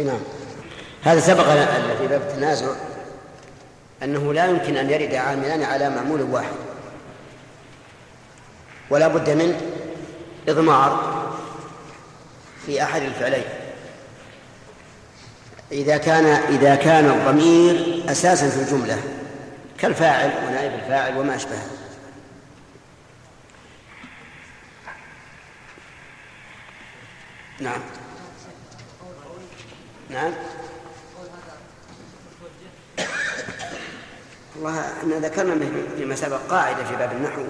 نعم. 0.00 0.20
هذا 1.02 1.20
سبق 1.20 1.44
في 1.98 2.06
باب 2.06 2.20
التنازع 2.20 2.66
أنه 4.02 4.32
لا 4.32 4.46
يمكن 4.46 4.76
أن 4.76 4.90
يرد 4.90 5.14
عاملان 5.14 5.62
على 5.62 5.90
معمول 5.90 6.22
واحد. 6.22 6.54
ولا 8.90 9.08
بد 9.08 9.30
من 9.30 9.72
إضمار 10.48 11.24
في 12.66 12.82
أحد 12.82 13.02
الفعلين. 13.02 13.44
إذا 15.72 15.96
كان 15.96 16.24
إذا 16.26 16.74
كان 16.74 17.04
الضمير 17.04 18.04
أساسا 18.10 18.50
في 18.50 18.56
الجملة 18.56 18.98
كالفاعل 19.78 20.30
ونائب 20.46 20.74
الفاعل 20.74 21.18
وما 21.18 21.36
أشبهه. 21.36 21.66
نعم. 27.60 27.80
نعم. 30.10 30.32
والله 34.56 34.80
إحنا 34.80 35.14
ذكرنا 35.14 35.66
فيما 35.96 36.14
سبق 36.14 36.40
قاعدة 36.50 36.84
في 36.84 36.96
باب 36.96 37.12
النحو 37.12 37.42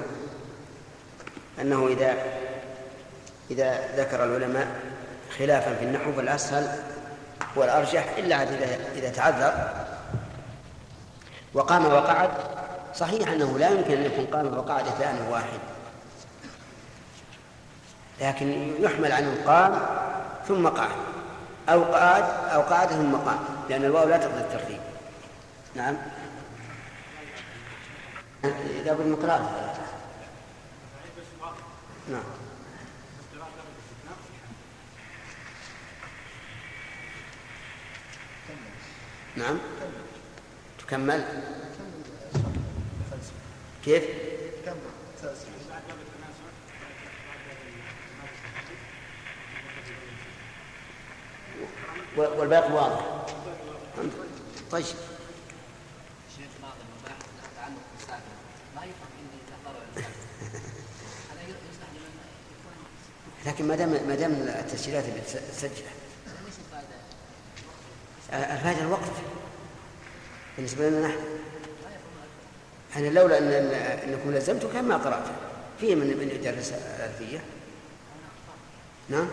أنه 1.60 1.86
إذا 1.86 2.16
إذا 3.50 3.96
ذكر 3.96 4.24
العلماء 4.24 4.66
خلافا 5.38 5.74
في 5.74 5.84
النحو 5.84 6.12
فالأسهل 6.12 6.82
والأرجح 7.56 8.14
إلا 8.18 8.42
إذا 8.96 9.10
تعذر. 9.10 9.70
وقام 11.54 11.86
وقعد. 11.86 12.30
صحيح 12.94 13.28
أنه 13.28 13.58
لا 13.58 13.68
يمكن 13.68 13.92
أن 13.92 14.04
يكون 14.04 14.26
قام 14.26 14.58
وقعد 14.58 14.84
ثاني 14.84 15.30
واحد. 15.30 15.58
لكن 18.20 18.74
يحمل 18.80 19.12
عنه 19.12 19.36
قام 19.46 19.86
ثم 20.48 20.68
قعد. 20.68 21.13
أو 21.68 21.84
قعد 21.84 22.24
أو 22.48 22.60
قعد 22.62 22.88
ثم 22.88 23.16
قام 23.16 23.38
لأن 23.68 23.84
الواو 23.84 24.08
لا 24.08 24.16
تقضي 24.16 24.40
الترتيب. 24.40 24.80
نعم. 25.74 25.96
إذا 28.80 28.92
بالمقرار 28.92 29.50
نعم. 32.08 32.22
نعم. 39.36 39.58
تكمل. 40.78 41.24
كيف؟ 43.84 44.04
والباقي 52.16 52.72
واضح. 52.72 53.24
طيب. 54.70 54.84
لكن 63.46 63.68
ما 63.68 63.76
دام 63.76 63.88
ما 63.88 64.14
دام 64.14 64.32
التسجيلات 64.32 65.04
اللي 65.04 65.20
تسجل 65.52 65.84
الفائدة 68.32 68.80
الوقت. 68.80 69.10
بالنسبة 70.56 70.88
لنا 70.88 71.08
نحن. 71.08 71.18
أنا 72.96 73.08
لولا 73.08 73.38
أن 73.38 73.52
أنكم 74.08 74.34
لزمتم 74.34 74.72
كان 74.72 74.84
ما 74.84 74.96
قرأت. 74.96 75.24
في 75.80 75.94
من 75.94 76.06
من 76.06 76.28
يدرس 76.28 76.72
الألفية؟ 76.72 77.44
نعم. 79.08 79.28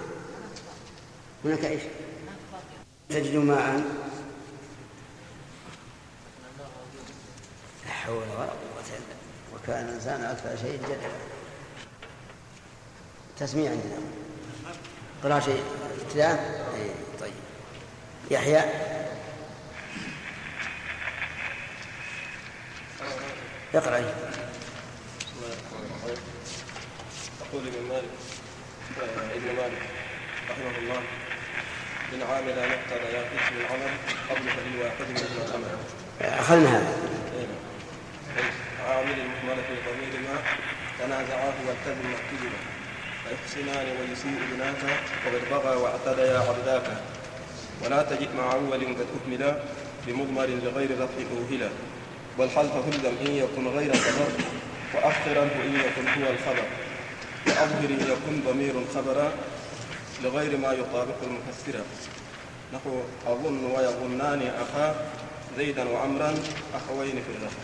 هناك 1.46 1.66
إيش؟ 1.66 1.82
تجد 3.12 3.36
ماء. 3.36 3.84
لا 7.86 7.92
حول 7.92 8.16
ولا 8.16 8.38
قوة 8.38 8.88
إلا 8.88 9.16
وكان 9.56 9.86
الإنسان 9.90 10.24
أكثر 10.24 10.58
شيء 10.62 10.80
جدلا. 10.84 11.12
تسميع 13.40 13.72
عندنا. 13.72 13.98
قراءة 15.24 15.40
شيء. 15.40 15.64
ابتداء؟ 16.02 16.66
إيه، 16.76 16.92
طيب. 17.20 17.34
يحيى؟ 18.32 18.60
اقرأ. 23.76 23.98
يقول 27.42 27.68
ابن 27.68 27.88
مالك 27.90 28.10
ابن 29.36 29.56
مالك 29.56 29.82
رحمه 30.50 30.78
الله. 30.78 31.02
إن 32.14 32.22
عامل 32.22 32.56
نقتل 32.56 33.04
يا 33.16 33.22
اسم 33.22 33.56
العمل 33.62 33.94
قبل 34.30 34.46
فللواحد 34.56 35.06
منهما 35.10 35.46
العمل 35.48 35.74
أخذنا 36.22 36.70
هذا. 36.78 36.94
عامل 38.90 39.12
المهمل 39.12 39.64
في 39.68 39.76
ضمير 39.88 40.14
ما 40.28 40.40
تنازعاه 41.00 41.54
والتزم 41.68 42.06
مكتبه 42.12 42.52
فيحسنان 43.24 43.88
ويسيء 43.98 44.40
بناك 44.54 45.00
وقد 45.26 45.42
بغى 45.52 45.76
واعتديا 45.76 46.40
عبداك. 46.40 46.98
ولا 47.86 48.04
تجد 48.04 48.30
مع 48.38 48.54
أول 48.54 48.80
قد 48.80 49.08
أكمل 49.16 49.60
بمضمر 50.08 50.46
لغير 50.46 50.92
رفع 50.92 51.22
أوهلا. 51.38 51.70
والحلف 52.38 52.72
هلم 52.72 53.18
إن 53.26 53.36
يكن 53.36 53.68
غير 53.68 53.94
خبر 53.94 54.32
وأخرا 54.94 55.44
إن 55.44 55.76
يكن 55.76 56.08
هو 56.08 56.30
الخبر. 56.30 56.68
وأظهر 57.48 57.90
إن 57.90 58.08
يكن 58.12 58.52
ضمير 58.52 58.74
خبرا 58.96 59.32
لغير 60.24 60.58
ما 60.58 60.74
يطابق 60.74 61.16
المفسرة 61.24 61.86
نحو 62.74 63.00
أظن 63.28 63.66
ويظنان 63.66 64.42
أخا 64.42 64.96
زيدا 65.58 65.90
وعمرا 65.90 66.34
أخوين 66.76 67.12
في 67.12 67.38
الرفع 67.38 67.62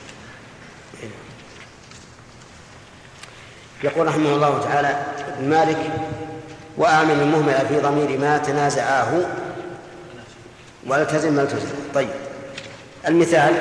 يقول 3.84 4.08
رحمه 4.08 4.30
الله 4.30 4.62
تعالى 4.64 5.06
ابن 5.38 5.50
مالك 5.50 5.78
وأعمل 6.78 7.12
المهمل 7.12 7.68
في 7.68 7.80
ضمير 7.80 8.20
ما 8.20 8.38
تنازعاه. 8.38 9.26
والتزم 10.88 11.34
ما 11.34 11.42
التزم. 11.42 11.76
طيب. 11.94 12.10
المثال 13.08 13.54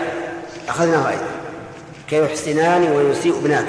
أخذناه 0.69 1.09
أيضا. 1.09 1.27
كيحسنان 2.09 2.83
ويسيء 2.83 3.39
ابناك؟ 3.39 3.67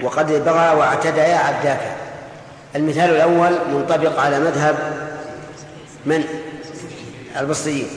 وقد 0.00 0.44
بغى 0.44 0.74
واعتديا 0.74 1.36
عبداك. 1.36 2.01
المثال 2.76 3.10
الأول 3.10 3.52
منطبق 3.74 4.20
على 4.20 4.40
مذهب 4.40 4.76
من؟ 6.06 6.24
البصريين. 7.40 7.88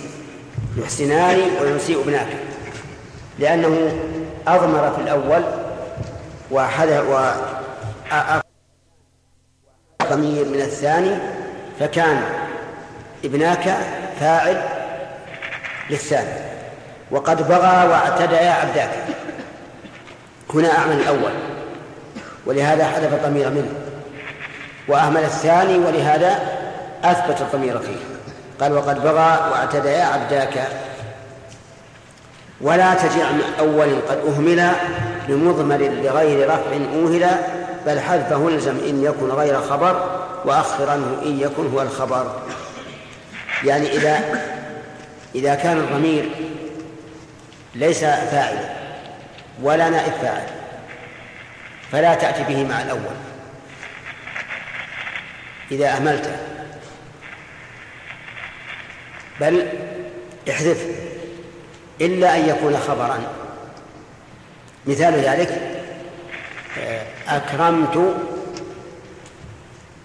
يحسنان 0.77 1.39
ويسيء 1.61 2.01
ابناك. 2.01 2.27
لأنه 3.39 3.97
أضمر 4.47 4.91
في 4.91 5.01
الأول 5.01 5.43
وحذف 6.51 7.09
و 7.09 7.31
ضمير 10.09 10.45
من 10.45 10.61
الثاني 10.61 11.17
فكان 11.79 12.21
ابناك 13.25 13.77
فاعل 14.19 14.61
للثاني. 15.89 16.45
وقد 17.11 17.47
بغى 17.47 17.87
واعتدى 17.87 18.35
يا 18.35 18.51
عبداك. 18.51 18.89
هنا 20.53 20.77
أعمل 20.77 20.95
الأول. 20.95 21.31
ولهذا 22.45 22.85
حذف 22.85 23.13
الضمير 23.13 23.49
منه. 23.49 23.84
وأهمل 24.87 25.23
الثاني 25.23 25.77
ولهذا 25.77 26.39
أثبت 27.03 27.41
الضمير 27.41 27.79
فيه. 27.79 27.97
قال 28.61 28.73
وقد 28.73 29.03
بغى 29.03 29.49
واعتدى 29.51 29.95
عبداك. 29.95 30.67
ولا 32.61 32.93
تجع 32.93 33.31
من 33.31 33.43
أول 33.59 33.95
قد 34.09 34.17
أهمل 34.27 34.71
بمضمر 35.27 35.77
لغير 35.77 36.49
رفع 36.49 36.71
أوهل 36.93 37.27
بل 37.85 37.99
حذفه 37.99 38.47
الزم 38.47 38.77
إن 38.89 39.03
يكن 39.03 39.29
غير 39.29 39.61
خبر 39.61 40.21
وأخر 40.45 40.89
عنه 40.89 41.21
إن 41.25 41.39
يكن 41.39 41.71
هو 41.73 41.81
الخبر. 41.81 42.31
يعني 43.63 43.91
إذا 43.91 44.19
إذا 45.35 45.55
كان 45.55 45.77
الضمير 45.77 46.31
ليس 47.75 47.99
فاعلا 47.99 48.75
ولا 49.63 49.89
نائب 49.89 50.13
فاعل 50.21 50.43
فلا 51.91 52.15
تأتي 52.15 52.43
به 52.43 52.63
مع 52.63 52.81
الأول. 52.81 53.15
إذا 55.71 55.87
أهملته 55.87 56.37
بل 59.41 59.67
احذفه 60.49 60.95
إلا 62.01 62.37
أن 62.37 62.49
يكون 62.49 62.77
خبرا. 62.77 63.19
مثال 64.85 65.13
ذلك 65.13 65.81
أكرمت 67.27 68.15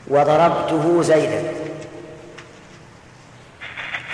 وضربته 0.08 1.02
زيدا. 1.02 1.42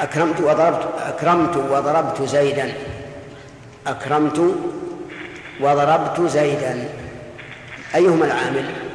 أكرمت 0.00 0.40
وضربت 0.40 0.88
أكرمت 0.98 1.56
وضربت 1.56 2.22
زيدا. 2.22 2.72
أكرمت 3.86 4.54
وضربت 5.60 6.20
زيدا. 6.30 6.88
أيهما 7.94 8.24
العامل؟ 8.24 8.85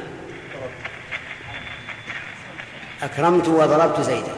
أكرمت 3.02 3.48
وضربت 3.48 4.00
زيدا. 4.00 4.32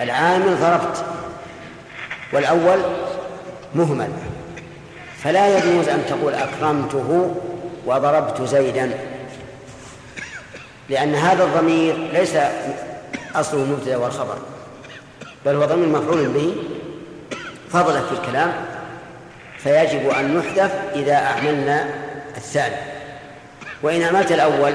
العامل 0.00 0.56
ضربت 0.56 1.04
والأول 2.32 2.78
مهمل. 3.74 4.08
فلا 5.22 5.58
يجوز 5.58 5.88
أن 5.88 6.04
تقول 6.08 6.34
أكرمته 6.34 7.34
وضربت 7.86 8.42
زيدا 8.42 8.98
لأن 10.88 11.14
هذا 11.14 11.44
الضمير 11.44 11.96
ليس 12.12 12.36
أصله 13.34 13.62
المبتدأ 13.62 13.96
والخبر 13.96 14.38
بل 15.46 15.54
هو 15.54 15.64
ضمير 15.64 15.88
مفعول 15.88 16.28
به. 16.28 16.54
فضلا 17.70 18.00
في 18.00 18.12
الكلام 18.12 18.52
فيجب 19.58 20.08
أن 20.08 20.38
نحذف 20.38 20.72
إذا 20.94 21.14
أعملنا 21.14 21.88
الثاني. 22.36 22.76
وإن 23.82 24.02
عملت 24.02 24.32
الأول 24.32 24.72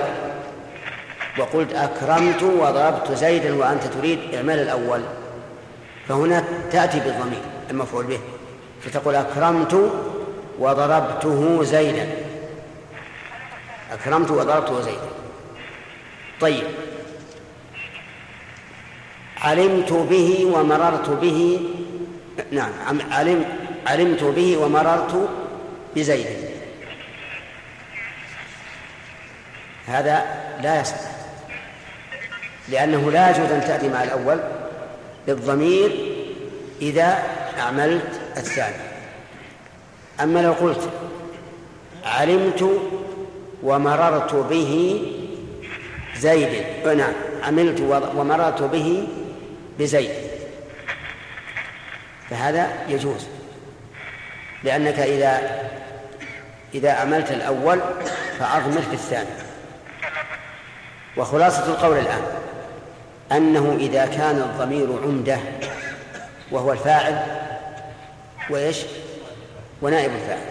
وقلت 1.39 1.73
أكرمت 1.73 2.43
وضربت 2.43 3.11
زيدا 3.11 3.55
وأنت 3.55 3.83
تريد 3.83 4.19
إعمال 4.35 4.59
الأول. 4.59 5.01
فهنا 6.07 6.43
تأتي 6.71 6.99
بالضمير 6.99 7.41
المفعول 7.69 8.05
به. 8.05 8.19
فتقول 8.81 9.15
أكرمت 9.15 9.91
وضربته 10.59 11.63
زيدا. 11.63 12.09
أكرمت 13.91 14.31
وضربته 14.31 14.81
زيدا. 14.81 15.09
طيب. 16.41 16.63
علمت 19.41 19.93
به 19.93 20.45
ومررت 20.53 21.09
به. 21.09 21.59
نعم 22.51 23.01
علم 23.11 23.45
علمت 23.87 24.23
به 24.23 24.57
ومررت 24.57 25.29
بزيد. 25.95 26.27
هذا 29.87 30.25
لا 30.61 30.81
يصح 30.81 31.08
لأنه 32.71 33.11
لا 33.11 33.29
يجوز 33.29 33.51
أن 33.51 33.61
تأتي 33.61 33.89
مع 33.89 34.03
الأول 34.03 34.39
بالضمير 35.27 35.91
إذا 36.81 37.23
أعملت 37.59 38.21
الثاني. 38.37 38.75
أما 40.21 40.39
لو 40.39 40.51
قلت 40.51 40.89
علمت 42.05 42.69
ومررت 43.63 44.35
به 44.35 45.01
زيد 46.17 46.63
نعم 46.97 47.13
عملت 47.43 47.81
ومررت 48.15 48.61
به 48.61 49.07
بزيد. 49.79 50.11
فهذا 52.29 52.69
يجوز. 52.87 53.27
لأنك 54.63 54.99
إذا 54.99 55.61
إذا 56.73 56.91
عملت 56.91 57.31
الأول 57.31 57.79
فأضمر 58.39 58.81
في 58.81 58.93
الثاني. 58.93 59.29
وخلاصة 61.17 61.65
القول 61.65 61.97
الآن. 61.97 62.38
أنه 63.31 63.77
إذا 63.79 64.05
كان 64.05 64.35
الضمير 64.35 64.87
عمدة 65.03 65.37
وهو 66.51 66.71
الفاعل 66.71 67.25
وإيش؟ 68.49 68.77
ونائب 69.81 70.11
الفاعل. 70.11 70.41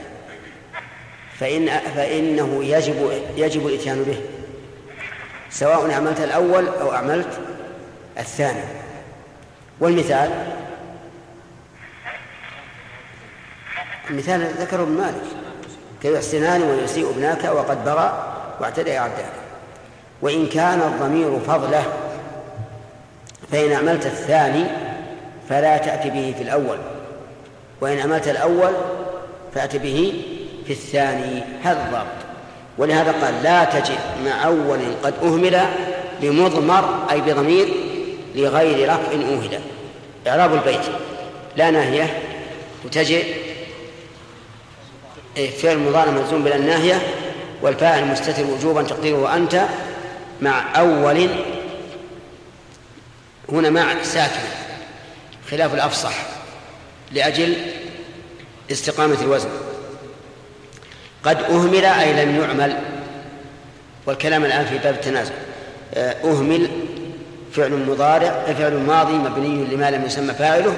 فإن 1.38 1.68
فإنه 1.68 2.64
يجب 2.64 3.22
يجب 3.36 3.66
الإتيان 3.66 4.02
به 4.02 4.20
سواء 5.50 5.90
أعملت 5.90 6.20
الأول 6.20 6.68
أو 6.68 6.92
أعملت 6.92 7.40
الثاني. 8.18 8.64
والمثال؟ 9.80 10.30
المثال 14.10 14.54
ذكره 14.60 14.82
ابن 14.82 14.92
مالك. 14.92 15.22
كي 16.02 16.14
يحسنان 16.14 16.62
ويسيء 16.62 17.10
ابناك 17.10 17.44
وقد 17.44 17.84
بغى 17.84 18.34
واعتدى 18.60 18.96
عبداك 18.96 19.32
وإن 20.22 20.46
كان 20.46 20.80
الضمير 20.80 21.38
فضلة 21.38 21.84
فإن 23.52 23.72
عملت 23.72 24.06
الثاني 24.06 24.64
فلا 25.48 25.76
تأتي 25.76 26.10
به 26.10 26.34
في 26.36 26.42
الأول 26.42 26.78
وإن 27.80 27.98
عملت 27.98 28.28
الأول 28.28 28.72
فأت 29.54 29.76
به 29.76 30.24
في 30.66 30.72
الثاني 30.72 31.42
هذا 31.62 31.86
الضابط. 31.86 32.28
ولهذا 32.78 33.12
قال 33.12 33.42
لا 33.42 33.64
تجد 33.64 33.98
مع 34.24 34.44
أول 34.44 34.78
قد 35.02 35.14
أهمل 35.22 35.60
بمضمر 36.22 37.06
أي 37.10 37.20
بضمير 37.20 37.68
لغير 38.34 38.88
رفع 38.88 39.12
أوهل 39.12 39.60
إعراب 40.26 40.54
البيت 40.54 40.80
لا 41.56 41.70
ناهية 41.70 42.22
وتجد 42.84 43.24
فعل 45.62 45.78
مضارع 45.78 46.10
ملزوم 46.10 46.44
بلا 46.44 46.56
الناهية 46.56 47.02
والفاعل 47.62 48.04
مستتر 48.04 48.44
وجوبا 48.44 48.82
تقديره 48.82 49.34
أنت 49.34 49.64
مع 50.40 50.80
أول 50.80 51.28
هنا 53.52 53.70
مع 53.70 54.02
ساكن 54.02 54.40
خلاف 55.50 55.74
الأفصح 55.74 56.14
لأجل 57.12 57.56
استقامة 58.72 59.20
الوزن. 59.20 59.48
قد 61.24 61.42
أهمل 61.42 61.84
أي 61.84 62.24
لم 62.24 62.40
يعمل 62.42 62.78
والكلام 64.06 64.44
الآن 64.44 64.66
في 64.66 64.78
باب 64.78 64.94
التنازع 64.94 65.32
آه، 65.94 66.16
أهمل 66.24 66.70
فعل 67.52 67.72
مضارع 67.72 68.44
فعل 68.58 68.74
ماضي 68.74 69.12
مبني 69.12 69.64
لما 69.64 69.90
لم 69.90 70.04
يسمى 70.04 70.34
فاعله 70.34 70.76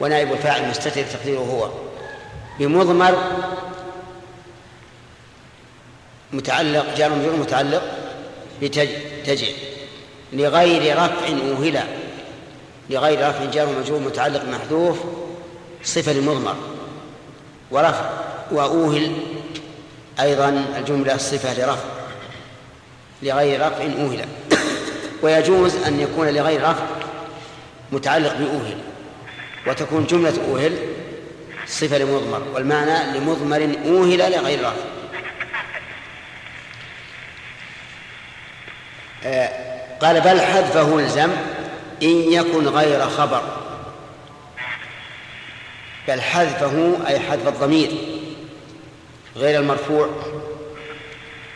ونائب 0.00 0.32
الفاعل 0.32 0.68
مستتر 0.68 1.02
تقديره 1.02 1.38
هو. 1.38 1.70
بمضمر 2.58 3.18
متعلق 6.32 6.96
جار 6.96 7.10
مجرور 7.10 7.36
متعلق 7.36 7.82
بتجع 8.62 9.46
لغير 10.34 10.96
رفع 10.96 11.28
أوهلا. 11.28 11.84
لغير 12.90 13.28
رفع 13.28 13.44
جار 13.44 13.68
مجرور 13.80 14.00
متعلق 14.00 14.44
محذوف 14.44 14.98
صفة 15.84 16.12
للمضمر. 16.12 16.56
ورفع 17.70 18.10
وأوهل 18.50 19.16
أيضا 20.20 20.64
الجملة 20.76 21.16
صفة 21.16 21.54
لرفع. 21.54 21.88
لغير 23.22 23.66
رفع 23.66 23.84
أوهل 23.84 24.28
ويجوز 25.22 25.76
أن 25.76 26.00
يكون 26.00 26.28
لغير 26.28 26.62
رفع 26.62 26.86
متعلق 27.92 28.34
بأوهل. 28.34 28.78
وتكون 29.66 30.06
جملة 30.06 30.34
أوهل 30.48 30.78
صفة 31.66 31.98
لمضمر. 31.98 32.42
والمعنى 32.54 33.18
لمضمر 33.18 33.76
أوهل 33.86 34.32
لغير 34.32 34.60
رفع. 34.60 34.72
آه، 39.24 39.73
قال 40.04 40.20
بل 40.20 40.40
حذفه 40.40 40.98
الزم 40.98 41.30
إن 42.02 42.32
يكن 42.32 42.68
غير 42.68 43.08
خبر. 43.08 43.42
بل 46.08 46.20
حذفه 46.20 46.96
أي 47.06 47.20
حذف 47.20 47.48
الضمير 47.48 47.90
غير 49.36 49.60
المرفوع 49.60 50.08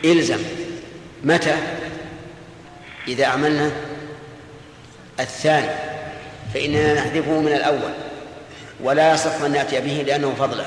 إلزم. 0.05 0.39
متى؟ 1.23 1.55
إذا 3.07 3.25
عملنا 3.25 3.71
الثاني 5.19 5.69
فإننا 6.53 6.93
نحذفه 6.93 7.39
من 7.39 7.53
الأول 7.53 7.93
ولا 8.83 9.13
يصح 9.13 9.41
أن 9.41 9.51
نأتي 9.51 9.79
به 9.79 10.03
لأنه 10.07 10.35
فضله. 10.39 10.65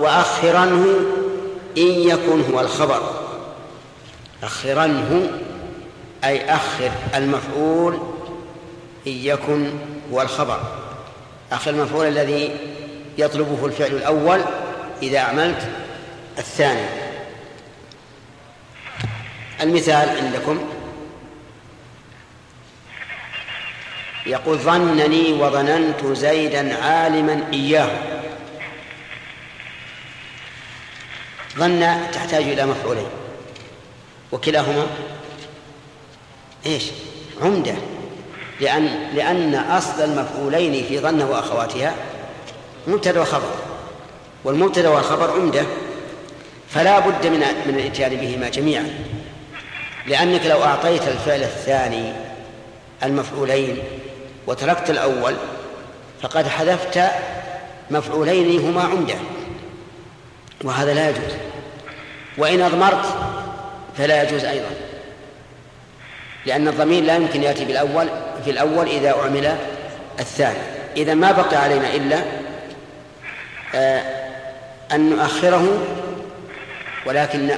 وأخرنه 0.00 0.84
إن 1.78 2.08
يكن 2.08 2.52
هو 2.52 2.60
الخبر. 2.60 3.28
أخرنه 4.42 5.30
أي 6.24 6.54
أخر 6.54 6.90
المفعول 7.14 7.94
إن 9.06 9.12
يكن 9.12 9.70
هو 10.12 10.22
الخبر. 10.22 10.60
أخر 11.52 11.70
المفعول 11.70 12.06
الذي 12.06 12.56
يطلبه 13.18 13.66
الفعل 13.66 13.90
الأول 13.90 14.40
إذا 15.02 15.20
عملت 15.20 15.68
الثاني. 16.38 16.86
المثال 19.60 20.08
عندكم. 20.24 20.70
يقول 24.26 24.58
ظنني 24.58 25.32
وظننت 25.32 26.06
زيدا 26.06 26.84
عالما 26.84 27.48
إياه. 27.52 27.90
ظن 31.56 32.10
تحتاج 32.12 32.42
إلى 32.42 32.66
مفعولين. 32.66 33.08
وكلاهما 34.32 34.86
إيش؟ 36.68 36.84
عمدة. 37.42 37.74
لأن 38.60 38.88
لأن 39.14 39.54
أصل 39.54 40.04
المفعولين 40.04 40.84
في 40.84 40.98
ظن 41.00 41.22
وأخواتها 41.22 41.94
مبتدأ 42.86 43.20
وخبر. 43.20 43.54
والمبتدأ 44.44 44.88
والخبر 44.88 45.30
عمدة. 45.30 45.62
فلا 46.70 46.98
بد 46.98 47.26
من 47.26 47.40
من 47.66 47.74
الإتيان 47.74 48.16
بهما 48.16 48.48
جميعا. 48.48 49.04
لأنك 50.06 50.46
لو 50.46 50.62
أعطيت 50.62 51.08
الفعل 51.08 51.42
الثاني 51.42 52.12
المفعولين 53.02 53.78
وتركت 54.46 54.90
الأول 54.90 55.36
فقد 56.22 56.48
حذفت 56.48 57.00
مفعولين 57.90 58.60
هما 58.60 58.82
عمدة. 58.82 59.14
وهذا 60.64 60.94
لا 60.94 61.10
يجوز. 61.10 61.34
وإن 62.38 62.60
أضمرت 62.60 63.06
فلا 63.98 64.22
يجوز 64.22 64.44
أيضا. 64.44 64.87
لأن 66.48 66.68
الضمير 66.68 67.04
لا 67.04 67.16
يمكن 67.16 67.42
يأتي 67.42 67.64
بالأول 67.64 68.08
في 68.44 68.50
الأول 68.50 68.86
إذا 68.86 69.10
أعمل 69.10 69.56
الثاني. 70.20 70.58
إذا 70.96 71.14
ما 71.14 71.32
بقي 71.32 71.56
علينا 71.56 71.94
إلا 71.94 72.22
آه، 73.74 74.02
أن 74.92 75.10
نؤخره 75.10 75.78
ولكن 77.06 77.50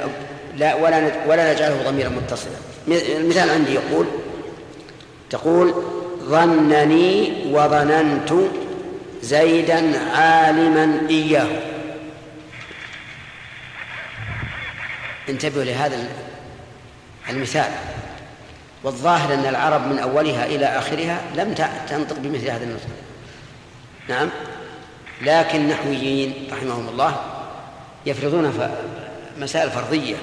لا 0.57 0.75
ولا 0.75 1.13
ولا 1.27 1.53
نجعله 1.53 1.83
ضميرا 1.91 2.09
متصلا. 2.09 2.53
المثال 2.89 3.51
عندي 3.51 3.75
يقول 3.75 4.07
تقول 5.31 5.75
ظنني 6.25 7.33
وظننت 7.53 8.33
زيدا 9.23 10.11
عالما 10.15 11.07
إياه. 11.11 11.49
انتبهوا 15.29 15.65
لهذا 15.65 16.09
المثال. 17.31 17.71
والظاهر 18.85 19.35
أن 19.35 19.47
العرب 19.47 19.87
من 19.87 19.99
أولها 19.99 20.47
إلى 20.47 20.67
آخرها 20.67 21.21
لم 21.37 21.55
تنطق 21.89 22.17
بمثل 22.19 22.51
هذا 22.51 22.65
النطق. 22.65 22.87
نعم. 24.09 24.29
لكن 25.23 25.69
نحويين 25.69 26.49
رحمهم 26.53 26.89
الله 26.89 27.17
يفرضون 28.07 28.71
مسائل 29.39 29.71
فرضية 29.71 30.17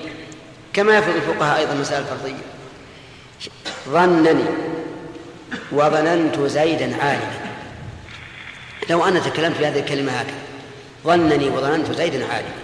كما 0.73 0.97
يفرض 0.97 1.15
الفقهاء 1.15 1.59
أيضا 1.59 1.73
مسائل 1.73 2.03
فرضية. 2.03 2.43
ظنني 3.89 4.45
وظننت 5.71 6.39
زيدا 6.39 7.03
عالما. 7.03 7.39
لو 8.89 9.05
أنا 9.05 9.19
تكلمت 9.19 9.57
بهذه 9.59 9.79
الكلمة 9.79 10.11
هكذا 10.11 10.39
ظنني 11.03 11.49
وظننت 11.49 11.91
زيدا 11.91 12.25
عالما. 12.33 12.55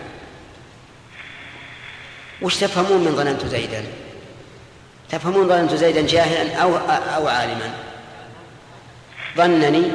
وش 2.41 2.57
تفهمون 2.57 3.03
من 3.03 3.15
ظننت 3.15 3.45
زيدا؟ 3.45 3.83
تفهمون 5.09 5.47
ظننت 5.47 5.73
زيدا 5.73 6.07
جاهلا 6.07 6.55
أو 6.55 6.77
أو 7.15 7.27
عالما؟ 7.27 7.73
ظنني 9.37 9.91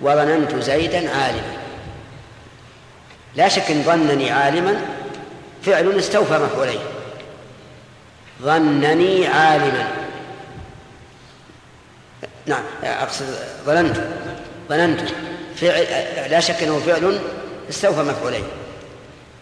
وظننت 0.00 0.56
زيدا 0.56 1.10
عالما. 1.10 1.56
لا 3.36 3.48
شك 3.48 3.70
إن 3.70 3.82
ظنني 3.82 4.30
عالما 4.30 4.80
فعل 5.62 5.98
استوفى 5.98 6.38
مفعولين. 6.38 6.80
ظنني 8.42 9.26
عالما. 9.26 9.88
نعم 12.46 12.62
أقصد 12.84 13.24
ظننت 13.66 13.96
ظننت 14.68 15.00
فعل 15.56 15.86
لا 16.30 16.40
شك 16.40 16.62
إنه 16.62 16.78
فعل 16.78 17.20
استوفى 17.70 18.02
مفعولين. 18.02 18.44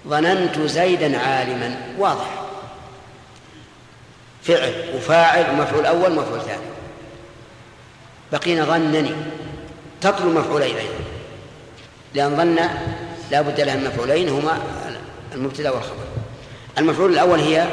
ظننت 0.08 0.60
زيدا 0.60 1.18
عالما 1.18 1.76
واضح. 1.98 2.43
فعل 4.44 4.74
وفاعل 4.96 5.50
ومفعول 5.50 5.86
أول 5.86 6.12
ومفعول 6.12 6.40
ثاني. 6.40 6.62
بقينا 8.32 8.64
ظنني 8.64 9.12
تطلب 10.00 10.26
مفعولين 10.26 10.76
أيضا. 10.76 11.04
لأن 12.14 12.36
ظن 12.36 12.58
لا 13.30 13.40
بد 13.40 13.60
لها 13.60 13.76
من 13.76 13.84
مفعولين 13.84 14.28
هما 14.28 14.58
المبتدا 15.34 15.70
والخبر. 15.70 16.04
المفعول 16.78 17.12
الأول 17.12 17.40
هي 17.40 17.66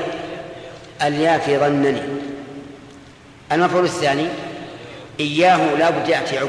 الياء 1.01 1.39
في 1.39 1.57
ظنني. 1.57 2.01
المفعول 3.51 3.83
الثاني 3.85 4.27
إياه 5.19 5.75
لا 5.75 5.89
بد 5.89 6.07
يأتي 6.07 6.39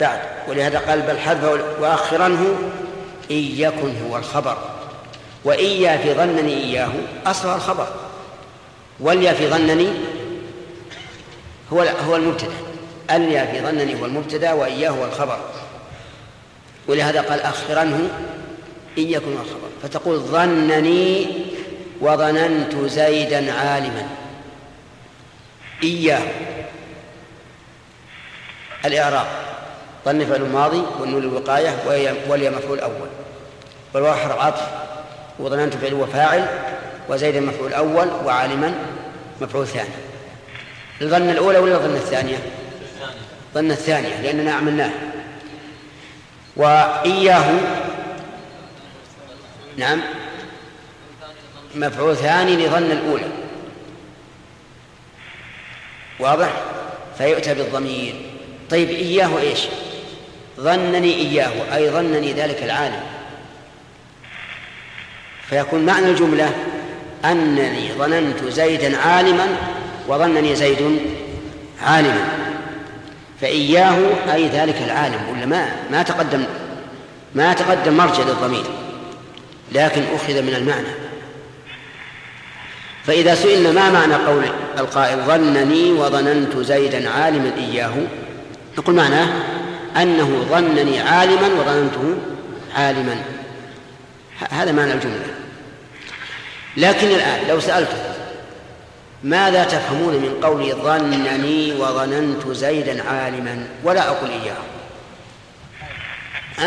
بعد. 0.00 0.18
ولهذا 0.48 0.78
قال 0.78 1.02
بل 1.02 1.18
حذف 1.18 1.60
وأخرنه 1.80 2.56
إن 3.30 3.36
يكن 3.36 3.94
هو 4.08 4.16
الخبر. 4.16 4.58
وإيا 5.44 5.96
في 5.96 6.14
ظنني 6.14 6.54
إياه 6.54 6.90
أصلها 7.26 7.56
الخبر. 7.56 8.03
واليا 9.00 9.32
في 9.32 9.48
ظنني 9.48 9.88
هو 11.72 11.80
هو 11.80 12.16
المبتدأ. 12.16 12.52
اليا 13.10 13.44
في 13.44 13.60
ظنني 13.60 14.00
هو 14.00 14.04
المبتدأ 14.04 14.52
وإياه 14.52 14.90
هو 14.90 15.04
الخبر. 15.04 15.38
ولهذا 16.88 17.20
قال 17.20 17.40
أخرنه 17.40 18.10
إن 18.98 19.02
يكن 19.02 19.32
الخبر. 19.32 19.68
فتقول 19.82 20.18
ظنني 20.18 21.26
وظننت 22.00 22.76
زيدا 22.76 23.52
عالما. 23.52 24.08
إياه. 25.82 26.22
الإعراب. 28.84 29.26
ظن 30.04 30.24
فعل 30.24 30.42
ماضي 30.42 30.82
والنون 31.00 31.22
الوقاية 31.22 31.76
ولي 32.28 32.50
مفعول 32.50 32.80
أول. 32.80 33.08
والواو 33.94 34.14
حرف 34.14 34.38
عطف 34.38 34.68
وظننت 35.38 35.76
فعل 35.76 35.94
وفاعل 35.94 36.46
وزيد 37.08 37.36
مفعول 37.36 37.72
أول 37.72 38.08
وعالما 38.24 38.74
مفعول 39.40 39.66
ثاني. 39.66 39.88
الظن 41.02 41.30
الأولى 41.30 41.58
ولا 41.58 41.74
الظن 41.74 41.94
الثانية؟ 41.96 42.36
ظن 43.54 43.70
الثانية 43.70 44.20
لأننا 44.20 44.52
عملناه 44.52 44.90
وإياه 46.56 47.60
نعم 49.76 50.00
مفعول 51.74 52.16
ثاني 52.16 52.56
لظن 52.56 52.90
الأولى. 52.90 53.28
واضح؟ 56.18 56.52
فيؤتى 57.18 57.54
بالضمير. 57.54 58.14
طيب 58.70 58.88
إياه 58.88 59.38
إيش؟ 59.38 59.60
ظنني 60.60 61.14
إياه 61.14 61.74
أي 61.74 61.90
ظنني 61.90 62.32
ذلك 62.32 62.62
العالم. 62.62 63.00
فيكون 65.48 65.86
معنى 65.86 66.06
الجملة 66.06 66.73
أنني 67.24 67.92
ظننت 67.98 68.44
زيدا 68.44 68.98
عالما 68.98 69.46
وظنني 70.08 70.56
زيد 70.56 71.00
عالما. 71.82 72.24
فإياه 73.40 73.98
أي 74.34 74.48
ذلك 74.48 74.82
العالم 74.82 75.20
ولا 75.32 75.46
ما 75.46 75.68
ما 75.90 76.02
تقدم 76.02 76.44
ما 77.34 77.52
تقدم 77.52 77.96
مرجع 77.96 78.22
للضمير 78.22 78.64
لكن 79.72 80.02
أخذ 80.14 80.42
من 80.42 80.54
المعنى. 80.54 80.88
فإذا 83.04 83.34
سئلنا 83.34 83.72
ما 83.72 83.90
معنى 83.90 84.14
قول 84.14 84.44
القائل 84.78 85.18
ظنني 85.18 85.92
وظننت 85.92 86.56
زيدا 86.56 87.10
عالما 87.10 87.50
إياه 87.56 87.94
نقول 88.78 88.94
معناه 88.94 89.28
أنه 89.96 90.46
ظنني 90.50 91.00
عالما 91.00 91.48
وظننته 91.60 92.14
عالما. 92.76 93.16
هذا 94.50 94.72
معنى 94.72 94.92
الجملة. 94.92 95.43
لكن 96.76 97.06
الآن 97.06 97.48
لو 97.48 97.60
سألته 97.60 98.14
ماذا 99.24 99.64
تفهمون 99.64 100.14
من 100.14 100.40
قولي 100.42 100.72
ظنني 100.72 101.72
وظننت 101.72 102.48
زيدا 102.48 103.10
عالما؟ 103.10 103.66
ولا 103.84 104.08
أقول 104.08 104.30
إياه. 104.30 104.56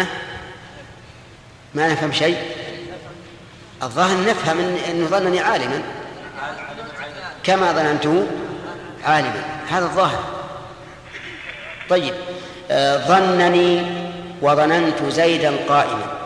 أه؟ 0.01 0.05
ما 1.75 1.87
نفهم 1.87 2.11
شيء؟ 2.11 2.37
الظاهر 3.83 4.29
نفهم 4.29 4.77
أنه 4.91 5.07
ظنني 5.07 5.39
عالما. 5.39 5.81
كما 7.43 7.71
ظننته 7.71 8.27
عالما. 9.03 9.43
هذا 9.69 9.85
الظاهر. 9.85 10.23
طيب. 11.89 12.13
آه، 12.71 13.07
ظنني 13.07 13.81
وظننت 14.41 15.03
زيدا 15.09 15.53
قائما. 15.69 16.16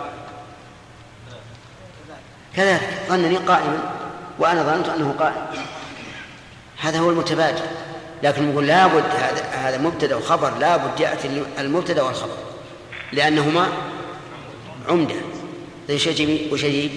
كذلك 2.55 2.89
ظنني 3.10 3.38
قائما 3.38 3.93
وأنا 4.39 4.63
ظننت 4.63 4.89
أنه 4.89 5.15
قائم 5.20 5.46
هذا 6.77 7.00
هو 7.00 7.10
المتبادل. 7.10 7.65
لكن 8.24 8.51
نقول 8.51 8.67
لابد 8.67 9.03
هذا 9.03 9.43
هذا 9.51 9.77
مبتدا 9.77 10.15
وخبر 10.15 10.58
لابد 10.58 11.00
يأتي 11.00 11.43
المبتدا 11.60 12.01
والخبر. 12.01 12.38
لأنهما 13.12 13.67
عمدة. 14.89 15.15
إيش 15.89 16.08
يجيب؟ 16.08 16.53
وش 16.53 16.63
يجيب؟ 16.63 16.91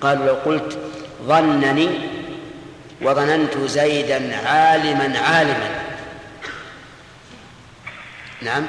قالوا 0.00 0.26
لو 0.26 0.34
قلت 0.34 0.78
ظنني 1.26 1.88
وظننت 3.02 3.58
زيدا 3.58 4.48
عالما 4.48 5.18
عالما. 5.18 5.80
نعم؟ 8.42 8.66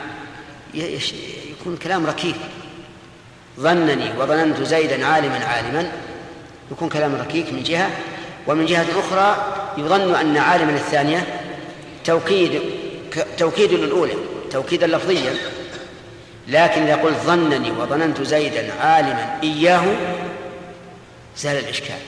يكون 0.74 1.78
كلام 1.84 2.06
ركيك. 2.06 2.36
ظنني 3.60 4.12
وظننت 4.20 4.62
زيدا 4.62 5.06
عالما 5.06 5.46
عالما 5.46 5.92
يكون 6.72 6.90
كلام 6.90 7.16
ركيك 7.16 7.54
من 7.54 7.64
جهة. 7.64 7.90
ومن 8.48 8.66
جهة 8.66 8.86
أخرى 9.00 9.56
يظن 9.78 10.16
أن 10.16 10.38
عالما 10.38 10.72
الثانية 10.72 11.42
توكيد 12.06 12.62
توكيد 13.38 13.74
للأولى 13.74 14.14
توكيدا 14.52 14.88
لفظيا. 14.88 15.34
لكن 16.48 16.82
إذا 16.82 16.96
قلت 16.96 17.18
ظنني 17.18 17.72
وظننت 17.72 18.22
زيدا 18.22 18.74
عالما 18.74 19.40
إياه 19.44 19.84
زال 21.38 21.58
الإشكال. 21.58 22.00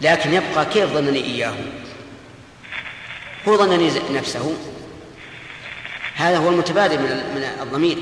لكن 0.00 0.34
يبقى 0.34 0.66
كيف 0.66 0.92
ظنني 0.92 1.24
إياه؟ 1.24 1.54
هو 3.48 3.56
ظنني 3.56 3.90
نفسه. 4.10 4.54
هذا 6.14 6.36
هو 6.36 6.48
المتبادل 6.48 6.98
من 6.98 7.48
الضمير. 7.62 7.98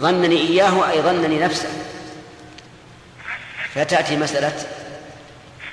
ظنني 0.00 0.36
إياه 0.36 0.90
أي 0.90 1.02
ظنني 1.02 1.38
نفسه. 1.38 1.68
فتأتي 3.74 4.16
مسألة 4.16 4.52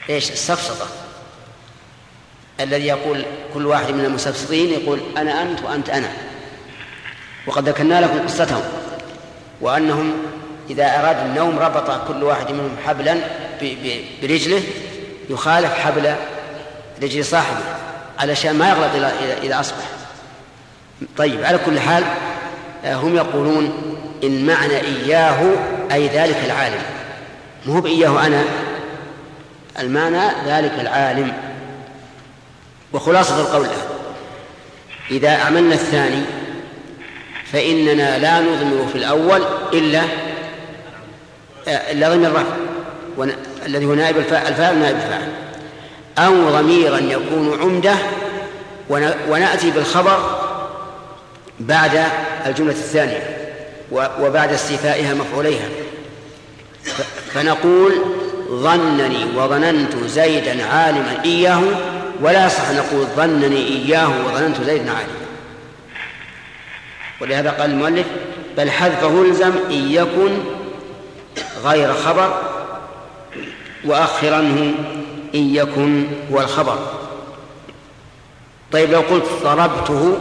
إيش؟ 0.10 0.32
السفسطة. 0.32 0.88
الذي 2.60 2.88
يقول 2.88 3.26
كل 3.54 3.66
واحد 3.66 3.94
من 3.94 4.06
المستفسرين 4.06 4.70
يقول 4.70 5.00
أنا 5.18 5.42
أنت 5.42 5.62
وأنت 5.64 5.90
أنا. 5.90 6.12
وقد 7.48 7.70
ذكرنا 7.70 8.02
لكم 8.02 8.20
قصتهم. 8.20 8.64
وأنهم 9.62 10.14
إذا 10.70 11.00
أراد 11.00 11.18
النوم 11.18 11.60
ربط 11.60 12.08
كل 12.08 12.24
واحد 12.24 12.52
منهم 12.52 12.78
حبلا 12.86 13.18
برجله 14.22 14.64
يخالف 15.30 15.74
حبل 15.74 16.16
رجل 17.04 17.26
صاحبه 17.26 17.64
علشان 18.20 18.56
ما 18.56 18.70
يغلط 18.70 19.14
إذا 19.44 19.60
أصبح. 19.60 19.86
طيب 21.18 21.44
على 21.44 21.58
كل 21.58 21.80
حال 21.80 22.04
آه، 22.86 22.96
هم 22.96 23.16
يقولون 23.16 23.74
إن 24.24 24.46
معنى 24.46 24.82
إياه 24.82 25.38
أي 25.92 26.08
ذلك 26.08 26.38
العالم. 26.46 26.82
مو 27.66 27.82
بإياه 27.82 28.26
أنا. 28.28 28.44
المعنى 29.80 30.28
ذلك 30.48 30.74
العالم. 30.80 31.34
وخلاصة 32.94 33.42
القول 33.42 33.64
له 33.64 33.88
إذا 35.12 35.36
أعملنا 35.36 35.76
الثاني 35.76 36.22
فإننا 37.52 38.18
لا 38.18 38.40
نضمر 38.40 38.88
في 38.92 38.98
الأول 38.98 39.42
إلا 39.74 40.02
آه، 41.68 41.92
إلا 41.92 42.10
ضمير 42.10 42.30
الرفع. 42.30 42.56
الذي 43.66 43.86
هو 43.86 43.94
نائب 43.94 44.18
الفاعل 44.18 44.80
نائب 44.80 44.96
الفاعل. 44.96 45.32
أو 46.18 46.50
ضميرا 46.50 46.98
يكون 46.98 47.62
عمدة 47.62 47.96
ونأتي 49.30 49.72
بالخبر 49.72 50.40
بعد 51.60 52.04
الجملة 52.46 52.72
الثانية 52.72 53.52
وبعد 53.92 54.54
استيفائها 54.54 55.14
مفعوليها. 55.14 55.68
فنقول 57.36 57.94
ظنني 58.50 59.26
وظننت 59.38 59.96
زيدا 60.06 60.66
عالما 60.66 61.24
إياه 61.26 61.62
ولا 62.22 62.46
يصح 62.46 62.72
نقول 62.72 63.06
ظنني 63.16 63.68
إياه 63.68 64.10
وظننت 64.26 64.62
زيدا 64.62 64.92
عالما. 64.92 65.26
ولهذا 67.22 67.52
قال 67.52 67.70
المؤلف 67.70 68.06
بل 68.58 68.72
حذفه 68.72 69.22
الزم 69.22 69.54
إن 69.70 69.92
يكن 69.92 70.38
غير 71.66 71.94
خبر 71.94 72.42
وأخرنه 73.86 74.74
إن 75.36 75.56
يكن 75.56 76.08
هو 76.32 76.42
الخبر. 76.42 76.80
طيب 78.72 78.92
لو 78.92 79.00
قلت 79.00 79.26
ضربته 79.44 80.18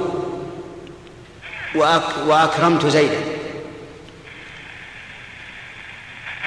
وأك 1.75 2.02
وأكرمت 2.26 2.87
زيدا 2.87 3.33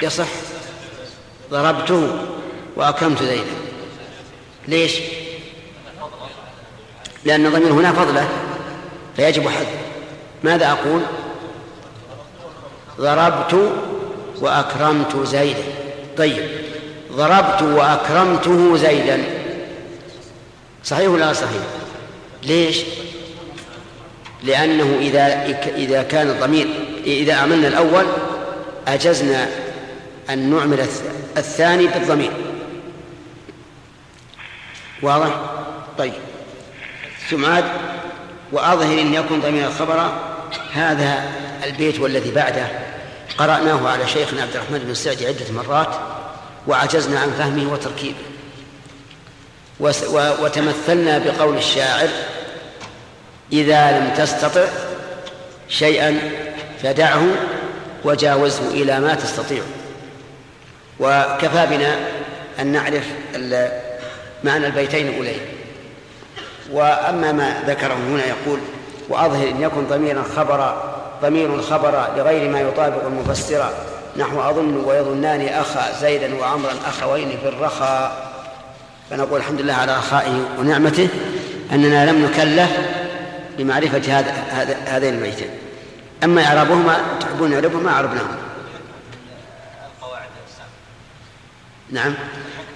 يصح. 0.02 0.28
ضربته 1.50 2.08
وأكرمت 2.76 3.22
زيدا. 3.22 3.54
ليش؟ 4.68 4.92
لأن 7.24 7.46
الضمير 7.46 7.72
هنا 7.72 7.92
فضلة 7.92 8.28
فيجب 9.16 9.48
حذف. 9.48 9.68
ماذا 10.44 10.66
أقول؟ 10.66 11.00
ضربت 13.00 13.72
وأكرمت 14.40 15.26
زيدا. 15.26 15.62
طيب 16.18 16.48
ضربت 17.12 17.62
وأكرمته 17.62 18.76
زيدا. 18.76 19.24
صحيح 20.84 21.08
ولا 21.08 21.32
صحيح؟ 21.32 21.62
ليش؟ 22.42 22.78
لأنه 24.42 24.98
إذا 25.00 25.44
إذا 25.76 26.02
كان 26.02 26.30
الضمير 26.30 26.68
إذا 27.04 27.34
عملنا 27.34 27.68
الأول 27.68 28.04
أجزنا 28.88 29.48
أن 30.30 30.50
نعمل 30.50 30.80
الثاني 31.36 31.86
بالضمير. 31.86 32.32
واضح؟ 35.02 35.40
طيب. 35.98 36.12
ثم 37.30 37.44
عاد 37.44 37.64
وأظهر 38.52 39.00
إن 39.00 39.14
يكن 39.14 39.40
ضمير 39.40 39.66
الخبر 39.66 40.12
هذا 40.72 41.24
البيت 41.64 42.00
والذي 42.00 42.30
بعده. 42.30 42.66
قرأناه 43.38 43.88
على 43.88 44.08
شيخنا 44.08 44.42
عبد 44.42 44.56
الرحمن 44.56 44.78
بن 44.78 44.94
سعدي 44.94 45.26
عدة 45.26 45.52
مرات 45.52 45.96
وعجزنا 46.66 47.20
عن 47.20 47.30
فهمه 47.30 47.72
وتركيبه. 47.72 48.18
وتمثلنا 50.42 51.18
بقول 51.18 51.56
الشاعر 51.56 52.08
إذا 53.52 53.98
لم 53.98 54.14
تستطع 54.16 54.66
شيئا 55.68 56.20
فدعه 56.82 57.26
وجاوزه 58.04 58.68
إلى 58.68 59.00
ما 59.00 59.14
تستطيع. 59.14 59.62
وكفى 61.00 61.66
بنا 61.70 61.96
أن 62.60 62.66
نعرف 62.66 63.04
معنى 64.44 64.66
البيتين 64.66 65.08
الأولين. 65.08 65.40
وأما 66.72 67.32
ما 67.32 67.62
ذكره 67.66 67.94
هنا 67.94 68.24
يقول 68.26 68.58
وأظهر 69.08 69.48
إن 69.48 69.62
يكن 69.62 69.86
ضميرا 69.86 70.24
خبر 70.36 70.82
ضمير 71.22 71.62
خبر 71.62 72.06
لغير 72.16 72.50
ما 72.50 72.60
يطابق 72.60 73.06
المفسر. 73.06 73.70
نحو 74.16 74.40
أظن 74.40 74.76
ويظنان 74.84 75.48
أخا 75.48 76.00
زيدا 76.00 76.34
وعمرا 76.34 76.72
أخوين 76.86 77.28
في 77.42 77.48
الرخاء. 77.48 78.28
فنقول 79.10 79.40
الحمد 79.40 79.60
لله 79.60 79.74
على 79.74 79.96
رخائه 79.96 80.46
ونعمته 80.58 81.08
أننا 81.72 82.10
لم 82.10 82.24
نكلف 82.24 82.70
بمعرفة 83.58 84.12
هذا 84.52 84.76
هذين 84.86 85.14
البيتين. 85.14 85.50
أما 86.24 86.44
إعرابهما 86.46 87.00
تحبون 87.20 87.52
إعرابهما 87.52 87.90
أعربناهما 87.90 88.38
نعم. 91.90 92.14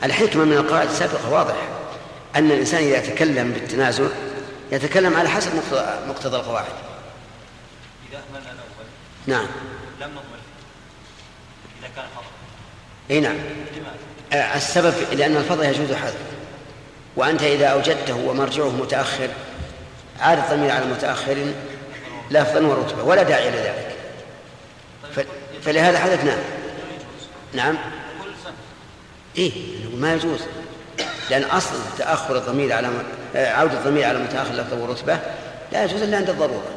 الحكمة 0.05 0.45
من 0.45 0.53
القواعد 0.53 0.89
السابقة 0.89 1.33
واضح. 1.33 1.55
أن 2.37 2.51
الإنسان 2.51 2.83
إذا 2.83 3.01
تكلم 3.01 3.53
بالتنازع 3.53 4.05
يتكلم 4.73 5.17
على 5.17 5.29
حسب 5.29 5.51
مقتضى 6.09 6.37
القواعد. 6.37 6.73
إذا 8.11 8.19
أهملنا 8.19 8.53
الأول. 8.53 8.87
نعم. 9.27 9.47
لم 10.01 10.11
نضمن 10.11 10.41
إذا 11.81 11.89
كان 11.97 12.05
فضل 12.17 12.25
أي 13.11 13.21
نعم. 13.21 13.37
لماذا؟ 14.33 14.57
السبب 14.57 14.95
لأن 15.13 15.37
الفضل 15.37 15.65
يجوز 15.65 15.93
حذف. 15.93 16.33
وأنت 17.17 17.43
إذا 17.43 17.67
أوجدته 17.67 18.15
ومرجعه 18.15 18.69
متأخر 18.69 19.29
عاد 20.21 20.39
الضمير 20.39 20.71
على 20.71 20.85
متأخر 20.85 21.37
لفظا 22.31 22.61
ورتبة 22.61 23.03
ولا 23.03 23.23
داعي 23.23 23.51
لذلك 23.51 23.97
فلهذا 25.63 25.99
حدثنا 25.99 26.39
نعم. 27.53 27.79
إيه 29.37 29.53
ما 29.97 30.15
يجوز. 30.15 30.41
لأن 31.31 31.43
أصل 31.43 31.75
تأخر 31.99 32.37
الضمير 32.37 32.73
على 32.73 32.89
عودة 33.35 33.79
الضمير 33.79 34.07
على 34.07 34.19
متأخر 34.19 34.55
لفظا 34.55 34.77
ورتبة 34.77 35.19
لا 35.73 35.85
يجوز 35.85 36.03
إلا 36.03 36.17
عند 36.17 36.31
الضرورة. 36.31 36.69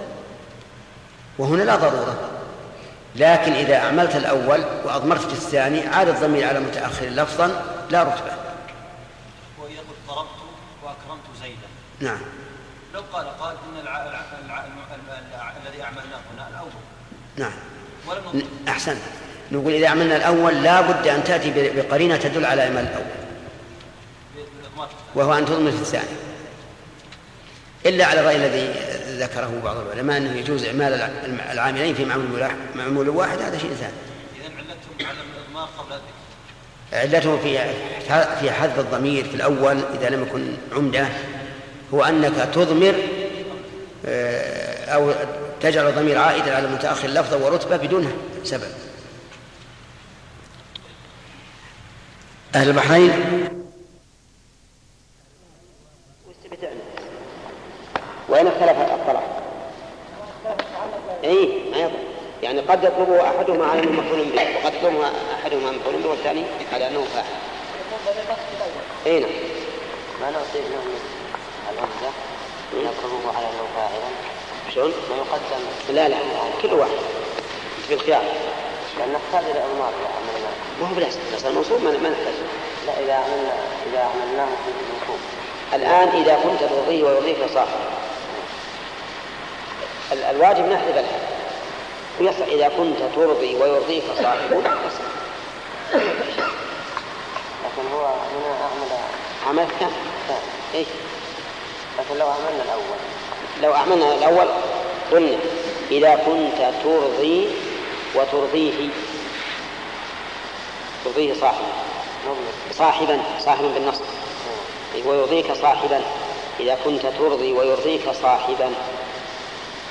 وهنا 1.38 1.64
لا 1.64 1.76
ضرورة. 1.76 2.30
لكن 3.16 3.52
إذا 3.52 3.76
أعملت 3.76 4.16
الأول 4.16 4.66
وأضمرت 4.86 5.22
في 5.22 5.34
الثاني 5.34 5.88
عاد 5.88 6.08
الضمير 6.08 6.48
على 6.48 6.60
متأخر 6.60 7.06
لفظا 7.06 7.48
لا 7.90 8.04
رتبة. 8.04 8.34
وإذا 9.62 9.82
ضربت 10.08 10.30
وأكرمت 10.84 11.24
زيدا. 11.42 11.68
نعم. 12.00 12.22
لو 12.94 13.02
قال 13.14 13.26
قال. 13.40 13.56
الع... 13.82 14.16
الذي 15.66 15.84
أعملناه 15.84 16.20
هنا 16.34 16.48
الأول. 16.50 16.70
نعم. 17.36 17.52
ولم 18.08 18.44
احسن 18.68 18.98
نقول 19.52 19.74
إذا 19.74 19.88
عملنا 19.88 20.16
الأول 20.16 20.64
لا 20.64 20.82
بد 20.82 21.08
أن 21.08 21.24
تأتي 21.24 21.72
بقرينة 21.76 22.18
تدل 22.18 22.46
على 22.46 22.64
اعمال 22.64 22.84
الأول. 22.84 23.06
وهو 25.16 25.34
أن 25.34 25.46
تضمن 25.46 25.72
في 25.72 25.82
الثاني. 25.82 26.18
إلا 27.86 28.06
على 28.06 28.20
الرأي 28.20 28.36
الذي 28.36 28.74
ذكره 29.24 29.62
بعض 29.64 29.78
العلماء 29.78 30.18
أنه 30.18 30.36
يجوز 30.36 30.66
إعمال 30.66 31.10
العاملين 31.52 31.96
في 31.96 32.06
معمول 32.06 32.48
معمول 32.76 33.10
واحد 33.10 33.40
هذا 33.40 33.58
شيء 33.58 33.74
ثاني. 33.74 33.94
إذا 34.36 34.56
علتهم 34.58 35.08
على 35.08 35.18
الاضمار 35.36 35.70
قبل 35.78 36.00
علته 36.94 37.38
في 37.38 37.60
في 38.40 38.52
حذف 38.52 38.80
الضمير 38.80 39.24
في 39.24 39.36
الأول 39.36 39.78
إذا 40.00 40.10
لم 40.10 40.24
يكن 40.24 40.48
عمدة 40.76 41.08
هو 41.94 42.04
أنك 42.04 42.50
تضمر 42.54 42.96
آه، 44.06 44.86
أو 44.86 45.12
تجعل 45.62 45.88
الضمير 45.88 46.18
عائدا 46.18 46.56
على 46.56 46.68
المتأخر 46.68 47.08
لفظا 47.08 47.38
ورتبة 47.38 47.78
بدون 47.78 48.12
سبب 48.44 48.85
أهل 52.56 52.70
البحرين 52.70 53.12
وين 58.30 58.48
اختلف 58.48 58.78
الطلب؟ 58.80 59.24
اي 61.24 61.50
ما 61.72 61.78
يضر 61.78 61.92
يعني 62.44 62.60
قد 62.60 62.84
يطلبه 62.84 63.22
أحدهما 63.22 63.66
على 63.66 63.84
أنه 63.84 63.92
مفعول 63.92 64.26
به 64.26 64.42
وقد 64.56 64.74
يطلبه 64.74 65.12
أحدهما 65.42 65.72
مفعول 65.72 65.96
به 66.04 66.10
والثاني 66.10 66.44
على 66.74 66.88
أنه 66.88 67.04
فاعل. 67.14 67.26
اي 69.06 69.20
نعم. 69.20 69.30
ما 70.22 70.32
نعطي 70.32 70.60
الهمزة 71.72 72.12
يقربه 72.74 73.38
على 73.38 73.46
أنه 73.46 73.68
فاعلا 73.76 74.10
شلون؟ 74.76 74.92
ما 75.10 75.16
يقدم 75.16 75.66
لا 75.90 76.10
لا 76.10 76.18
كل 76.62 76.74
واحد 76.74 76.92
بالخيار 77.90 78.24
لأن 79.00 79.14
نحتاج 79.14 79.52
إلى 79.52 79.60
عملنا 79.60 79.92
ما 80.82 80.90
هو 80.90 80.94
بلاش 80.96 81.14
بس 81.36 81.46
المنصوب 81.46 81.84
ما 81.84 81.92
نحتاج. 81.92 82.34
لا 82.88 82.94
إذا 83.00 83.14
عملنا 83.14 83.54
إذا 83.90 84.00
عملناه 84.00 84.46
في 84.46 84.72
المنصوب 84.72 85.20
الآن 85.74 86.22
إذا 86.22 86.40
كنت 86.44 86.70
ترضيه 86.70 87.04
ويرضيك 87.04 87.38
صاحب 87.54 87.80
الواجب 90.12 90.66
نحذف 90.66 90.98
الحد 90.98 91.26
ويصح 92.20 92.46
إذا 92.48 92.68
كنت 92.78 92.98
ترضي 93.16 93.56
ويرضيك 93.56 94.04
صاحب 94.22 94.52
يصح. 94.88 95.06
لكن 97.64 97.88
هو 97.94 98.06
هنا 98.06 98.56
أعمل. 98.64 99.02
عمل 99.48 99.68
كم؟ 99.80 99.92
إيش؟ 100.76 100.88
لكن 102.00 102.20
لو 102.20 102.28
عملنا 102.28 102.64
الأول. 102.64 102.98
لو 103.64 103.74
أعملنا 103.74 104.14
الأول 104.14 104.48
قلنا 105.12 105.38
إذا 105.92 106.16
كنت 106.16 106.72
ترضي 106.84 107.48
وترضيه. 108.16 108.90
ترضيه 111.06 111.34
صاحبا 111.34 111.68
صاحبا 112.72 113.20
صاحبا 113.40 113.68
بالنص 113.68 114.02
ويرضيك 115.06 115.54
صاحبا. 115.54 116.02
إذا 116.60 116.78
كنت 116.86 117.06
ترضي 117.06 117.54
ويرضيك 117.54 118.10
صاحبا. 118.22 118.72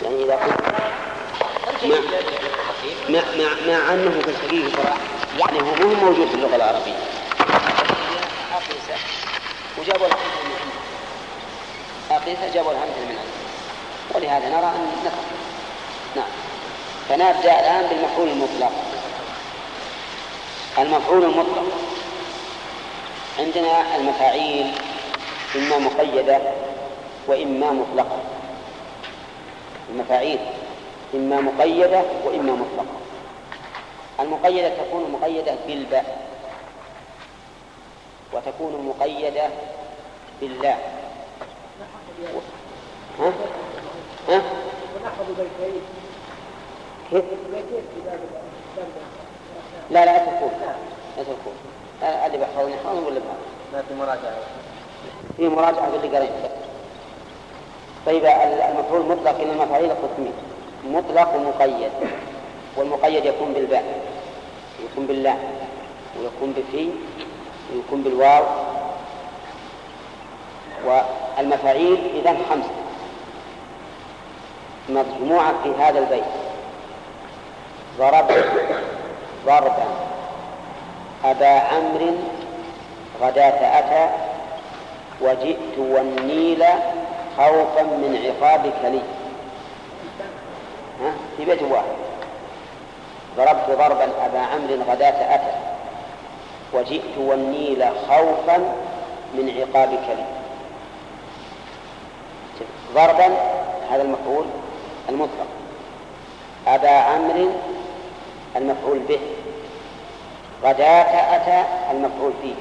يعني 0.03 0.25
إذا 0.25 0.37
كنت 0.37 0.61
مع 1.85 1.99
مع 3.09 3.21
مع, 3.39 3.49
مع 3.67 3.93
أنه 3.95 4.21
في 4.25 4.31
الحقيقة. 4.31 4.95
يعني 5.39 5.61
هو 5.61 5.89
مو 5.89 5.95
موجود 5.95 6.29
في 6.29 6.35
اللغة 6.35 6.57
العربية. 6.57 6.97
وجابوا 9.79 10.07
الحمد 10.07 10.21
عنده 10.21 10.75
أقيسة 12.11 12.55
جابوا 12.55 12.73
الحمد 12.73 12.93
عنده 12.99 13.21
ولهذا 14.15 14.49
نرى 14.49 14.67
أن 14.67 14.93
نفهم. 15.05 15.25
نعم. 16.17 16.44
فنبدأ 17.09 17.61
الآن 17.61 17.87
بالمفعول 17.87 18.29
المطلق. 18.29 18.73
المفعول 20.79 21.25
المطلق. 21.25 21.65
عندنا 23.39 23.97
المفاعيل 23.97 24.73
إما 25.57 25.79
مقيدة 25.79 26.41
وإما 27.27 27.71
مطلقة. 27.71 28.19
المفاعيل 29.91 30.39
إما 31.15 31.41
مقيدة 31.41 32.03
وإما 32.25 32.53
مطلقة. 32.53 32.95
المقيدة 34.21 34.69
تكون 34.69 35.11
مقيدة 35.21 35.55
بالباء 35.67 36.27
وتكون 38.33 38.95
مقيدة 38.99 39.49
بالله 40.41 40.79
ها؟ 43.21 43.33
ها؟ 44.29 44.43
كيف؟ 47.15 47.25
لا 49.91 50.05
لا 50.05 50.19
تكون 50.19 50.51
لا 51.17 51.23
تكون 51.23 51.55
اللي 52.27 52.39
بحفظ 52.39 52.69
نحفظ 52.69 53.07
ولا؟ 53.07 53.21
لا 53.73 53.83
في 53.89 53.95
مراجعة. 53.95 54.35
في 55.37 55.49
مراجعة 55.49 55.91
في 55.91 55.97
اللي 55.97 56.19
قريته 56.19 56.51
طيب 58.07 58.25
المفعول 58.25 59.01
المطلق 59.01 59.41
إن 59.41 59.51
المفاعيل 59.51 59.91
قسمين 59.91 60.33
مطلق 60.85 61.35
ومقيد. 61.35 61.91
والمقيد 62.77 63.25
يكون 63.25 63.53
بالباء 63.53 63.85
ويكون 64.83 65.07
بالله 65.07 65.39
ويكون 66.21 66.53
بفي 66.53 66.89
ويكون 67.75 68.03
بالواو. 68.03 68.45
والمفاعيل 70.87 71.99
إذا 72.15 72.37
خمسة. 72.51 72.71
مجموعة 74.89 75.55
في 75.63 75.71
هذا 75.83 75.99
البيت. 75.99 76.44
ضرب. 77.99 78.45
ضربا. 79.47 79.87
أبا 81.25 81.49
عمرو 81.49 82.15
غداة 83.23 83.79
أتى 83.79 84.11
وجئت 85.21 85.79
والنيل 85.79 86.65
خوفا 87.37 87.83
من 87.83 88.19
عقابك 88.25 88.85
لي. 88.85 89.01
ها؟ 91.01 91.13
في 91.37 91.45
بيت 91.45 91.63
واحد. 91.63 91.95
ضربت 93.37 93.71
ضربا 93.71 94.05
أبا 94.27 94.39
عمرو 94.39 94.83
غداة 94.91 95.35
أتى 95.35 95.55
وجئت 96.73 97.19
والنيل 97.19 97.85
خوفا 98.09 98.59
من 99.35 99.51
عقابك 99.59 100.09
لي. 100.09 100.25
ضربا 102.95 103.27
هذا 103.91 104.03
المفعول 104.03 104.45
المطلق. 105.09 105.47
أبا 106.67 106.91
عمرو 106.91 107.51
المفعول 108.57 108.99
به. 108.99 109.19
غداة 110.65 111.37
أتى 111.37 111.65
المفعول 111.91 112.33
فيه. 112.43 112.55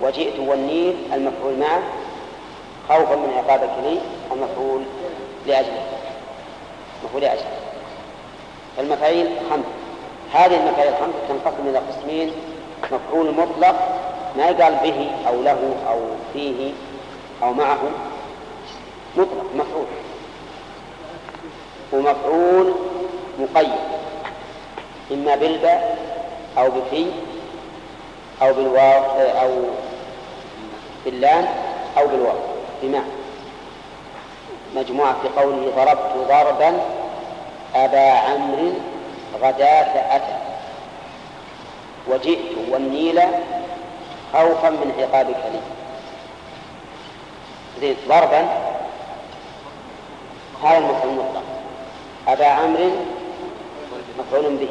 وجئت 0.00 0.38
والنيل 0.38 0.96
المفعول 1.12 1.58
معه. 1.58 1.82
خوفا 2.88 3.16
من 3.16 3.32
عقابك 3.36 3.70
لي 3.82 3.98
المفعول 4.32 4.82
لأجله. 5.46 5.82
مفعول 7.04 7.22
لأجله. 7.22 7.50
فالمفاعيل 8.76 9.30
خمس. 9.50 9.64
هذه 10.32 10.56
المفاعيل 10.56 10.92
الخمس 10.92 11.14
تنقسم 11.28 11.68
إلى 11.68 11.78
قسمين. 11.78 12.32
مفعول 12.92 13.34
مطلق 13.34 13.76
ما 14.36 14.48
يقال 14.48 14.74
به 14.82 15.10
أو 15.28 15.42
له 15.42 15.74
أو 15.88 16.00
فيه 16.32 16.72
أو 17.42 17.52
معه. 17.52 17.78
مطلق 19.16 19.46
مفعول. 19.54 19.86
ومفعول 21.92 22.74
مقيد. 23.38 23.95
إما 25.12 25.34
بالباء 25.34 25.98
أو 26.58 26.70
بفي 26.70 27.06
أو 28.42 28.52
بالواو 28.52 29.02
أو 29.42 29.50
باللام 31.04 31.46
أو 31.98 32.06
بالواو. 32.06 32.38
بمعنى 32.82 33.04
مجموعة 34.76 35.16
في 35.22 35.28
قوله 35.40 35.72
ضربت 35.76 36.28
ضربا 36.28 36.80
أبا 37.74 38.10
عمرو 38.10 38.72
غداة 39.42 40.16
أتى. 40.16 40.36
وجئت 42.08 42.70
والنيل 42.70 43.20
خوفا 44.32 44.70
من 44.70 44.92
عقابك 44.98 45.42
لي 45.52 45.60
زين 47.80 47.96
ضربا. 48.08 48.48
هذا 50.64 50.78
المفعول 50.78 51.10
المطلق 51.12 51.42
أبا 52.28 52.46
عمرو 52.46 52.90
مفعول 54.18 54.56
به. 54.56 54.68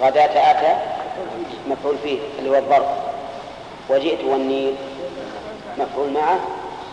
غداة 0.00 0.50
أتى 0.50 0.76
مفعول 1.68 1.96
فيه 2.02 2.18
اللي 2.38 2.50
هو 2.50 2.54
الضرب 2.54 2.86
وجئت 3.88 4.24
والنيل. 4.24 4.74
مفعول 5.78 6.12
معه. 6.12 6.38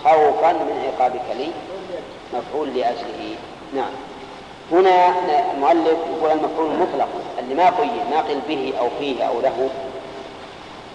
خوفا 0.04 0.54
من 0.54 0.84
عقابك 0.88 1.22
لي. 1.38 1.52
مفعول 2.34 2.70
لأجله. 2.78 3.36
نعم. 3.76 3.92
هنا 4.72 5.16
المؤلف 5.54 5.98
يقول 6.18 6.32
المفعول 6.32 6.72
المطلق 6.72 7.08
اللي 7.40 7.56
ما 7.56 7.70
قيد 7.70 7.92
ما 8.12 8.22
قيل 8.22 8.40
به 8.48 8.74
أو 8.80 8.90
فيه 9.00 9.24
أو 9.24 9.42
له 9.42 9.70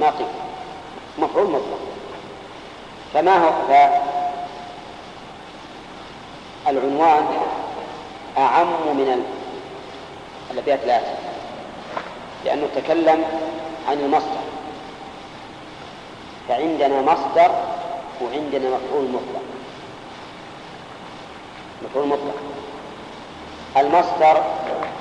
ما 0.00 0.10
قيل. 0.10 0.26
مفعول 1.18 1.46
مطلق. 1.46 1.78
فما 3.14 3.48
هو؟ 3.48 3.50
العنوان 6.68 7.26
أعم 8.38 8.66
من 8.66 9.24
الأبيات 10.50 10.78
الآتية. 10.84 11.29
لأنه 12.44 12.68
تكلم 12.76 13.24
عن 13.88 13.98
المصدر. 13.98 14.40
فعندنا 16.48 17.02
مصدر 17.02 17.50
وعندنا 18.22 18.70
مفعول 18.76 19.04
مطلق. 19.08 19.42
مفعول 21.82 22.08
مطلق. 22.08 22.34
المصدر 23.76 24.42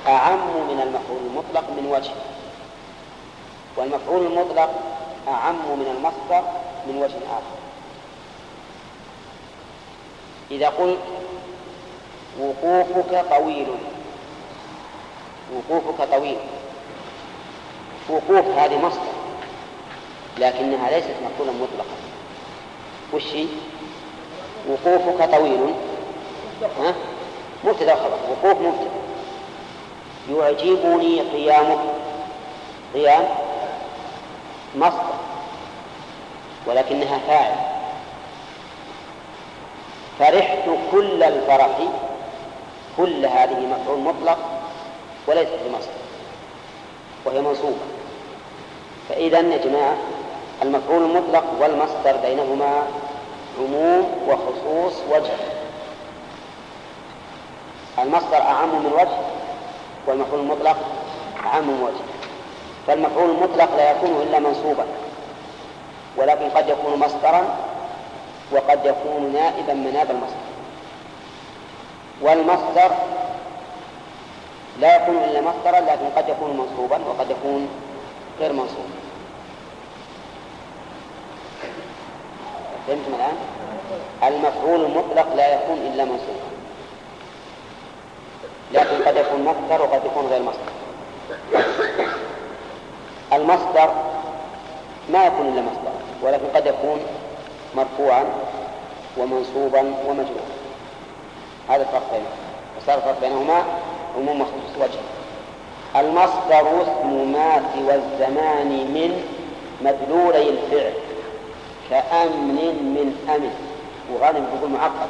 أعم 0.07 0.39
من 0.39 0.81
المفعول 0.83 1.19
المطلق 1.25 1.69
من 1.69 1.91
وجه. 1.91 2.11
والمفعول 3.77 4.25
المطلق 4.25 4.69
أعم 5.27 5.55
من 5.55 5.95
المصدر 5.97 6.43
من 6.87 6.95
وجه 7.01 7.17
آخر. 7.17 7.59
إذا 10.51 10.69
قلت 10.69 10.99
وقوفك 12.39 13.25
طويل. 13.29 13.67
وقوفك 15.55 16.11
طويل. 16.11 16.37
وقوف 18.09 18.45
هذه 18.57 18.77
مصدر. 18.77 19.01
لكنها 20.37 20.89
ليست 20.91 21.09
مفعولا 21.09 21.51
مطلقا 21.51 21.95
وش؟ 23.13 23.23
وقوفك 24.69 25.31
طويل. 25.31 25.73
ها؟ 26.79 26.93
مبتدأ 27.63 27.95
خبر. 27.95 28.17
وقوف 28.29 28.61
مبتدأ. 28.61 28.91
يعجبني 30.29 31.21
قيامك. 31.21 31.79
قيام 32.93 33.27
مصدر. 34.75 35.13
ولكنها 36.67 37.19
فاعل. 37.27 37.55
فرحت 40.19 40.69
كل 40.91 41.23
الفرح 41.23 41.77
كل 42.97 43.25
هذه 43.25 43.59
مفعول 43.59 43.99
مطلق 43.99 44.39
وليست 45.27 45.59
بمصدر. 45.65 45.91
وهي 47.25 47.41
منصوبة. 47.41 47.98
فإذا 49.09 49.39
يا 49.39 49.57
جماعة 49.57 49.97
المفعول 50.61 51.03
المطلق 51.03 51.43
والمصدر 51.59 52.17
بينهما 52.23 52.83
عموم 53.59 54.07
وخصوص 54.27 54.93
وجه. 55.11 55.33
المصدر 57.99 58.37
أعم 58.37 58.69
من 58.69 58.91
وجه 58.93 59.17
والمفعول 60.07 60.39
المطلق 60.39 60.77
أعم 61.45 61.63
من 61.63 61.81
وجه. 61.83 62.03
فالمفعول 62.87 63.29
المطلق 63.29 63.75
لا 63.77 63.91
يكون 63.91 64.21
إلا 64.21 64.39
منصوبا 64.39 64.85
ولكن 66.17 66.49
قد 66.49 66.69
يكون 66.69 66.99
مصدرا 66.99 67.41
وقد 68.51 68.85
يكون 68.85 69.33
نائبا 69.33 69.73
مناب 69.73 70.11
المصدر. 70.11 70.49
والمصدر 72.21 72.91
لا 74.79 74.95
يكون 74.95 75.17
إلا 75.17 75.41
مصدرا 75.41 75.79
لكن 75.79 76.05
قد 76.15 76.29
يكون 76.29 76.57
منصوبا 76.57 76.99
وقد 77.09 77.29
يكون 77.31 77.69
غير 78.39 78.53
منصوب. 78.53 78.98
فهمتم 82.89 83.13
الآن؟ 83.15 83.37
المفعول 84.33 84.85
المطلق 84.85 85.35
لا 85.35 85.53
يكون 85.53 85.77
إلا 85.77 86.05
منصوبا 86.05 86.49
لكن 88.73 89.03
قد 89.07 89.15
يكون 89.17 89.43
مصدر 89.43 89.81
وقد 89.81 90.05
يكون 90.05 90.25
غير 90.25 90.41
مصدر. 90.41 90.71
المصدر 93.33 93.89
ما 95.09 95.25
يكون 95.25 95.47
إلا 95.47 95.61
مصدر 95.61 95.91
ولكن 96.23 96.45
قد 96.55 96.65
يكون 96.65 96.99
مرفوعا 97.75 98.25
ومنصوبا 99.17 99.79
ومجرورا. 99.79 100.49
هذا 101.69 101.81
الفرق 101.81 102.11
بينهما 102.11 102.35
وصار 102.77 102.97
الفرق 102.97 103.19
بينهما 103.21 103.63
عموم 104.17 104.41
مخصوص 104.41 104.75
وجه. 104.79 104.99
المصدر 105.95 106.81
اسم 106.81 107.31
ما 107.31 107.61
سوى 107.75 107.95
الزمان 107.95 108.67
من 108.67 109.23
مدلولي 109.81 110.49
الفعل. 110.49 110.93
كأمن 111.89 112.55
من 112.95 113.29
أمن. 113.35 113.53
وغالبا 114.13 114.47
يقول 114.55 114.69
معقد 114.69 115.09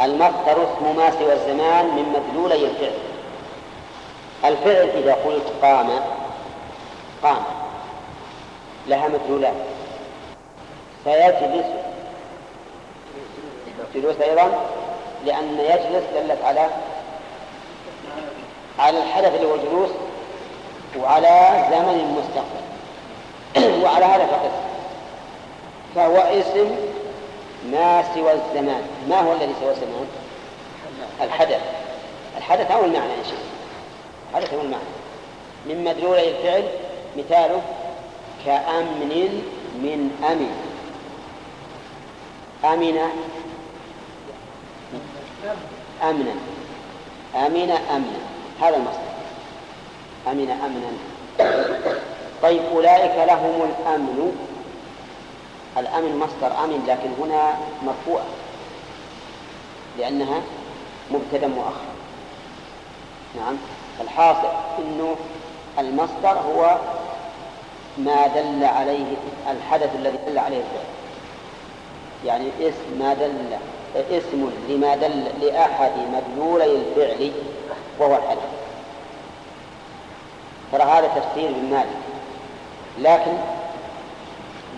المصدر 0.00 0.62
اسم 0.62 0.96
ما 0.96 1.10
سوى 1.10 1.32
الزمان 1.32 1.86
من 1.86 2.04
مدلولي 2.16 2.66
الفعل. 2.66 2.92
الفعل 4.44 4.88
إذا 4.88 5.14
قلت 5.14 5.52
قام 5.62 5.90
قام. 7.22 7.42
لها 8.86 9.08
مدلولات. 9.08 9.54
فيجلس 11.04 11.66
جلوس 13.94 14.20
أيضا. 14.20 14.66
لأن 15.26 15.58
يجلس 15.60 16.04
دلت 16.14 16.44
على 16.44 16.68
على 18.78 18.98
الحدث 18.98 19.34
اللي 19.34 19.46
هو 19.46 19.54
الجلوس 19.54 19.90
وعلى 20.98 21.64
زمن 21.70 22.16
مستقبل. 22.18 22.67
وعلى 23.82 24.04
هذا 24.04 24.26
فقط. 24.26 24.50
فهو 25.94 26.16
اسم 26.16 26.76
ما 27.72 28.04
سوى 28.14 28.32
الزمان. 28.32 28.82
ما 29.08 29.20
هو 29.20 29.32
الذي 29.32 29.54
سوى 29.60 29.70
الزمان؟ 29.70 30.06
الحدث. 31.20 31.60
الحدث 32.36 32.70
أو 32.70 32.84
المعنى 32.84 33.14
إن 33.14 33.24
شئت 33.24 33.38
الحدث 34.30 34.54
أو 34.54 34.60
المعنى. 34.60 34.82
من 35.66 35.84
مدلول 35.84 36.18
الفعل 36.18 36.64
مثاله 37.16 37.62
كأمن 38.46 39.42
من 39.74 40.10
أمن. 40.24 40.50
أمن. 42.64 42.98
أمنا 46.02 46.32
أمن 47.46 47.70
أمنا 47.90 48.18
هذا 48.60 48.76
المصدر. 48.76 49.08
أمن 50.26 50.50
أمنا 50.50 50.92
طيب 52.42 52.62
أولئك 52.74 53.28
لهم 53.28 53.62
الأمن. 53.62 54.36
الأمن 55.78 56.18
مصدر 56.18 56.64
أمن 56.64 56.84
لكن 56.88 57.24
هنا 57.24 57.58
مرفوع 57.82 58.20
لأنها 59.98 60.40
مبتدا 61.10 61.46
مؤخر. 61.46 61.88
نعم. 63.36 63.56
الحاصل 64.00 64.48
أنه 64.78 65.16
المصدر 65.78 66.38
هو 66.38 66.78
ما 67.98 68.26
دل 68.26 68.64
عليه 68.64 69.16
الحدث 69.50 69.90
الذي 69.94 70.18
دل 70.26 70.38
عليه 70.38 70.56
الفعل. 70.56 70.88
يعني 72.24 72.50
اسم 72.60 72.98
ما 72.98 73.14
دل 73.14 73.32
اسم 74.10 74.50
لما 74.68 74.96
دل 74.96 75.24
لأحد 75.40 75.92
مدلولي 76.12 76.76
الفعل 76.76 77.32
وهو 77.98 78.16
الحدث. 78.16 78.48
ترى 80.72 80.82
هذا 80.82 81.08
تفسير 81.08 81.48
ابن 81.48 81.70
مالك. 81.70 82.07
لكن 83.00 83.32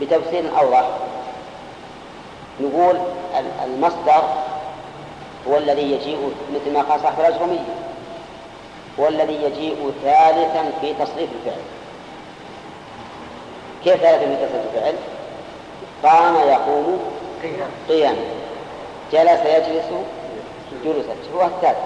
بتفسير 0.00 0.58
أوضح 0.60 0.84
نقول 2.60 2.96
المصدر 3.64 4.22
هو 5.48 5.56
الذي 5.56 5.92
يجيء 5.92 6.32
مثل 6.54 6.72
ما 6.72 6.82
قال 6.82 7.00
صاحب 7.00 7.20
الأجرمية 7.20 7.74
هو 9.00 9.08
الذي 9.08 9.34
يجيء 9.42 9.92
ثالثا 10.02 10.72
في 10.80 10.94
تصريف 10.94 11.30
الفعل. 11.32 11.62
كيف 13.84 13.96
ثالثا 13.96 14.18
في 14.18 14.36
تصريف 14.46 14.66
الفعل؟ 14.74 14.94
قام 16.02 16.34
يقوم 16.48 17.00
قياما. 17.88 18.24
جلس 19.12 19.40
يجلس 19.46 19.84
جلوسا 20.84 21.14
هو 21.34 21.42
الثالث. 21.42 21.78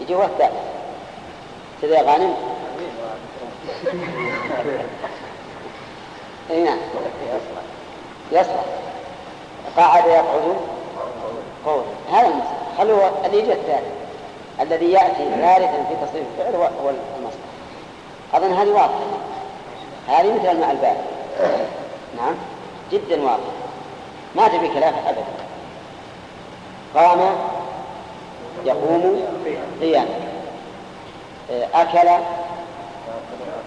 يجي 0.00 0.14
هو 0.14 0.22
الثالث. 0.22 0.52
كذا 1.82 1.96
يا 1.96 2.02
غانم. 2.02 2.34
اي 6.50 6.62
نعم. 6.62 6.78
يصلح. 8.32 8.64
قاعد 9.76 10.06
يقعد 10.06 10.56
قول. 11.66 11.82
هذا 12.12 12.26
المصدر 12.26 12.50
خلوا 12.78 13.26
اللي 13.26 13.38
يجي 13.38 13.52
الثالث 13.52 13.92
الذي 14.60 14.92
يأتي 14.92 15.30
ثالثا 15.30 15.84
في 15.88 16.06
تصريف 16.06 16.24
الفعل 16.38 16.54
هو 16.54 16.90
المصدر. 17.18 17.40
أظن 18.34 18.52
هذه 18.52 18.68
واضحة. 18.68 19.00
هذه 20.08 20.34
مثل 20.34 20.50
الماء 20.50 20.70
البارد 20.70 21.04
نعم. 22.16 22.34
جدا 22.92 23.22
واضحة. 23.22 23.52
ما 24.34 24.48
تبي 24.48 24.68
كلام 24.68 24.94
ابدا. 25.06 25.24
قام 26.94 27.36
يقوم 28.64 29.22
قياما. 29.80 30.30
أكل 31.74 32.08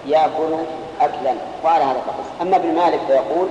يأكل 0.05 0.57
أكلا 1.05 1.33
وعلى 1.65 1.83
هذا 1.83 2.01
فقط 2.07 2.25
أما 2.41 2.55
ابن 2.55 2.75
مالك 2.75 2.99
فيقول 3.07 3.47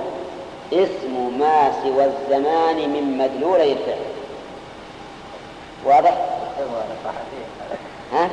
اسم 0.73 1.39
ما 1.39 1.71
سوى 1.83 2.05
الزمان 2.05 2.75
من 2.89 3.17
مدلولي 3.17 3.71
الفعل 3.71 3.97
واضح؟ 5.85 6.13
ها؟ 8.13 8.29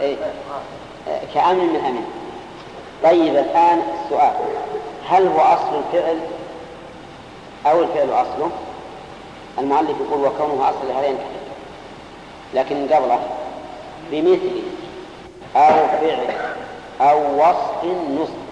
إيه؟ 0.00 0.16
كأمن 1.34 1.58
من 1.66 1.84
أمن 1.86 2.04
طيب 3.02 3.36
الآن 3.36 3.82
السؤال 4.04 4.32
هل 5.08 5.26
هو 5.26 5.40
أصل 5.40 5.82
الفعل 5.86 6.18
أو 7.66 7.82
الفعل 7.82 8.10
أصله؟ 8.10 8.50
المؤلف 9.58 9.96
يقول 10.00 10.26
وكونه 10.26 10.68
أصل 10.68 10.88
لهذين 10.88 11.18
لكن 12.54 12.86
قبله 12.94 13.20
بمثل 14.10 14.62
أو 15.56 15.86
فعل 16.00 16.26
أو 17.00 17.40
وصف 17.40 17.84
نصب 18.10 18.44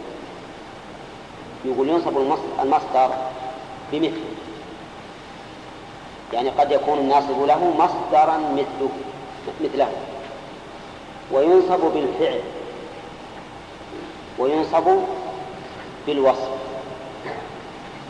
يقول 1.65 1.89
ينصب 1.89 2.19
المصدر 2.63 3.11
بمثل 3.93 4.21
يعني 6.33 6.51
قد 6.51 6.73
يكون 6.73 6.99
الناصب 6.99 7.45
له 7.45 7.75
مصدرا 7.79 8.39
مثله 8.39 8.89
مثله. 9.61 9.89
وينصب 11.33 11.81
بالفعل. 11.95 12.41
وينصب 14.39 14.99
بالوصف. 16.07 16.49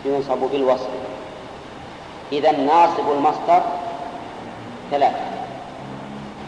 ينصب 0.04 0.38
بالوصف. 0.52 0.88
إذا 2.32 2.52
ناصب 2.52 3.12
المصدر 3.12 3.62
ثلاثة. 4.90 5.32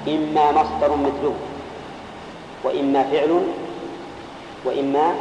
إما 0.09 0.53
مصدر 0.53 0.97
مثله 0.97 1.35
وإما 2.65 3.03
فعل 3.03 3.43
وإما 4.65 5.15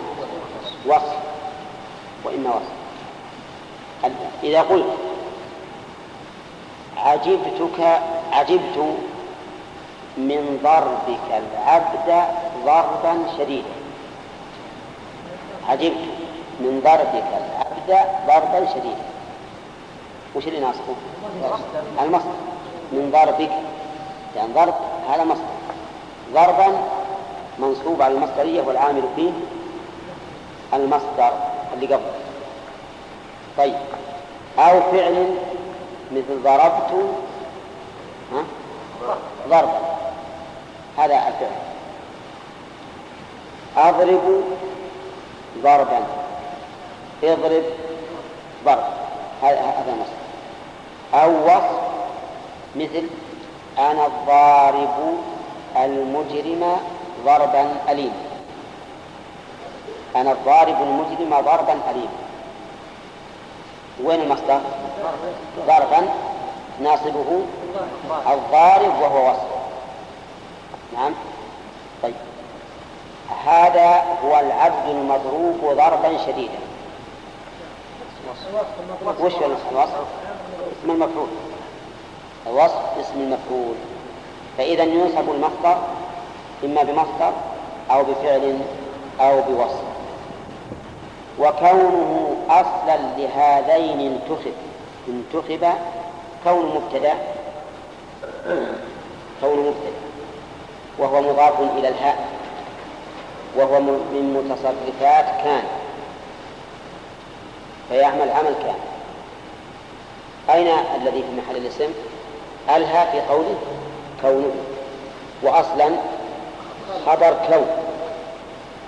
وصف. 0.86 1.18
وإما 2.24 2.50
وصف. 2.50 2.74
إذا 4.44 4.62
قلت 4.62 4.86
عجبتك 6.98 8.00
عجبت 8.32 8.98
من 10.18 10.60
ضربك 10.64 11.42
العبد 11.44 12.26
ضربا 12.66 13.18
شديدا. 13.38 13.74
عجبت 15.70 15.98
من 16.60 16.82
ضربك 16.84 17.24
العبد 17.40 18.08
ضربا 18.28 18.66
شديدا. 18.74 19.06
وش 20.36 20.48
اللي 20.48 20.60
ناصبه؟ 20.60 20.96
المصدر. 22.02 22.30
من 22.92 23.12
ضربك. 23.12 23.52
يعني 24.36 24.54
ضرب 24.54 24.74
هذا 25.10 25.24
مصدر. 25.24 25.44
ضربا 26.34 26.78
منصوب 27.60 28.02
على 28.02 28.14
المصدرية 28.14 28.62
والعامل 28.62 29.04
فيه 29.16 29.32
المصدر 30.74 31.32
اللي 31.74 31.96
قبل. 31.96 32.04
طيب. 33.58 33.76
أو 34.60 34.82
فعل 34.92 35.36
مثل 36.12 36.44
ضربت؟ 36.44 37.16
ضربا. 39.50 39.80
هذا 40.98 41.16
الفعل. 41.28 41.52
أضرب 43.78 44.44
ضربا. 45.64 46.00
اضرب 47.24 47.64
ضرب 48.66 48.84
هذا 49.42 49.60
هذا 49.60 49.96
مصدر 50.02 50.24
أو 51.14 51.46
وصف 51.46 51.80
مثل 52.76 53.04
أنا 53.78 54.06
الضارب 54.06 55.18
المجرم 55.78 56.78
ضربا 57.26 57.68
أليما. 57.90 58.24
أنا 60.16 60.32
الضارب 60.32 60.82
المجرم 60.82 61.42
ضربا 61.46 61.74
أليما. 61.92 62.24
وين 64.04 64.22
المصدر؟ 64.22 64.60
ضربا 65.68 66.08
ناصبه 66.80 67.42
الضارب 68.32 69.02
وهو 69.02 69.30
وصف 69.30 69.54
نعم. 70.94 71.14
طيب. 72.04 72.14
هذا 73.46 74.04
هو 74.24 74.40
العبد 74.40 74.90
المضروب 74.90 75.78
ضربا 75.78 76.18
شديدا. 76.26 76.60
وش 79.20 79.34
الوصف؟ 79.36 80.06
اسم 80.82 80.92
المفعول. 80.92 81.28
الوصف 82.48 82.82
اسم 83.00 83.16
المفعول. 83.16 83.76
فإذا 84.58 84.84
ينصب 84.84 85.30
المصدر 85.30 85.78
إما 86.64 86.84
بمصدر 86.84 87.34
أو 87.92 88.04
بفعل 88.04 88.58
أو 89.22 89.42
بوصف. 89.42 89.84
وكونه 91.40 92.38
أصلا 92.50 92.98
لهذين 93.18 94.00
انتخب. 94.00 94.54
انتخب 95.08 95.74
كون 96.44 96.76
مبتدأ. 96.76 97.14
كون 99.42 99.60
مبتدأ. 99.60 100.04
وهو 101.00 101.22
مضاف 101.22 101.60
إلى 101.78 101.88
الهاء. 101.88 102.28
وهو 103.58 103.80
من 103.82 104.34
متصرفات 104.34 105.26
كان. 105.44 105.64
فيعمل 107.90 108.32
عمل 108.32 108.54
كان. 108.64 108.80
أين 110.50 110.68
الذي 111.02 111.24
في 111.24 111.42
محل 111.42 111.58
الاسم؟ 111.58 111.94
ألها 112.76 113.12
في 113.12 113.22
قوله 113.22 113.56
كونه. 114.22 114.52
وأصلا 115.44 115.90
خبر 117.06 117.34
كون 117.48 117.68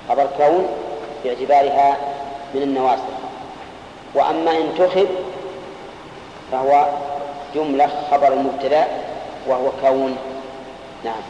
خبر 0.10 0.28
كون 0.38 0.68
باعتبارها 1.24 1.98
من 2.54 2.62
النواسخ 2.62 3.16
وأما 4.14 4.52
إن 4.52 4.74
تخب 4.78 5.08
فهو 6.52 6.86
جملة 7.56 7.90
خبر 8.12 8.34
المبتدأ 8.34 8.88
وهو 9.48 9.70
كون 9.82 10.18
نعم. 11.04 11.22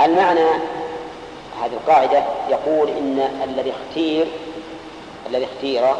المعنى 0.00 0.48
هذه 1.62 1.72
القاعدة 1.72 2.22
يقول 2.50 2.88
إن 2.88 3.28
الذي 3.44 3.72
اختير 3.72 4.26
الذي 5.26 5.44
اختير 5.44 5.90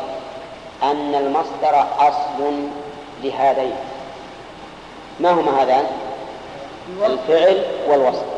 أن 0.83 1.15
المصدر 1.15 1.87
أصل 1.99 2.69
لهذين. 3.23 3.77
ما 5.21 5.31
هما 5.31 5.63
هذان؟ 5.63 5.87
الفعل 7.07 7.63
والوصف. 7.89 8.36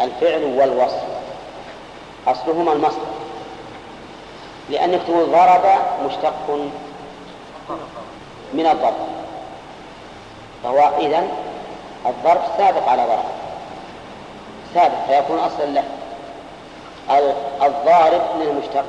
الفعل 0.00 0.44
والوصف. 0.44 1.04
أصلهما 2.26 2.72
المصدر. 2.72 3.06
لأنك 4.70 5.00
تقول 5.06 5.26
ضرب 5.26 5.78
مشتق 6.06 6.58
من 8.54 8.66
الضرب. 8.66 8.94
فهو 10.64 10.90
إذن 10.98 11.28
الضرب 12.06 12.40
سابق 12.58 12.88
على 12.88 13.02
ضرب. 13.02 13.24
سابق 14.74 15.06
فيكون 15.06 15.38
أصلا 15.38 15.64
له. 15.66 15.84
الضارب 17.62 18.22
من 18.36 18.42
المشتق 18.42 18.84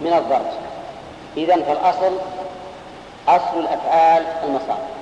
من 0.00 0.12
الضرب. 0.12 0.52
إذن 1.36 1.62
فالأصل 1.62 2.12
أصل 3.28 3.58
الأفعال 3.58 4.26
المصادر. 4.44 4.94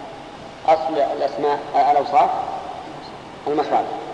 أصل 0.68 0.94
الأسماء 1.16 1.58
الأوصاف 1.90 2.30
المصادر. 3.46 4.11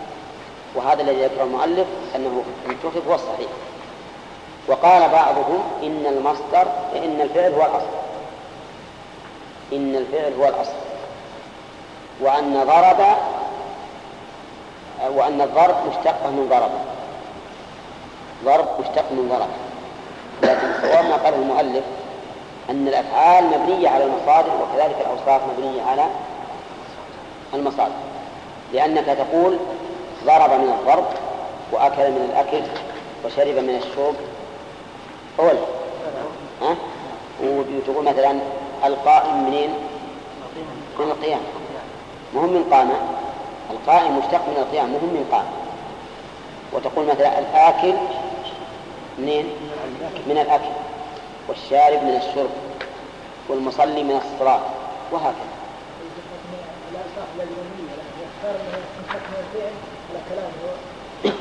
وهذا 0.74 1.02
الذي 1.02 1.24
ذكره 1.24 1.42
المؤلف 1.42 1.87
أنه 2.16 2.42
انتخب 2.66 3.09
هو 3.09 3.14
الصحيح. 3.14 3.48
وقال 4.68 5.09
بعضهم 5.09 5.62
إن 5.83 6.07
المصدر 6.07 6.66
إن 6.96 7.20
الفعل 7.20 7.52
هو 7.52 7.61
الأصل. 7.61 7.87
إن 9.72 9.94
الفعل 9.94 10.33
هو 10.40 10.48
الأصل. 10.48 10.72
وأن 12.20 12.64
ضرب 12.66 13.16
وأن 15.16 15.40
الضرب 15.40 15.76
مشتق 15.88 16.26
من 16.26 16.46
ضرب. 16.50 16.70
ضرب 18.44 18.68
مشتق 18.81 19.04
من 19.11 19.28
ضرب. 19.28 19.48
لكن 20.42 20.70
الصواب 20.70 21.04
ما 21.04 21.16
قاله 21.16 21.37
المؤلف 21.37 21.85
أن 22.70 22.88
الأفعال 22.88 23.44
مبنية 23.44 23.88
على 23.88 24.04
المصادر 24.04 24.50
وكذلك 24.62 24.96
الأوصاف 25.00 25.40
مبنية 25.48 25.83
على 25.83 26.04
المصادر. 27.54 27.92
لأنك 28.72 29.04
تقول 29.07 29.59
ضرب 30.24 30.50
من 30.50 30.72
الضرب 30.81 31.04
وأكل 31.72 32.11
من 32.11 32.31
الأكل 32.31 32.62
وشرب 33.24 33.64
من 33.64 33.83
الشرب 33.83 34.14
أول 35.40 35.59
ها؟ 36.62 36.76
وتقول 37.42 38.04
مثلا 38.04 38.38
القائم 38.85 39.44
منين؟ 39.44 39.70
من 40.98 41.04
القيام. 41.04 41.40
مهم 42.35 42.48
من 42.48 42.64
قام 42.72 42.90
القائم 43.70 44.18
مشتق 44.18 44.48
من 44.48 44.57
القيام 44.57 44.87
مهم 44.87 45.04
من 45.04 45.28
قام 45.33 45.44
وتقول 46.72 47.07
مثلا 47.07 47.38
الآكل 47.38 47.94
منين؟ 49.18 49.46
من 50.26 50.38
الأكل. 50.38 50.70
والشارب 51.48 52.02
من 52.02 52.16
الشرب. 52.16 52.50
والمصلي 53.48 54.02
من 54.02 54.20
الصلاة 54.24 54.61
وهكذا. 55.12 55.48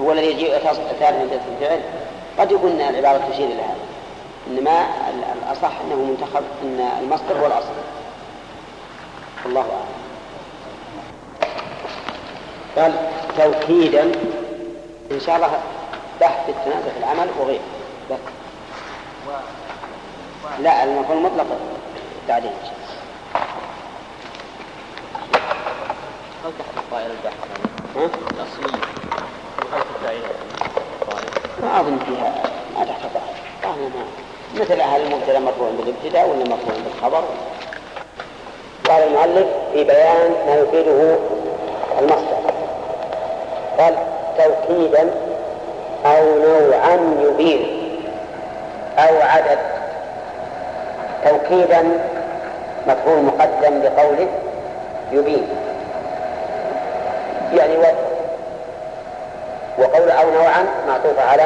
هو 0.00 0.12
الذي 0.12 0.26
يجيء 0.26 0.56
من 1.12 1.40
الفعل. 1.60 1.80
قد 2.38 2.52
يكون 2.52 2.80
العبارة 2.80 3.30
تشير 3.30 3.46
إلى 3.46 3.62
هذا. 3.62 3.76
إنما 4.46 4.86
الأصح 5.42 5.72
أنه 5.86 5.96
منتخب 5.96 6.42
أن 6.62 6.88
المصدر 7.02 7.38
هو 7.40 7.46
الأصل. 7.46 7.72
والله 9.44 9.60
أعلم. 9.60 9.94
قال 12.76 12.92
توكيدا. 13.38 14.02
إن 15.12 15.20
شاء 15.20 15.36
الله 15.36 15.60
بحث 16.20 16.48
التنازع 16.48 16.90
في 16.94 16.98
العمل 16.98 17.28
وغيره. 17.40 17.60
بس. 18.10 18.18
لا 20.62 20.84
المفعول 20.84 21.18
المطلق 21.18 21.46
بعدين 22.28 22.50
إن 22.50 22.64
شاء 22.64 22.74
هل 22.74 22.83
الأصلية 26.94 28.78
الداعية 29.96 30.26
ما 31.62 31.80
أظن 31.80 31.98
فيها. 31.98 32.32
ما 32.78 32.84
تحت 32.84 33.00
ما. 33.64 34.04
مثل 34.60 34.80
أهل 34.80 35.00
المبتدأ 35.00 35.38
مرفوع 35.38 35.68
بالابتداء 35.78 36.28
ولا 36.28 36.38
مرفوع 36.50 36.74
بالخبر؟ 36.84 37.24
قال 38.88 39.02
المؤلف 39.02 39.46
في 39.72 39.84
بيان 39.84 40.30
ما 40.46 40.54
يفيده 40.54 41.18
المصدر. 41.98 42.36
قال 43.78 43.94
توكيدا 44.38 45.10
أو 46.06 46.24
نوعا 46.38 46.98
يبين 47.20 48.00
أو 48.98 49.16
عدد. 49.20 49.58
توكيدا 51.24 51.82
مفعول 52.86 53.22
مقدم 53.22 53.82
بقوله 53.82 54.28
يبين. 55.12 55.73
يعني 57.58 57.76
و 57.76 57.84
وقول 59.78 60.10
أو 60.10 60.30
نوعا 60.30 60.66
معطوف 60.88 61.18
على 61.18 61.44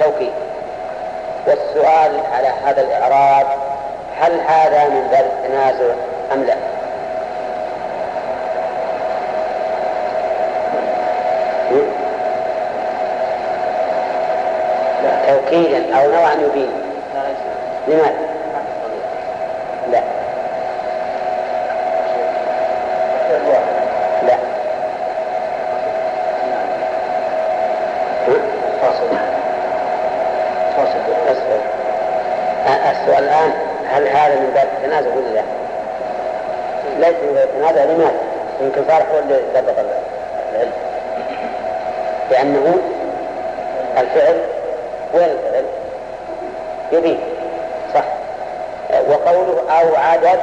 توكيد 0.00 0.32
والسؤال 1.46 2.20
على 2.36 2.48
هذا 2.64 2.80
الإعراب 2.82 3.46
هل 4.20 4.40
هذا 4.48 4.88
من 4.88 5.08
باب 5.10 5.24
التنازع 5.24 5.94
أم 6.32 6.44
لا؟ 6.44 6.54
توكيدا 15.30 15.96
أو 15.96 16.10
نوعا 16.10 16.32
يبين 16.34 16.70
لماذا؟ 17.88 18.30
لا 19.92 20.00
لا 24.26 24.36
فاصل 28.82 29.08
فاصل 30.76 30.98
السؤال 32.90 33.24
الآن 33.24 33.52
ليس 36.98 37.16
يتنازع 37.22 37.84
لماذا؟ 37.84 38.12
صالح 38.90 39.06
هو 39.14 39.18
اللي 39.18 39.40
ضبط 39.54 39.78
العلم. 39.78 40.72
لأنه 42.30 42.78
الفعل 43.98 44.40
وين 45.14 45.24
الفعل؟ 45.24 45.64
يبين. 46.92 47.20
صح. 47.94 48.04
وقوله 49.08 49.62
أو 49.70 49.96
عدد 49.96 50.40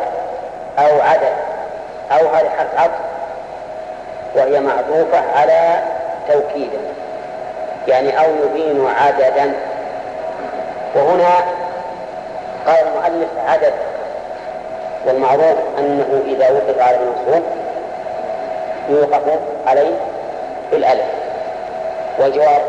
أو 0.80 1.02
عدد. 1.02 1.34
أو 2.12 2.28
هذه 2.28 2.50
حرف 2.58 2.80
عطف. 2.80 3.00
وهي 4.36 4.60
معطوفة 4.60 5.22
على 5.36 5.84
توكيد. 6.28 6.70
يعني 7.88 8.20
أو 8.20 8.26
يبين 8.44 8.88
عددا. 9.02 9.54
وهنا 10.96 11.36
قال 12.68 12.88
المؤلف 12.88 13.30
عدد. 13.48 13.74
والمعروف 15.06 15.58
أنه 15.80 16.22
إذا 16.28 16.52
وقف 16.52 16.82
على 16.82 16.98
المنصوب 16.98 17.44
يوقف 18.90 19.40
عليه 19.68 19.96
بالألف. 20.72 21.06
والجواب 22.20 22.62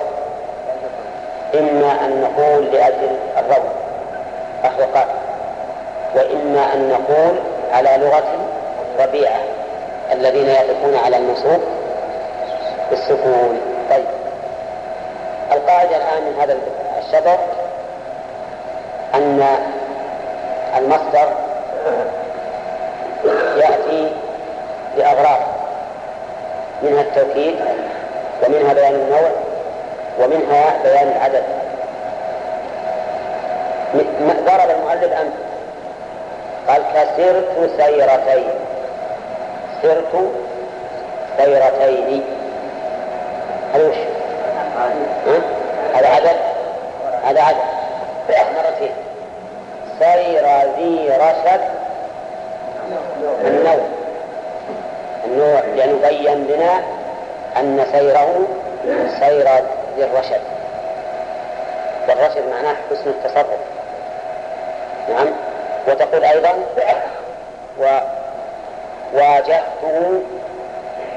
إما 1.54 1.92
أن 2.04 2.20
نقول 2.20 2.64
لأجل 2.64 3.10
الروض 3.38 3.68
أخذ 4.64 5.08
وإما 6.14 6.74
أن 6.74 6.88
نقول 6.88 7.38
على 7.72 7.96
لغة 7.96 8.24
ربيعة 8.98 9.40
الذين 10.12 10.48
يقفون 10.48 10.96
على 11.04 11.16
المنصوب 11.16 11.60
بالسكون. 12.90 13.60
طيب. 13.90 14.04
القاعدة 15.52 15.96
الآن 15.96 16.22
من 16.22 16.40
هذا 16.40 16.56
الشطر 16.98 17.38
أن 19.14 19.46
المصدر 20.76 21.28
يأتي 23.56 24.12
لأغراض. 24.96 25.40
منها 26.82 27.00
التوكيد 27.00 27.56
ومنها 28.42 28.72
بيان 28.72 28.94
النوع 28.94 29.30
ومنها 30.20 30.74
بيان 30.84 31.08
العدد. 31.08 31.42
ضرب 34.46 34.70
المؤلف 34.70 35.12
أمثلة. 35.12 35.48
قال 36.68 36.82
كسرت 36.94 37.70
سيرتين. 37.76 38.48
سرت 39.82 40.30
سيرتين. 41.36 42.22
هذا 43.74 43.88
وش؟ 43.88 43.96
هذا 45.94 46.08
عدد؟ 46.08 46.36
هذا 47.24 47.42
عدد. 47.42 47.56
مرتين. 48.56 48.92
سير 49.98 50.44
ذي 50.76 51.10
رشد 51.10 51.60
النوع 52.86 53.36
النوع 53.44 53.78
لنبين 55.76 56.46
لنا 56.46 56.82
أن 57.56 57.86
سيره 57.92 58.48
سير 59.20 59.48
ذي 59.96 60.04
الرشد 60.04 60.40
والرشد 62.08 62.48
معناه 62.50 62.76
حسن 62.90 63.10
التصرف. 63.10 63.60
نعم. 65.08 65.26
وتقول 65.88 66.24
أيضا 66.24 66.52
وواجهته 69.14 70.22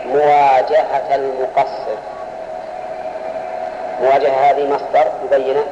مواجهة 0.05 1.15
المقصر. 1.15 1.97
مواجهة 4.01 4.49
هذه 4.49 4.67
مصدر 4.67 5.11
مبينة 5.24 5.63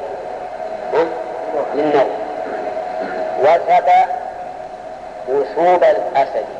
للنوم. 1.74 2.10
وثب 3.42 3.88
وثوب 5.28 5.84
الأسد؟ 5.84 6.59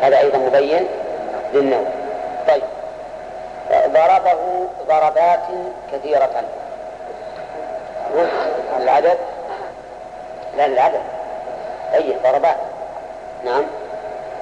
هذا 0.00 0.18
أيضا 0.18 0.38
مبين 0.38 0.86
للنوم. 1.54 1.88
طيب. 2.48 2.62
ضربه 3.70 4.66
ضربات 4.88 5.40
كثيرة. 5.92 6.30
العدد؟ 8.76 9.18
لا 10.56 10.66
العدد. 10.66 11.00
أي 11.94 12.14
ضربات. 12.24 12.56
نعم. 13.44 13.62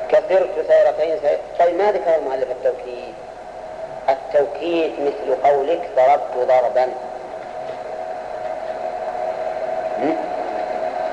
كثرت 0.08 0.66
سيرتين 0.68 1.18
سير... 1.22 1.38
طيب 1.58 1.78
ما 1.78 1.92
ذكر 1.92 2.14
المؤلف 2.16 2.50
التوكيد؟ 2.50 3.14
التوكيد 4.08 4.92
مثل 5.00 5.42
قولك 5.48 5.88
ضربت 5.96 6.48
ضربا. 6.48 6.88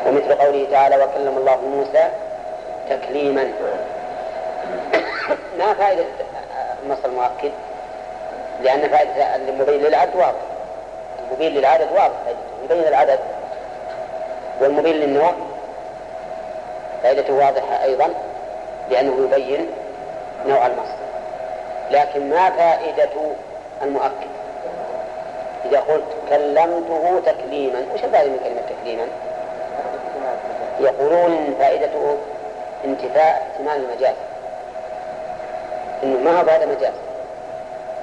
ومثل 0.08 0.36
قوله 0.36 0.68
تعالى 0.72 0.96
وكلم 0.96 1.38
الله 1.38 1.58
موسى 1.62 2.10
تكليما. 2.90 3.52
ما 5.66 5.74
فائدة 5.74 6.04
النص 6.84 6.98
المؤكد 7.06 7.52
لأن 8.64 8.90
فائدة 8.90 9.36
المبين 9.36 9.82
للعدد 9.82 10.16
واضح. 10.16 10.42
المبين 11.20 11.54
للعدد 11.54 11.88
واضح 11.92 12.16
يبين 12.64 12.88
العدد 12.88 13.20
والمبين 14.62 14.96
للنوع 14.96 15.34
فائدته 17.04 17.34
واضحة 17.34 17.84
أيضا 17.84 18.10
لأنه 18.90 19.26
يبين 19.26 19.70
نوع 20.48 20.66
المصدر. 20.66 21.06
لكن 21.92 22.30
ما 22.30 22.50
فائدة 22.50 23.10
المؤكد؟ 23.82 24.28
إذا 25.66 25.80
قلت 25.80 26.04
كلمته 26.30 27.22
تكليما 27.26 27.80
وش 27.94 28.04
الفائدة 28.04 28.30
من 28.30 28.40
كلمة 28.44 28.62
تكليما؟ 28.70 29.08
يقولون 30.80 31.56
فائدته 31.60 32.18
انتفاء 32.86 33.48
احتمال 33.52 33.86
المجاز. 33.86 34.16
إنه 36.04 36.20
ما 36.20 36.40
هو 36.40 36.50
هذا 36.50 36.66
مجاز 36.66 36.94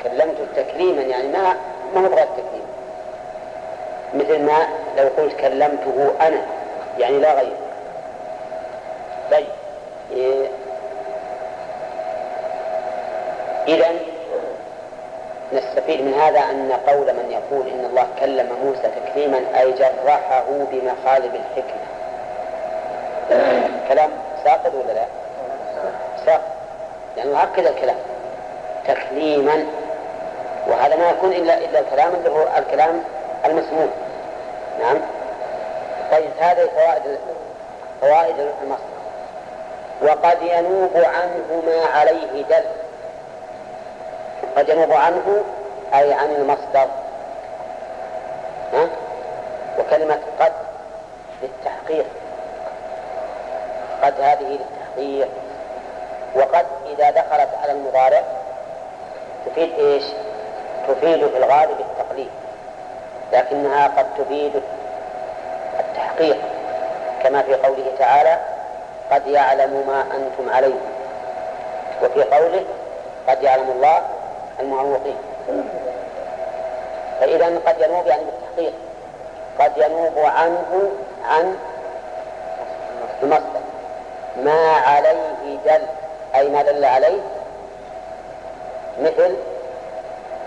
كلمته 0.04 0.46
تكليما 0.56 1.02
يعني 1.02 1.28
ما 1.28 1.56
ما 1.94 2.06
هو 2.06 2.08
بغير 2.08 2.26
تكليم 2.26 2.62
مثل 4.14 4.42
ما 4.42 4.66
لو 4.96 5.08
قلت 5.18 5.36
كلمته 5.40 6.12
أنا 6.20 6.42
يعني 6.98 7.18
لا 7.18 7.34
غير. 7.34 7.52
طيب 9.30 9.46
إيه. 10.12 10.48
إذا 13.68 13.86
نستفيد 15.52 16.00
من 16.00 16.14
هذا 16.14 16.40
أن 16.40 16.72
قول 16.86 17.06
من 17.06 17.30
يقول 17.30 17.68
إن 17.68 17.84
الله 17.84 18.06
كلم 18.20 18.48
موسى 18.64 18.82
تكليما 18.82 19.40
أي 19.60 19.72
جرحه 19.72 20.44
بمخالب 20.48 21.34
الحكمة. 21.34 21.82
كلام 23.88 24.10
ساقط 24.44 24.72
ولا 24.74 24.92
لا؟ 24.92 25.21
ساقط 27.16 27.18
يعني 27.18 27.44
هكذا 27.44 27.70
الكلام 27.70 27.96
تكليما 28.88 29.64
وهذا 30.66 30.96
ما 30.96 31.10
يكون 31.10 31.32
إلا 31.32 31.58
إلا 31.58 31.80
الكلام 31.80 32.14
اللي 32.14 32.30
هو 32.30 32.46
الكلام 32.58 33.02
المسموع. 33.44 33.86
نعم. 34.80 34.98
طيب 36.12 36.30
هذه 36.40 36.68
فوائد 36.76 37.18
فوائد 38.00 38.36
المصدر. 38.62 38.82
وقد 40.02 40.42
ينوب 40.42 40.96
عنه 40.96 41.62
ما 41.66 41.98
عليه 41.98 42.42
دل 42.42 42.64
قد 44.56 44.68
ينوب 44.68 44.92
عنه 44.92 45.44
أي 45.94 46.12
عن 46.12 46.30
المصدر. 46.30 46.88
ها؟ 48.72 48.88
وكلمة 49.78 50.18
قد 50.40 50.52
للتحقيق. 51.42 52.06
قد 54.02 54.20
هذه 54.20 54.58
للتحقيق. 54.58 55.28
وقد 56.34 56.66
إذا 56.86 57.10
دخلت 57.10 57.48
على 57.62 57.72
المضارع 57.72 58.22
تفيد 59.46 59.78
إيش؟ 59.78 60.04
تفيد 60.88 61.26
في 61.28 61.36
الغالب 61.36 61.80
التقليد 61.80 62.30
لكنها 63.32 63.88
قد 63.88 64.06
تفيد 64.18 64.62
التحقيق. 65.80 66.36
كما 67.22 67.42
في 67.42 67.54
قوله 67.54 67.84
تعالى 67.98 68.38
قد 69.10 69.26
يعلم 69.26 69.84
ما 69.86 70.04
أنتم 70.16 70.54
عليه 70.54 70.74
وفي 72.02 72.22
قوله 72.22 72.64
قد 73.28 73.42
يعلم 73.42 73.70
الله 73.70 74.02
المعوقين 74.60 75.16
فإذا 77.20 77.46
قد 77.66 77.80
ينوب 77.80 78.06
يعني 78.06 78.22
بالتحقيق 78.24 78.72
قد 79.58 79.72
ينوب 79.76 80.18
عنه 80.18 80.90
عن 81.28 81.56
المصدر. 83.22 83.60
ما 84.36 84.72
عليه 84.72 85.58
دل 85.66 85.82
أي 86.34 86.48
ما 86.48 86.62
دل 86.62 86.84
عليه؟ 86.84 87.20
مثل 89.00 89.36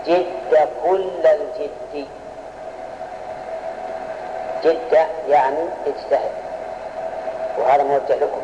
جد 0.06 0.68
كل 0.84 1.10
الجد. 1.26 2.06
جد 4.64 5.06
يعني 5.28 5.58
اجتهد. 5.86 6.30
وهذا 7.58 7.82
موجه 7.82 8.14
لكم. 8.14 8.42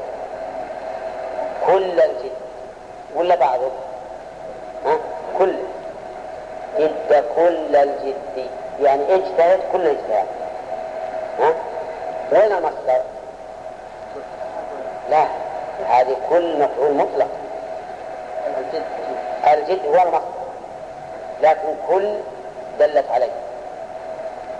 كل 1.66 2.00
الجد. 2.00 2.32
ولا 3.14 3.34
بعضه 3.34 3.70
ها؟ 4.86 4.96
كل. 5.38 5.54
جد 6.78 7.24
كل 7.36 7.76
الجد. 7.76 8.46
يعني 8.80 9.14
اجتهد 9.14 9.60
كل 9.72 9.86
اجتهاد. 9.86 10.26
ها؟ 11.40 11.52
وين 12.32 12.52
المصدر؟ 12.52 13.02
لا. 15.10 15.41
هذه 15.88 16.16
كل 16.30 16.58
مفعول 16.58 16.94
مطلق. 16.94 17.28
الجد. 19.52 19.86
هو 19.86 19.94
المصدر 19.94 20.22
لكن 21.42 21.74
كل 21.88 22.14
دلت 22.78 23.10
عليه. 23.10 23.32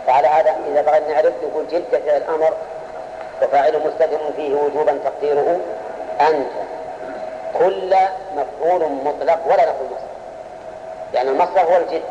فعلى 0.06 0.28
هذا 0.28 0.54
إذا 0.72 0.82
بغينا 0.82 1.08
نعرف 1.08 1.32
نقول 1.44 1.68
جد 1.68 1.84
فعل 1.92 2.22
أمر 2.22 2.52
وفاعل 3.42 3.80
مستتر 3.86 4.18
فيه 4.36 4.54
وجوبا 4.54 4.98
تقديره 5.04 5.60
أنت. 6.20 6.52
كل 7.58 7.94
مفعول 8.36 8.92
مطلق 9.04 9.38
ولا 9.46 9.64
نقول 9.64 9.86
مصدر. 9.86 10.08
يعني 11.14 11.30
المصدر 11.30 11.60
هو 11.60 11.76
الجد. 11.76 12.02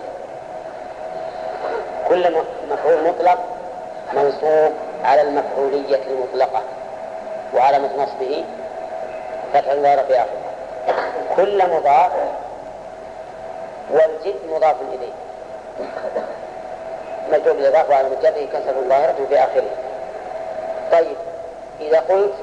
كل 2.09 2.36
مفعول 2.72 3.03
مطلق 3.03 3.39
منصوب 4.14 4.74
على 5.03 5.22
المفعولية 5.22 5.99
المطلقة 6.07 6.62
وعلامة 7.55 7.89
نصبه 7.97 8.43
فتح 9.54 9.72
الظاهر 9.72 10.04
في 10.04 10.16
آخره 10.16 10.52
كل 11.36 11.70
مضاف 11.70 12.12
والجد 13.91 14.39
مضاف 14.49 14.76
إليه. 14.93 15.14
مجرور 17.32 17.56
بالإضافة 17.56 17.95
على 17.95 18.10
مجرده 18.10 18.45
كسر 18.45 18.74
ظاهرة 18.89 19.16
في 19.30 19.39
آخره. 19.39 19.70
طيب 20.91 21.16
إذا 21.80 21.99
قلت 21.99 22.34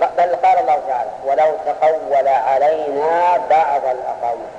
بل 0.00 0.36
قال 0.36 0.58
الله 0.58 0.80
تعالى 0.88 1.10
ولو 1.24 1.52
تقول 1.66 2.28
علينا 2.28 3.36
بعض 3.50 3.82
الأقاويل 3.84 4.50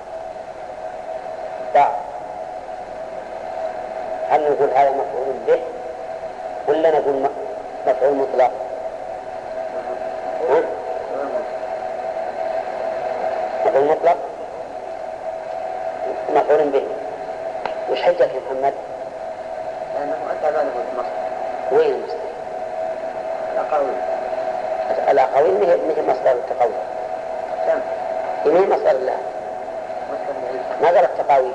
بعض. 1.76 1.94
هل 4.30 4.42
نقول 4.42 4.70
هذا 4.76 4.90
مفعول 4.90 5.36
به 5.48 5.60
ولا 6.68 6.92
نقول 6.92 7.30
مفعول 7.88 8.16
مطلق؟ 8.16 8.52
مفعول 13.82 13.98
مطلق 13.98 14.18
مفعول 16.36 16.70
به. 16.70 16.84
وش 17.92 18.02
حجك 18.02 18.20
يا 18.22 18.42
محمد؟ 18.50 18.74
لأنه 19.96 20.16
أتى 20.32 20.58
ذلك 20.58 20.72
المصدر 20.92 21.10
وين 21.72 21.94
المصدر؟ 21.94 22.18
الأقاويل 23.54 23.94
الأقاويل 25.10 25.54
ما 25.54 25.66
هي 25.66 25.76
ما 25.76 25.94
هي 25.98 26.02
مصدر 26.02 26.32
التقوي؟ 26.32 26.72
ما 28.46 28.60
هي 28.60 28.66
مصدر 28.66 28.92
الله؟ 28.92 29.18
مصدر 30.12 30.34
العيد 30.44 30.82
ما 30.82 30.88
قال 30.88 31.06
التقاوي 31.06 31.52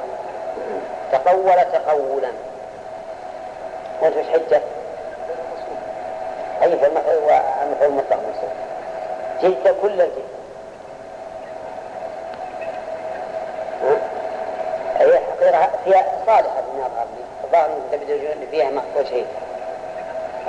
تقول 1.12 1.64
تقولا. 1.72 2.28
وش 4.02 4.26
حجك؟ 4.32 4.62
أي 6.62 6.76
فالمفعول 6.76 7.30
المفعول 7.62 7.90
المطلق 7.92 8.16
منصوب 8.16 8.50
جد 9.42 9.76
كل 9.82 10.00
الجد 10.00 10.24
ها؟ 13.82 13.96
فيها 15.84 16.04
صالحة 16.26 16.60
بما 16.72 16.86
يظهر 16.86 17.06
لي 17.16 17.24
الظاهر 17.44 17.66
أن 17.66 17.82
فيها 18.50 18.70
شيء. 19.04 19.26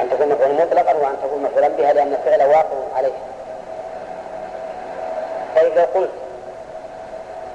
أن 0.01 0.10
تكون 0.10 0.30
مفعول 0.30 0.53
مطلقا 0.53 0.93
وأن 0.93 1.18
تكون 1.24 1.43
مفعولا 1.43 1.68
بها 1.68 1.93
لأن 1.93 2.14
الفعل 2.14 2.49
واقع 2.49 2.95
عليه. 2.95 3.14
طيب 5.55 5.78
قلت 5.95 6.10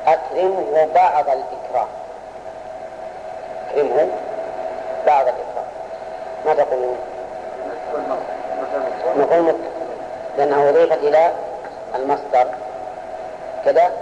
أكرمه 0.07 0.88
بعض 0.94 1.24
الإكرام. 1.24 1.88
أكرمه 3.70 4.09
بعض 5.07 5.26
الإكرام. 5.26 5.66
ما 6.46 6.55
تقولون؟ 6.55 6.96
مفعول 9.16 9.42
مطلق. 9.42 9.70
لأنه 10.38 10.68
أضيفت 10.68 10.98
إلى 10.98 11.32
المصدر. 11.94 12.46
كذا 13.64 13.92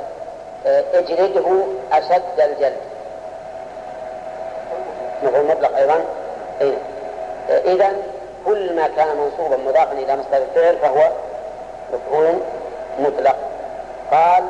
اجلده 0.95 1.65
أشد 1.93 2.41
الجلد. 2.41 2.90
مفعول 5.23 5.47
مطلق 5.47 5.77
أيضا؟ 5.77 6.01
إيه. 6.61 6.77
إذا 7.49 7.93
كل 8.47 8.77
ما 8.77 8.89
كان 8.97 9.17
منصوبا 9.17 9.57
مضافا 9.57 9.93
إلى 9.93 10.17
مصدر 10.17 10.37
الفعل 10.37 10.77
فهو 10.77 11.11
مفعول 11.93 12.39
مطلق. 12.99 13.37
قال 14.13 14.45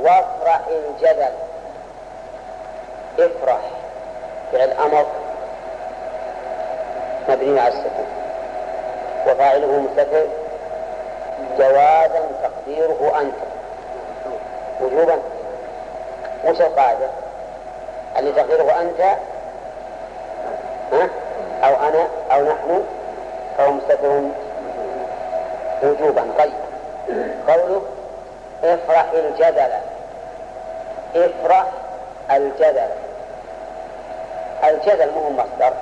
وافرح 0.00 0.60
الجدل. 0.68 1.32
افرح. 3.18 3.60
فعل 4.52 4.70
أمر 4.70 5.06
مبني 7.28 7.60
على 7.60 7.74
السكون. 7.74 8.06
وفاعله 9.26 9.66
مستتر. 9.66 10.26
جوازا 11.58 12.28
تقديره 12.42 13.20
أنت. 13.20 13.34
وجوبا. 14.80 15.18
وش 16.44 16.60
القاعدة؟ 16.60 17.06
اللي 18.18 18.32
تقديره 18.32 18.80
أنت؟ 18.80 19.16
أو 21.64 21.74
أنا 21.88 22.08
أو 22.32 22.42
نحن 22.42 22.84
فهو 23.58 23.70
مستتر 23.72 24.20
وجوبا. 25.82 26.24
طيب. 26.38 26.52
قوله 27.48 27.82
افرح 28.64 29.06
الجدل. 29.14 29.72
افرح 31.16 31.66
الجدل. 32.30 32.88
الجدل 34.64 35.10
مو 35.14 35.30
مصدر. 35.30 35.72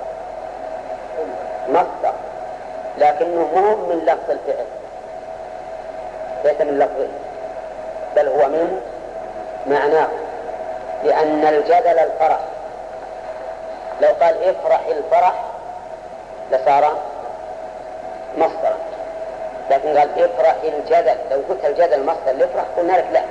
مصدر. 1.69 2.13
لكنه 2.97 3.47
مو 3.55 3.75
من 3.75 4.01
لفظ 4.05 4.29
الفعل. 4.29 4.65
ليس 6.45 6.61
من 6.61 6.79
لفظه 6.79 7.07
بل 8.15 8.27
هو 8.27 8.47
من 8.47 8.81
معناه. 9.67 10.07
لأن 11.03 11.45
الجدل 11.45 11.99
الفرح. 11.99 12.39
لو 14.01 14.09
قال 14.21 14.43
افرح 14.43 14.81
الفرح 14.87 15.42
لصار 16.53 16.93
مصدرا. 18.37 18.77
لكن 19.71 19.97
قال 19.97 20.09
افرح 20.23 20.55
الجدل 20.63 21.15
لو 21.31 21.41
قلت 21.49 21.65
الجدل 21.65 22.05
مصدر 22.05 22.31
لافرح 22.31 22.63
قلنا 22.77 22.93
لك 22.93 23.05
لا. 23.13 23.23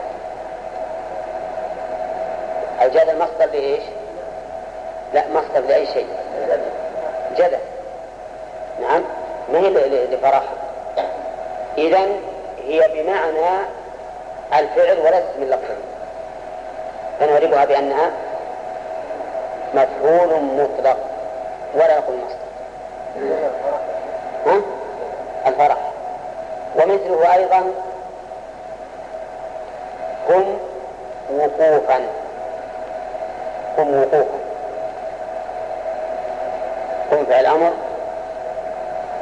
الجدل 2.84 3.18
مصدر 3.18 3.52
لإيش؟ 3.52 3.82
لا 5.14 5.24
مصدر 5.34 5.60
لأي 5.68 5.86
شيء. 5.86 6.06
جدل. 7.36 7.58
نعم 8.80 9.02
ما 9.52 9.58
هي 9.58 9.70
لفرح؟ 10.06 10.42
إذا 11.78 12.00
هي 12.64 12.88
بمعنى 12.94 13.66
الفعل 14.58 14.98
وليست 14.98 15.32
من 15.38 15.46
لفظه 15.50 15.76
فنعرفها 17.20 17.64
بأنها 17.64 18.10
مفعول 19.74 20.42
مطلق 20.42 20.96
ولا 21.74 21.98
نقول 21.98 22.16
مصدر؟ 22.16 22.41
الفرح. 25.46 25.76
ومثله 26.76 27.34
أيضا 27.34 27.62
قم 30.28 30.56
وقوفا. 31.30 32.00
قم 33.76 33.94
وقوفا. 33.94 34.38
قم 37.10 37.24
فعل 37.24 37.46
أمر. 37.46 37.72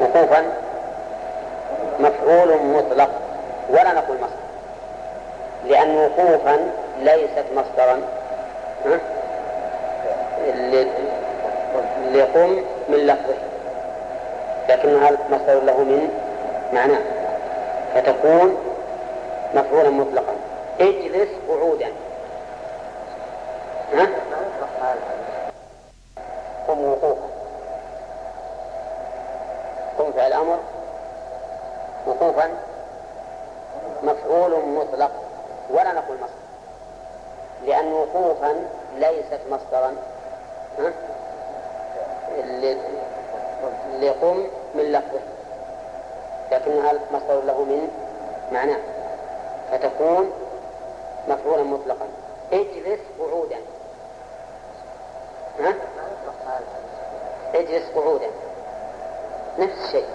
وقوفا 0.01 0.53
مفعول 2.01 2.63
مطلق. 2.63 3.11
ولا 3.71 3.93
نقول 3.93 4.17
مصدر. 4.21 4.41
لأن 5.65 5.97
وقوفا 5.97 6.71
ليست 6.99 7.45
مصدرا. 7.57 8.01
لقم 12.15 12.65
من 12.89 12.99
لفظه. 12.99 13.50
لكنها 14.71 15.11
مصدر 15.31 15.67
له 15.67 15.79
من 15.79 16.09
معناه 16.73 17.01
فتكون 17.95 18.57
مفعولا 19.55 19.91
مطلقا. 19.91 20.35
اجلس 20.81 21.29
قعودا. 21.49 21.93
ها؟ 23.95 24.09
قم 26.69 26.85
وقوفا 26.85 27.29
قم 29.99 30.13
فعل 30.13 30.33
أمر. 30.33 30.59
وقوفا 32.07 32.51
مفعول 34.03 34.51
مطلق. 34.69 35.11
ولا 35.71 35.93
نقول 35.93 36.17
مصدر. 36.17 36.41
لأن 37.67 37.93
وقوفا 37.93 38.55
ليست 38.97 39.41
مصدرا. 39.51 39.95
ها؟ 40.79 40.93
لقم 44.01 44.47
من 44.75 44.83
لفظه. 44.93 45.21
لكنها 46.53 46.93
مصدر 47.13 47.41
له 47.41 47.65
من 47.65 47.89
معناه 48.53 48.79
فتكون 49.71 50.31
مفعولا 51.29 51.63
مطلقا. 51.63 52.07
اجلس 52.53 53.01
قعودا. 53.19 53.57
ها؟ 55.61 55.75
اجلس 57.55 57.91
قعودا. 57.97 58.27
نفس 59.59 59.85
الشيء. 59.85 60.07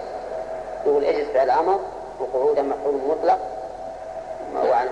يقول 0.86 1.04
اجلس 1.04 1.28
فعل 1.28 1.50
أمر 1.50 1.80
وقعودا 2.20 2.62
مفعول 2.62 2.94
مطلق 3.08 3.38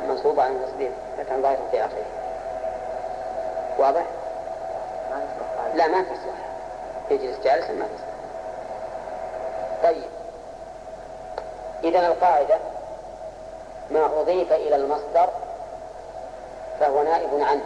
منصوب 0.08 0.40
عن 0.40 0.60
تصديق 0.66 0.92
فتح 1.18 1.36
ظاهر 1.36 1.58
في 1.70 1.84
آخره. 1.84 2.04
واضح؟ 3.78 4.04
لا 5.74 5.88
ما 5.88 6.02
تصلح 6.02 6.34
يجلس 7.10 7.38
جالسا 7.44 7.72
ما 7.72 7.86
تصلح 7.86 8.14
طيب 9.82 10.10
إذا 11.85 12.07
القاعدة 12.07 12.59
ما 13.91 14.07
أضيف 14.20 14.53
إلى 14.53 14.76
المصدر 14.76 15.28
فهو 16.80 17.03
نائب 17.03 17.30
عنه 17.41 17.64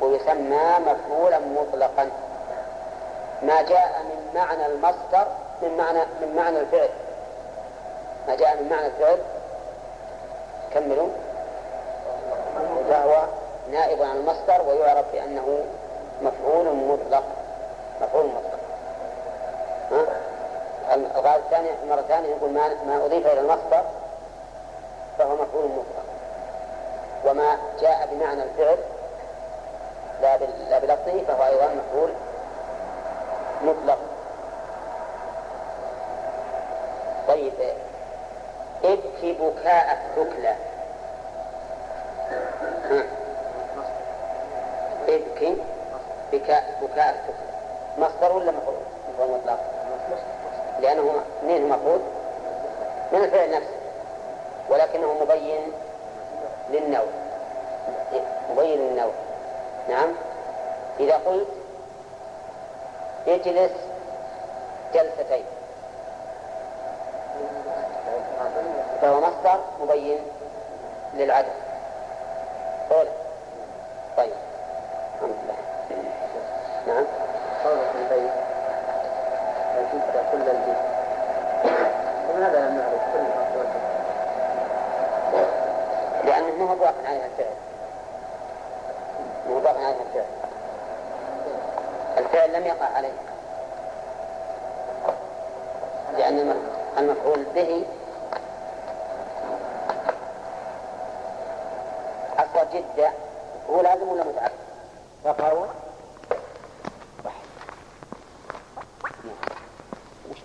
ويسمى 0.00 0.78
مفعولا 0.86 1.38
مطلقا. 1.38 2.10
ما 3.42 3.62
جاء 3.62 4.02
من 4.02 4.30
معنى 4.34 4.66
المصدر 4.66 5.26
من 5.62 5.76
معنى 5.76 5.98
من 6.20 6.36
معنى 6.36 6.60
الفعل. 6.60 6.88
ما 8.28 8.36
جاء 8.36 8.62
من 8.62 8.68
معنى 8.68 8.86
الفعل؟ 8.86 9.18
كملوا. 10.74 11.08
فهو 12.90 13.24
نائب 13.70 14.02
عن 14.02 14.16
المصدر 14.16 14.62
ويعرف 14.68 15.04
بأنه 15.12 15.64
مفعول 16.22 16.64
مطلق. 16.76 17.22
مفعول 18.02 18.26
مطلق. 18.26 18.43
الغاية 21.24 21.38
الثانية 21.38 21.70
مرة 21.88 22.02
ثانية 22.08 22.28
يقول 22.28 22.50
ما, 22.50 22.68
ما 22.86 23.04
أضيف 23.06 23.26
إلى 23.26 23.40
المصدر 23.40 23.84
فهو 25.18 25.34
مفعول 25.34 25.64
مطلق 25.64 26.04
وما 27.24 27.58
جاء 27.80 28.08
بمعنى 28.12 28.42
الفعل 28.42 28.78
لا 30.22 30.36
لا 30.70 30.78
بلفظه 30.78 31.24
فهو 31.28 31.44
أيضا 31.46 31.74
مفعول 31.74 32.10
مطلق. 33.62 33.98
طيب 37.28 37.52
ابكي 38.84 39.32
بكاء 39.32 39.98
الثكلى 39.98 40.54
ابكي 45.08 45.56
بكاء 46.32 46.78
بكاء 46.82 47.10
الثكلى 47.10 47.54
مصدر 47.98 48.36
ولا 48.36 48.52
مفعول؟ 48.52 48.76
مطلق. 49.30 49.58
لأنه 50.84 51.20
منين 51.42 51.68
مفعول؟ 51.68 52.00
من 53.12 53.24
الفعل 53.24 53.50
نفسه 53.50 53.74
ولكنه 54.70 55.14
مبين 55.20 55.72
للنوع. 56.70 57.04
مبين 58.50 58.78
للنوع. 58.78 59.12
نعم. 59.88 60.08
إذا 61.00 61.14
قلت 61.26 61.48
اجلس 63.28 63.72
جلستين. 64.94 65.44
فهو 69.02 69.20
مصدر 69.20 69.60
مبين 69.80 70.18
للعدد 71.14 71.52
قول 72.90 73.06
طيب 74.16 74.32
الحمد 75.14 75.34
لله 75.44 75.56
نعم 76.86 77.04
قولك 77.64 77.90
البيت 77.94 78.32
وجدت 79.78 80.24
كل 80.32 80.50
البيت 80.50 80.76
لماذا 82.34 82.68
لم 82.68 82.76
نعرف 82.76 83.02
كل 83.12 83.20
ما 83.20 83.64
لأنه 86.24 86.64
ما 86.64 86.70
هو 86.70 86.74
ضاف 86.74 86.94
عليها 87.06 87.26
الفعل 87.26 87.54
ما 89.48 89.54
هو 89.54 89.58
ضاف 89.58 89.76
عليها 89.76 90.02
الفعل 90.02 90.24
الفعل 92.18 92.52
لم 92.52 92.66
يقع 92.66 92.86
عليه 92.96 93.12
لأن 96.18 96.54
المفعول 96.98 97.44
به 97.54 97.84
أصل 102.38 102.68
جدة 102.72 103.10
هو 103.70 103.80
لازم 103.80 104.08
ولا 104.08 104.24
متعب 104.24 104.50
فهو 105.24 105.66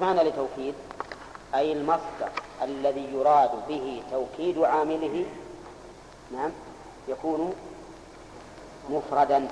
معنى 0.01 0.23
لتوكيد 0.23 0.73
أي 1.55 1.73
المصدر 1.73 2.29
الذي 2.63 3.07
يراد 3.13 3.49
به 3.67 4.01
توكيد 4.11 4.57
عامله 4.63 5.25
نعم 6.33 6.51
يكون 7.07 7.53
مفردا 8.89 9.47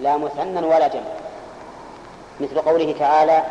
لا 0.00 0.16
مثنى 0.16 0.66
ولا 0.66 0.88
جمع 0.88 1.12
مثل 2.40 2.60
قوله 2.60 2.94
تعالى 2.98 3.44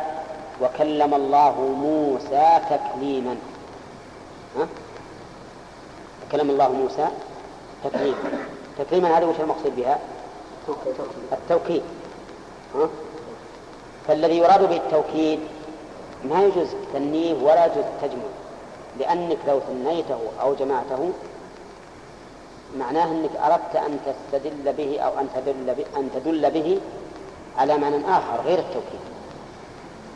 وكلم 0.62 1.14
الله 1.14 1.62
موسى 1.62 2.60
تكليما 2.70 3.38
ها؟ 4.58 4.68
كلم 6.32 6.50
الله 6.50 6.72
موسى 6.72 7.08
تكليما 7.84 8.16
تكليما 8.80 9.18
هذه 9.18 9.26
وش 9.26 9.40
المقصود 9.40 9.76
بها؟ 9.76 10.00
التوكيد 11.32 11.84
ها؟ 12.76 12.90
فالذي 14.08 14.38
يراد 14.38 14.70
به 14.70 14.78
التوكيد 14.78 15.40
ما 16.30 16.44
يجوز 16.44 16.68
تنيه 16.94 17.34
ولا 17.34 17.66
يجوز 17.66 17.86
تجمع 18.02 18.24
لأنك 19.00 19.38
لو 19.48 19.60
ثنيته 19.60 20.20
أو 20.42 20.54
جمعته 20.54 21.12
معناه 22.78 23.06
أنك 23.12 23.30
أردت 23.46 23.76
أن 23.76 24.00
تستدل 24.06 24.74
به 24.74 25.00
أو 25.00 25.20
أن 25.20 25.30
تدل 25.36 25.76
به, 25.76 26.00
أن 26.00 26.10
تدل 26.16 26.52
به 26.52 26.80
على 27.58 27.78
معنى 27.78 27.96
آخر 28.10 28.42
غير 28.46 28.60
التوكيد. 28.60 29.00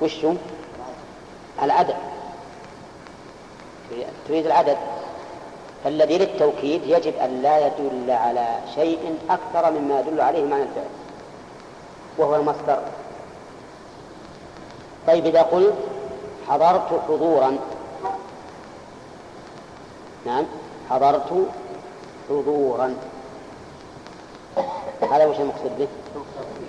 وش 0.01 0.25
العدد. 1.63 1.95
تريد 4.27 4.45
العدد. 4.45 4.77
فالذي 5.83 6.17
للتوكيد 6.17 6.81
يجب 6.85 7.15
أن 7.15 7.41
لا 7.41 7.67
يدل 7.67 8.11
على 8.11 8.59
شيء 8.75 9.17
أكثر 9.29 9.71
مما 9.71 9.99
يدل 9.99 10.21
عليه 10.21 10.45
معنى 10.45 10.63
الفعل. 10.63 10.89
وهو 12.17 12.35
المصدر. 12.35 12.79
طيب 15.07 15.25
إذا 15.25 15.41
قلت 15.41 15.73
حضرت 16.49 17.01
حضورا. 17.07 17.57
نعم 20.25 20.45
حضرت 20.89 21.47
حضورا. 22.29 22.95
هذا 25.11 25.25
وش 25.25 25.39
المقصود 25.39 25.71
به. 25.79 25.87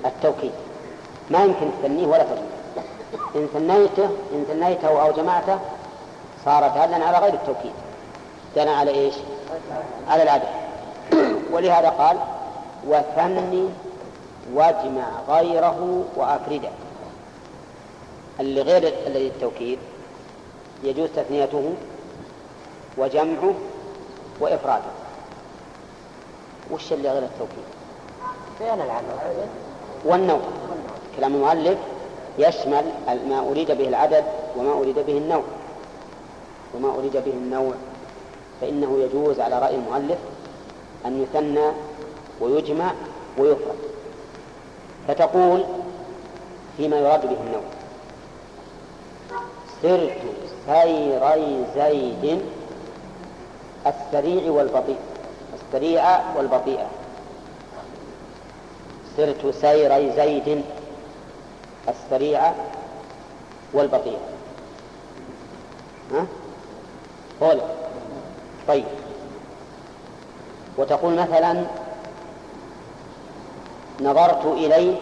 التوكيد. 0.07 0.53
ما 1.31 1.45
يمكن 1.45 1.71
تثنيه 1.83 2.07
ولا 2.07 2.23
تجمع 2.23 2.51
إن 3.37 3.47
ثنيته 3.55 4.09
إن 4.33 4.45
ثنيته 4.49 5.03
أو 5.03 5.13
جمعته 5.13 5.59
صار 6.45 6.69
دالا 6.69 7.07
على 7.07 7.19
غير 7.19 7.35
التوكيد. 7.35 7.73
دالا 8.57 8.71
على 8.71 8.91
إيش؟ 8.91 9.15
على 10.09 10.23
العدد 10.23 10.49
ولهذا 11.53 11.89
قال 11.89 12.17
وثني 12.89 13.69
واجمع 14.55 15.05
غيره 15.29 16.05
وأفرده. 16.17 16.71
اللي 18.41 18.63
غير 18.63 18.93
الذي 19.07 19.27
التوكيد 19.27 19.79
يجوز 20.85 21.09
تثنيته 21.17 21.75
وجمعه 22.99 23.55
وإفراده. 24.41 24.91
وش 26.71 26.93
اللي 26.93 27.11
غير 27.11 27.23
التوكيد؟ 27.23 27.65
بيان 28.61 28.81
العمل. 28.81 29.07
والنوع 30.05 30.41
كلام 31.17 31.35
المؤلف 31.35 31.79
يشمل 32.39 32.85
ما 33.29 33.41
أريد 33.51 33.71
به 33.71 33.89
العدد 33.89 34.25
وما 34.57 34.73
أريد 34.73 34.99
به 34.99 35.19
النوع. 35.19 35.43
وما 36.75 36.95
أريد 36.99 37.13
به 37.13 37.33
النوع 37.33 37.75
فإنه 38.61 38.99
يجوز 38.99 39.41
على 39.41 39.59
رأي 39.59 39.75
المؤلف 39.75 40.19
أن 41.07 41.23
يثنى 41.23 41.73
ويجمع 42.41 42.93
ويفرد. 43.39 43.77
فتقول 45.09 45.65
فيما 46.77 46.99
يراد 46.99 47.21
به 47.21 47.37
النوع. 47.47 47.63
سرت 49.83 50.19
سيري 50.67 51.65
زيد 51.75 52.43
السريع 53.87 54.51
والبطيء. 54.53 54.99
السريع 55.55 56.21
والبطيئة 56.37 56.87
سرت 59.17 59.55
سيري 59.61 60.13
زيد 60.17 60.65
السريعة 61.89 62.55
والبطيئة 63.73 64.19
ها؟ 66.13 66.27
طيب. 68.69 68.85
وتقول 70.79 71.15
مثلا 71.15 71.65
نظرت 74.01 74.47
إليه 74.47 74.97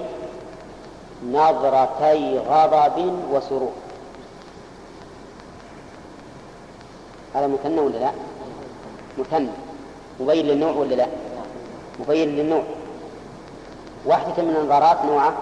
نظرتي 1.33 2.39
غضب 2.39 3.25
وسرور. 3.33 3.73
هذا 7.35 7.47
مثنى 7.47 7.81
ولا 7.81 7.97
لا؟ 7.97 8.11
مثنى. 9.19 9.49
مبين 10.21 10.47
للنوع 10.47 10.73
ولا 10.73 10.95
لا؟ 10.95 11.07
مبين 12.01 12.29
للنوع. 12.37 12.63
واحدة 14.07 14.43
من 14.43 14.57
النظرات 14.57 15.05
نوعه 15.05 15.35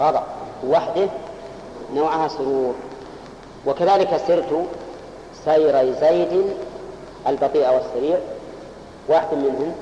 غضب. 0.00 0.22
وحده 0.66 1.08
نوعها 1.94 2.28
سرور. 2.28 2.74
وكذلك 3.66 4.16
سرت 4.26 4.66
سير 5.44 5.92
زيد 6.00 6.44
البطيء 7.26 7.70
والسريع. 7.70 8.18
واحد 9.08 9.34
منهم 9.34 9.74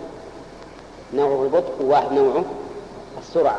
نوعه 1.14 1.42
البطء 1.42 1.72
وواحد 1.82 2.12
نوعه 2.12 2.44
السرعة. 3.18 3.58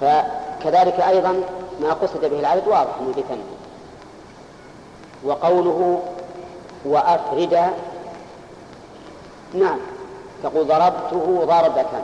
فكذلك 0.00 1.00
أيضا 1.00 1.42
ما 1.80 1.92
قصد 1.92 2.24
به 2.24 2.40
العدد 2.40 2.68
واضح 2.68 2.90
أنه 3.00 3.10
بثنى 3.10 3.59
وقوله 5.24 6.02
وأفرد. 6.84 7.70
نعم 9.54 9.78
تقول 10.42 10.66
ضربته 10.66 11.44
ضربة. 11.44 12.02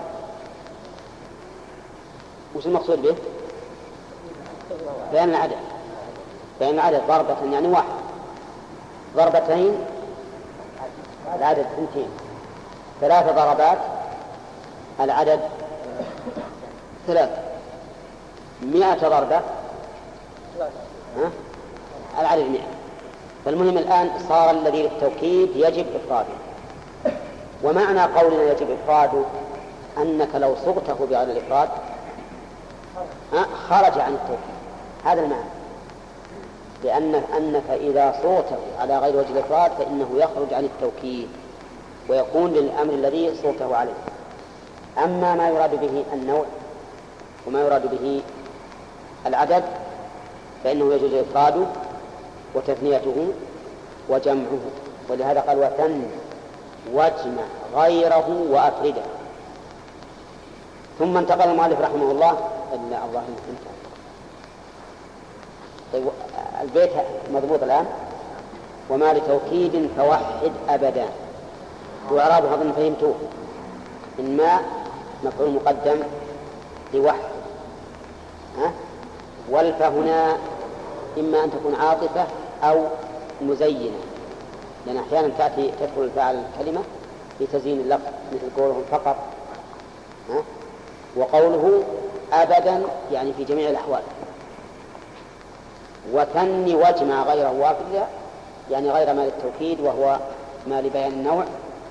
وش 2.55 2.67
المقصود 2.67 3.03
به؟ 3.03 3.17
بيان 5.13 5.29
العدد. 5.29 5.57
بيان 6.61 6.75
العدد 6.75 7.03
ضربة 7.09 7.53
يعني 7.53 7.69
واحد. 7.69 7.97
ضربتين 9.17 9.75
العدد 11.39 11.59
اثنتين 11.59 12.09
ثلاث 13.01 13.27
ضربات 13.27 13.79
العدد 15.01 15.41
ثلاث 17.07 17.31
مئة 18.63 19.09
ضربة؟ 19.09 19.41
العدد 22.19 22.43
مئة. 22.43 22.76
فالمهم 23.47 23.79
الآن 23.79 24.11
صار 24.29 24.51
الذي 24.51 24.83
للتوكيد 24.83 25.51
يجب 25.57 25.87
إفراده. 25.97 26.29
ومعنى 27.65 28.01
قولنا 28.01 28.43
يجب 28.43 28.67
إفراده 28.71 29.23
أنك 29.99 30.29
لو 30.35 30.55
صغته 30.65 30.95
بغير 30.95 31.23
الإفراد 31.23 31.69
خرج 33.69 33.99
عن 33.99 34.13
التوكيد. 34.13 34.57
هذا 35.05 35.21
المعنى. 35.23 35.51
لأن 36.85 37.15
أنك 37.15 37.71
إذا 37.71 38.15
صوته 38.23 38.57
على 38.81 38.99
غير 38.99 39.17
وجه 39.17 39.31
الإفراد 39.31 39.71
فإنه 39.79 40.09
يخرج 40.17 40.55
عن 40.55 40.65
التوكيد 40.65 41.29
ويكون 42.09 42.51
للأمر 42.53 42.93
الذي 42.93 43.35
صوته 43.43 43.77
عليه. 43.77 43.95
أما 45.05 45.35
ما 45.35 45.49
يراد 45.49 45.81
به 45.81 46.05
النوع 46.13 46.45
وما 47.47 47.61
يراد 47.61 47.91
به 47.91 48.23
العدد 49.27 49.65
فإنه 50.65 50.95
يجوز 50.95 51.15
إفراده 51.15 51.67
وتثنيته 52.55 53.29
وجمعه. 54.09 54.61
ولهذا 55.09 55.41
قال 55.41 55.59
وثن 55.59 56.03
واجمع 56.93 57.43
غيره 57.75 58.47
وأفرده. 58.51 59.03
ثم 60.99 61.17
انتقل 61.17 61.51
المؤلف 61.51 61.81
رحمه 61.81 62.11
الله 62.11 62.31
إلا 62.73 63.05
الله 63.05 63.23
انتهى 63.49 63.77
طيب 65.93 66.05
البيت 66.63 66.91
مضبوط 67.33 67.63
الآن؟ 67.63 67.87
وما 68.91 69.13
لتوكيد 69.13 69.91
فوحد 69.97 70.53
أبدا. 70.69 71.05
وإعرابه 72.11 72.55
أظن 72.55 72.73
فهمتوه. 72.73 73.15
إن 74.19 74.37
ما 74.37 74.61
مفعول 75.25 75.51
مقدم 75.51 75.97
لوحد. 76.95 77.19
ها؟ 78.59 78.73
والف 79.51 79.83
هنا 79.83 80.37
إما 81.19 81.45
أن 81.45 81.51
تكون 81.51 81.75
عاطفة 81.75 82.27
أو 82.63 82.85
مزينة. 83.43 83.97
لأن 84.87 84.97
أحيانا 84.97 85.31
تأتي 85.39 85.73
تدخل 85.81 86.03
الفاعل 86.03 86.43
الكلمة 86.59 86.81
لتزيين 87.41 87.81
اللفظ 87.81 88.03
مثل 88.33 88.63
قولهم 88.63 88.83
فقط 88.91 89.17
ها؟ 90.31 90.43
وقوله 91.17 91.83
أبدا 92.33 92.83
يعني 93.13 93.33
في 93.33 93.45
جميع 93.45 93.71
الأحوال. 93.71 94.03
وثني 96.13 96.75
واجمع 96.75 97.23
غيره 97.23 97.53
وافدا 97.53 98.07
يعني 98.71 98.91
غير 98.91 99.15
ما 99.15 99.21
للتوكيد 99.21 99.81
وهو 99.81 100.19
ما 100.67 100.81
لبيان 100.81 101.13
النوع 101.13 101.45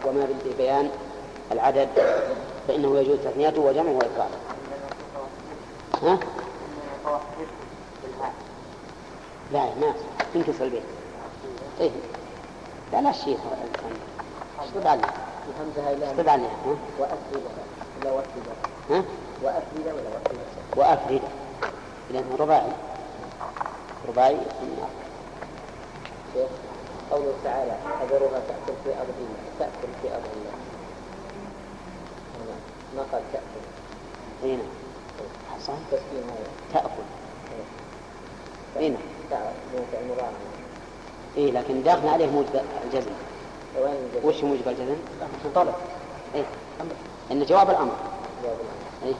وما 0.05 0.27
لبيان 0.45 0.89
العدد 1.51 1.87
فإنه 2.67 2.99
يجوز 2.99 3.17
تثنيته 3.19 3.61
وجمعه 3.61 3.91
وإفراده 3.93 4.35
ها؟ 6.03 6.17
لا 9.55 9.65
ما 9.75 9.93
ينكسر 10.35 10.65
البيت. 10.65 10.83
طيب 11.79 11.91
لا 12.93 13.01
لا 13.01 13.11
شيء. 13.11 13.39
اشتد 14.59 14.87
عليه 14.87 15.03
الهمزة 15.49 15.87
هاي 15.87 16.11
اشتد 16.11 16.27
عليه 16.27 16.47
ها؟ 16.47 16.75
وأفرد 16.99 17.43
لا 18.03 18.11
وأفرد 18.11 18.43
ها؟ 18.89 19.03
وأفرد 19.43 19.85
ولا 19.85 19.93
وأفرد 19.93 20.39
وأفرد 20.77 21.21
لأنه 22.11 22.35
رباعي. 22.39 22.71
رباعي. 24.07 24.37
شيخ 26.33 26.49
قوله 27.11 27.33
تعالى 27.43 27.71
حذرها 27.99 28.39
تأكل 28.47 28.73
في 28.83 28.89
أرض 28.89 29.15
الله. 29.17 29.39
تأكل 29.59 29.91
في 30.01 30.07
أرض 30.15 30.25
الله. 30.35 30.55
ما 32.95 33.01
قال 33.11 33.21
تأكل. 33.33 33.63
هنا 34.43 34.63
حصان 35.55 35.77
تسكين 35.91 36.23
هذا. 36.23 36.49
تأكل 36.73 37.05
هنا 38.75 38.97
تعرف 39.29 39.53
موقع 39.73 40.05
مضارع 40.05 40.31
إيه 41.37 41.51
لكن 41.51 41.83
داخل 41.83 42.07
عليه 42.07 42.27
موجب 42.27 42.61
الجزم؟ 42.85 43.11
وش 44.23 44.43
موجب 44.43 44.67
الجزم؟ 44.67 44.95
طلب. 45.55 45.73
إيه. 46.35 46.43
إن 47.31 47.45
جواب 47.45 47.69
الأمر. 47.69 47.93
إيه. 49.05 49.13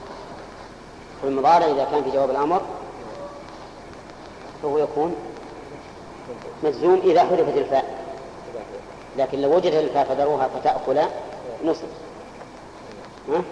والمضارع 1.24 1.66
إذا 1.66 1.84
كان 1.84 2.04
في 2.04 2.10
جواب 2.10 2.30
الأمر 2.30 2.60
فهو 4.62 4.78
يكون 4.78 5.14
مجزوم 6.64 7.00
إذا 7.04 7.20
حذفت 7.20 7.56
الفاء. 7.56 8.04
لكن 9.18 9.40
لو 9.40 9.56
وجدت 9.56 9.74
الفاء 9.74 10.04
فذروها 10.04 10.48
فتأكل 10.48 11.00
نصب 11.64 11.86
ها؟ 13.28 13.42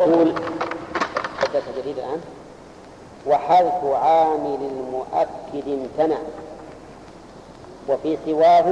يقول 0.00 0.34
حدث 1.38 1.78
جديد 1.78 1.98
الآن 1.98 2.20
وحذف 3.26 3.84
عامل 3.84 4.58
المؤكد 4.70 5.68
امتنع 5.68 6.18
وفي 7.88 8.15
سواه 8.26 8.64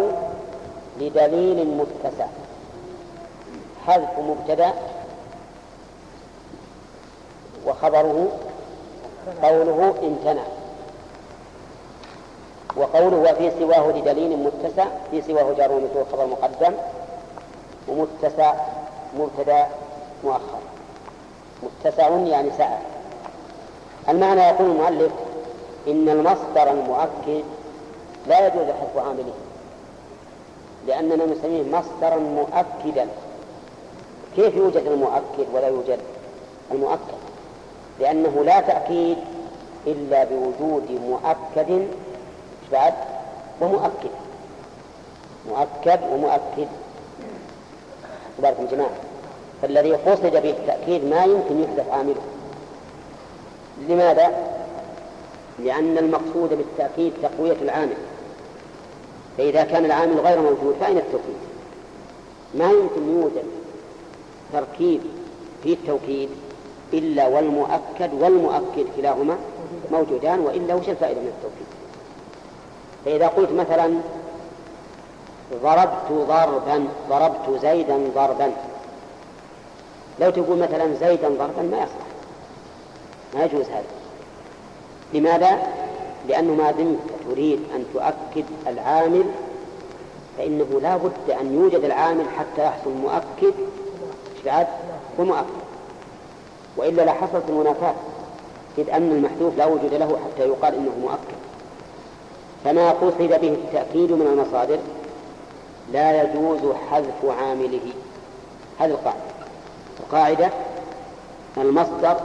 لدليل 1.00 1.76
متسع 1.76 2.26
حذف 3.86 4.18
مبتدأ 4.18 4.72
وخبره 7.66 8.28
قوله 9.42 9.94
امتنع. 10.02 10.42
وقوله 12.76 13.16
وفي 13.16 13.50
سواه 13.58 13.92
لدليل 13.92 14.36
متسع 14.38 14.86
في 15.10 15.22
سواه 15.22 15.52
جار 15.52 15.72
ومجرور 15.72 16.04
خبر 16.12 16.26
مقدم. 16.26 16.74
ومتسع 17.88 18.54
مبتدا 19.18 19.66
مؤخر. 20.24 20.58
متسع 21.62 22.08
يعني 22.08 22.50
سعة 22.58 22.78
المعنى 24.08 24.40
يقول 24.40 24.70
المؤلف 24.70 25.12
إن 25.88 26.08
المصدر 26.08 26.70
المؤكد 26.70 27.44
لا 28.26 28.46
يجوز 28.46 28.66
حذف 28.66 29.06
عامله. 29.06 29.32
لأننا 30.86 31.26
نسميه 31.26 31.62
مصدرا 31.62 32.16
مؤكدا. 32.16 33.06
كيف 34.36 34.56
يوجد 34.56 34.86
المؤكد 34.86 35.46
ولا 35.54 35.68
يوجد 35.68 35.98
المؤكد؟ 36.72 37.18
لأنه 38.00 38.44
لا 38.44 38.60
تأكيد 38.60 39.16
إلا 39.86 40.24
بوجود 40.24 41.00
مؤكد. 41.08 41.86
بعد؟ 42.72 42.94
ومؤكد. 43.60 44.10
مؤكد 45.48 46.00
ومؤكد. 46.12 46.68
تبارك 48.38 48.56
الجماعة 48.60 48.90
فالذي 49.62 49.92
قصد 49.92 50.26
به 50.26 50.50
التأكيد 50.50 51.04
ما 51.04 51.24
يمكن 51.24 51.62
يحدث 51.62 51.88
عامله. 51.92 52.22
لماذا؟ 53.88 54.30
لأن 55.58 55.98
المقصود 55.98 56.48
بالتأكيد 56.48 57.12
تقوية 57.22 57.56
العامل. 57.62 57.96
فإذا 59.38 59.64
كان 59.64 59.84
العامل 59.84 60.20
غير 60.20 60.40
موجود 60.40 60.76
فأين 60.80 60.98
التوكيد؟ 60.98 61.36
ما 62.54 62.70
يمكن 62.70 63.08
يوجد 63.08 63.44
تركيب 64.52 65.00
في 65.62 65.72
التوكيد 65.72 66.28
إلا 66.92 67.26
والمؤكد 67.26 68.14
والمؤكد 68.20 68.86
كلاهما 68.96 69.36
موجودان 69.92 70.40
وإلا 70.40 70.74
وش 70.74 70.88
الفائدة 70.88 71.20
من 71.20 71.32
التوكيد؟ 71.36 71.66
فإذا 73.04 73.26
قلت 73.28 73.52
مثلا 73.52 73.94
ضربت 75.62 76.26
ضربا 76.28 76.88
ضربت 77.10 77.60
زيدا 77.62 77.98
ضربا 78.14 78.50
لو 80.20 80.30
تقول 80.30 80.58
مثلا 80.58 80.94
زيدا 80.94 81.28
ضربا 81.28 81.62
ما 81.62 81.76
يصلح 81.76 82.06
ما 83.34 83.44
يجوز 83.44 83.66
هذا 83.66 83.84
لماذا؟ 85.14 85.58
لأنه 86.28 86.54
ما 86.54 86.70
دمت 86.70 86.98
تريد 87.30 87.60
أن 87.74 87.84
تؤكد 87.94 88.44
العامل 88.66 89.24
فإنه 90.38 90.80
لا 90.82 90.96
بد 90.96 91.30
أن 91.40 91.54
يوجد 91.54 91.84
العامل 91.84 92.24
حتى 92.38 92.64
يحصل 92.64 92.90
مؤكد. 92.90 93.54
بعد 94.44 94.66
ومؤكد 95.18 95.64
وإلا 96.76 97.02
لحصلت 97.02 97.44
المنافاة 97.48 97.94
إذ 98.78 98.90
أن 98.90 99.12
المحذوف 99.12 99.58
لا 99.58 99.66
وجود 99.66 99.94
له 99.94 100.06
حتى 100.24 100.48
يقال 100.48 100.74
إنه 100.74 100.92
مؤكد. 101.02 101.38
فما 102.64 102.90
قصد 102.90 103.18
به 103.18 103.48
التأكيد 103.48 104.12
من 104.12 104.26
المصادر 104.26 104.78
لا 105.92 106.22
يجوز 106.22 106.60
حذف 106.90 107.24
عامله. 107.40 107.92
هذه 108.78 108.90
القاعدة. 108.90 109.20
القاعدة 110.00 110.50
المصدر 111.56 112.16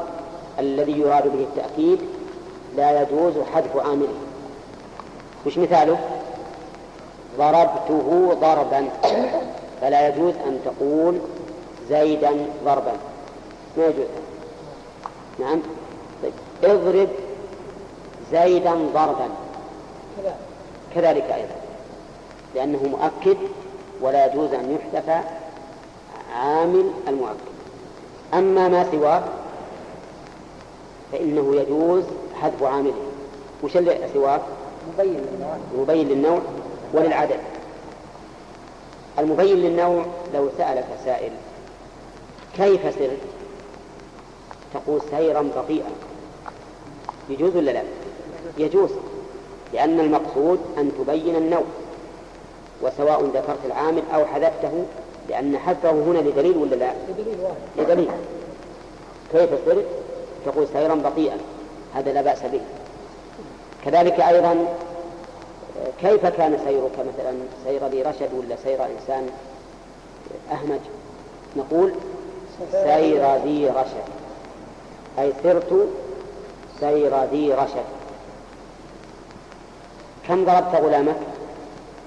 الذي 0.60 1.00
يراد 1.00 1.24
به 1.24 1.44
التأكيد 1.44 2.00
لا 2.78 3.02
يجوز 3.02 3.34
حذف 3.54 3.78
عامله 3.78 4.14
وش 5.46 5.58
مثاله؟ 5.58 6.00
ضربته 7.38 8.38
ضربا. 8.42 8.90
فلا 9.82 10.08
يجوز 10.08 10.34
أن 10.48 10.60
تقول 10.66 11.20
زيدا 11.90 12.32
ضربا. 12.66 12.92
ما 13.78 13.86
يجوز؟ 13.86 14.06
نعم. 15.40 15.60
طيب. 16.24 16.34
اضرب 16.64 17.10
زيدا 18.32 18.74
ضربا. 18.94 19.30
كذلك 20.96 21.24
أيضا. 21.24 21.56
لأنه 22.56 22.80
مؤكد 22.84 23.38
ولا 24.02 24.26
يجوز 24.26 24.54
أن 24.54 24.78
يحذف 24.78 25.10
عامل 26.36 26.92
المؤكد. 27.08 27.50
أما 28.34 28.68
ما 28.68 28.92
سواه 28.92 29.24
فإنه 31.12 31.56
يجوز 31.56 32.04
حذف 32.42 32.64
عامله 32.64 32.94
وش 33.64 33.78
اللي 33.78 33.98
سواه؟ 34.14 34.40
مبين 34.94 35.14
للنوع 35.14 35.58
مبين 35.78 36.08
للنوع 36.10 36.40
وللعدد 36.94 37.40
المبين 39.20 39.58
للنوع 39.58 40.06
لو 40.34 40.50
سألك 40.58 40.86
سائل 41.06 41.32
كيف 42.58 42.82
سرت؟ 42.96 43.18
تقول 44.74 45.02
سيرا 45.12 45.42
بطيئا 45.56 45.90
يجوز 47.30 47.56
ولا 47.56 47.72
لا؟ 47.72 47.84
يجوز 48.58 48.90
لأن 49.74 50.00
المقصود 50.00 50.60
أن 50.78 50.92
تبين 51.00 51.36
النوع 51.36 51.64
وسواء 52.82 53.24
ذكرت 53.24 53.60
العامل 53.66 54.04
أو 54.14 54.26
حذفته 54.26 54.86
لأن 55.30 55.58
حذفه 55.58 55.92
هنا 55.92 56.18
لدليل 56.20 56.58
ولا 56.58 56.76
لا؟ 56.76 56.94
لدليل 57.10 57.38
واحد 57.42 57.56
لدليل 57.90 58.12
كيف 59.32 59.50
سرت؟ 59.66 59.86
تقول 60.46 60.68
سيرا 60.74 60.96
بطيئا 60.96 61.38
هذا 61.96 62.14
لا 62.14 62.22
بأس 62.22 62.42
به. 62.44 62.62
كذلك 63.86 64.20
أيضا 64.20 64.56
كيف 66.02 66.26
كان 66.26 66.60
سيرك 66.66 66.92
مثلا؟ 66.92 67.38
سير 67.66 67.88
ذي 67.88 68.02
رشد 68.02 68.34
ولا 68.34 68.56
سير 68.64 68.86
إنسان 68.86 69.30
أهمج؟ 70.52 70.80
نقول 71.56 71.94
سير 72.72 73.36
ذي 73.36 73.70
رشد. 73.70 74.08
أي 75.20 75.34
سرت 75.44 75.88
سير 76.80 77.24
ذي 77.24 77.54
رشد. 77.54 77.86
كم 80.28 80.46
ضربت 80.46 80.76
غلامك؟ 80.76 81.16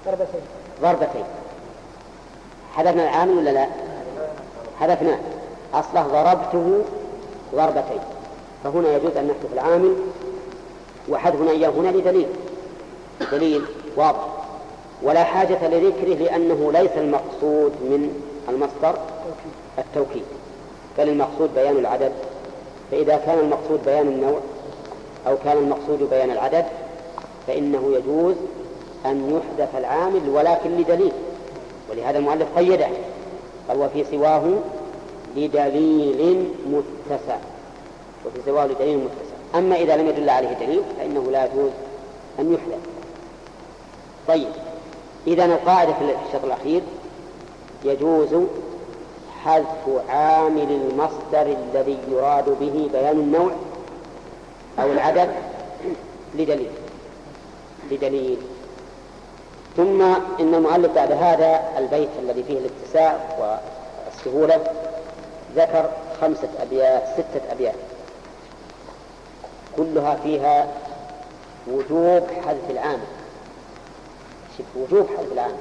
ضربتين. 0.05 0.41
ضربتين. 0.81 1.25
حذفنا 2.75 3.03
العامل 3.03 3.37
ولا 3.37 3.49
لا؟ 3.49 3.67
حذفناه 4.79 5.19
أصله 5.73 6.07
ضربته 6.07 6.81
ضربتين. 7.55 7.99
فهنا 8.63 8.95
يجوز 8.95 9.17
أن 9.17 9.27
نحذف 9.27 9.53
العامل 9.53 9.95
وحذفنا 11.09 11.51
إياه 11.51 11.69
هنا 11.69 11.89
لدليل. 11.89 12.27
دليل 13.31 13.61
واضح. 13.95 14.27
ولا 15.03 15.23
حاجة 15.23 15.67
لذكره 15.67 16.13
لأنه 16.13 16.71
ليس 16.71 16.91
المقصود 16.97 17.71
من 17.71 18.21
المصدر 18.49 18.99
التوكيد 19.77 20.23
بل 20.97 21.09
المقصود 21.09 21.49
بيان 21.55 21.77
العدد. 21.77 22.11
فإذا 22.91 23.17
كان 23.25 23.39
المقصود 23.39 23.79
بيان 23.85 24.07
النوع 24.07 24.39
أو 25.27 25.37
كان 25.43 25.57
المقصود 25.57 26.09
بيان 26.09 26.31
العدد 26.31 26.65
فإنه 27.47 27.91
يجوز 27.95 28.35
أن 29.05 29.39
يحذف 29.39 29.75
العامل 29.75 30.29
ولكن 30.29 30.77
لدليل. 30.77 31.11
ولهذا 31.91 32.17
المؤلف 32.17 32.47
قيده 32.57 32.87
قال 33.69 33.77
وفي 33.79 34.03
سواه 34.11 34.43
لدليل 35.35 36.49
متسع. 36.67 37.37
وفي 38.25 38.39
سواه 38.45 38.65
لدليل 38.65 38.97
متسع 38.97 39.57
أما 39.59 39.75
إذا 39.75 39.97
لم 39.97 40.07
يدل 40.07 40.29
عليه 40.29 40.53
دليل 40.53 40.81
فإنه 40.97 41.31
لا 41.31 41.45
يجوز 41.45 41.71
أن 42.39 42.53
يحذف 42.53 42.79
طيب. 44.27 44.49
إذا 45.27 45.45
القاعدة 45.45 45.93
في 45.93 46.15
الشرط 46.27 46.45
الأخير 46.45 46.81
يجوز 47.83 48.29
حذف 49.43 50.09
عامل 50.09 50.71
المصدر 50.71 51.55
الذي 51.73 51.97
يراد 52.11 52.49
به 52.49 52.89
بيان 52.93 53.19
النوع 53.19 53.51
أو 54.79 54.91
العدد 54.91 55.29
لدليل. 56.35 56.71
لدليل. 57.91 58.37
ثم 59.77 60.01
إن 60.39 60.55
المؤلف 60.55 60.91
بعد 60.95 61.11
هذا 61.11 61.63
البيت 61.77 62.09
الذي 62.19 62.43
فيه 62.43 62.57
الاتساع 62.57 63.17
والسهولة 63.39 64.63
ذكر 65.55 65.89
خمسة 66.21 66.49
أبيات 66.61 67.03
ستة 67.13 67.51
أبيات. 67.51 67.75
كلها 69.77 70.15
فيها 70.23 70.67
وجوب 71.67 72.23
حذف 72.45 72.69
العامل 72.69 73.07
شوف 74.57 74.65
وجوب 74.75 75.07
حذف 75.17 75.31
العامل 75.31 75.57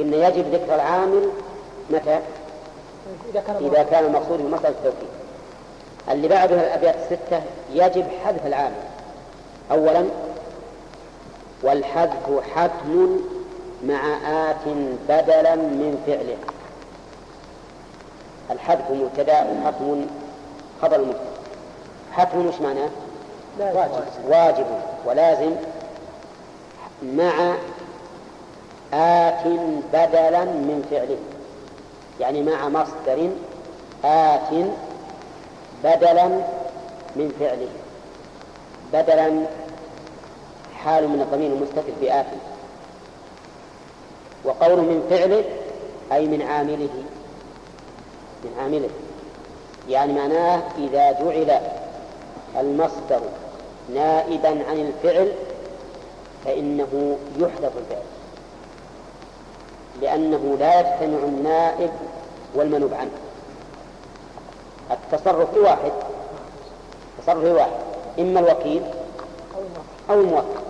إن 0.00 0.14
يجب 0.14 0.54
ذكر 0.54 0.74
العامل 0.74 1.30
متى؟ 1.90 2.18
إذا 3.60 3.82
كان 3.82 4.04
المقصود 4.04 4.38
بمسألة 4.38 4.68
التوكيد. 4.68 5.08
اللي 6.10 6.28
بعدها 6.28 6.66
الأبيات 6.66 6.94
الستة 6.94 7.42
يجب 7.74 8.06
حذف 8.24 8.46
العامل. 8.46 8.82
أولا 9.70 10.04
والحذف 11.62 12.40
حتم 12.54 13.20
مع 13.84 14.16
آت 14.50 14.68
بدلا 15.08 15.54
من 15.54 16.02
فعله. 16.06 16.36
الحذف 18.50 18.90
مبتدأ 18.90 19.40
وحتم 19.40 20.06
خبر 20.82 20.98
مبتدا 20.98 21.35
حتم 22.16 22.46
وش 22.46 22.54
معناه؟ 22.60 22.88
واجب. 23.58 24.04
واجب. 24.28 24.66
ولازم 25.04 25.50
مع 27.02 27.54
آت 28.94 29.46
بدلا 29.92 30.44
من 30.44 30.86
فعله 30.90 31.16
يعني 32.20 32.42
مع 32.42 32.68
مصدر 32.68 33.28
آت 34.04 34.66
بدلا 35.84 36.28
من 37.16 37.32
فعله 37.40 37.68
بدلا 38.92 39.46
حال 40.84 41.08
من 41.08 41.20
الضمير 41.20 41.52
المستتر 41.52 41.92
بآت. 42.00 42.26
وقوله 44.44 44.82
من 44.82 45.06
فعله 45.10 45.44
أي 46.12 46.26
من 46.26 46.42
عامله. 46.42 47.04
من 48.44 48.50
عامله. 48.60 48.88
يعني 49.88 50.12
معناه 50.12 50.62
إذا 50.78 51.12
جعل 51.12 51.60
المصدر 52.60 53.20
نائبا 53.94 54.48
عن 54.48 54.92
الفعل 54.92 55.32
فإنه 56.44 57.18
يحذف 57.38 57.72
الفعل 57.78 58.02
لأنه 60.00 60.56
لا 60.60 60.80
يجتمع 60.80 61.18
النائب 61.18 61.90
والمنوب 62.54 62.94
عنه. 62.94 63.10
التصرف 64.90 65.56
واحد 65.56 65.92
التصرف 67.18 67.44
في 67.44 67.52
واحد 67.52 67.70
إما 68.18 68.40
الوكيل 68.40 68.82
أو 70.10 70.20
الموكل. 70.20 70.60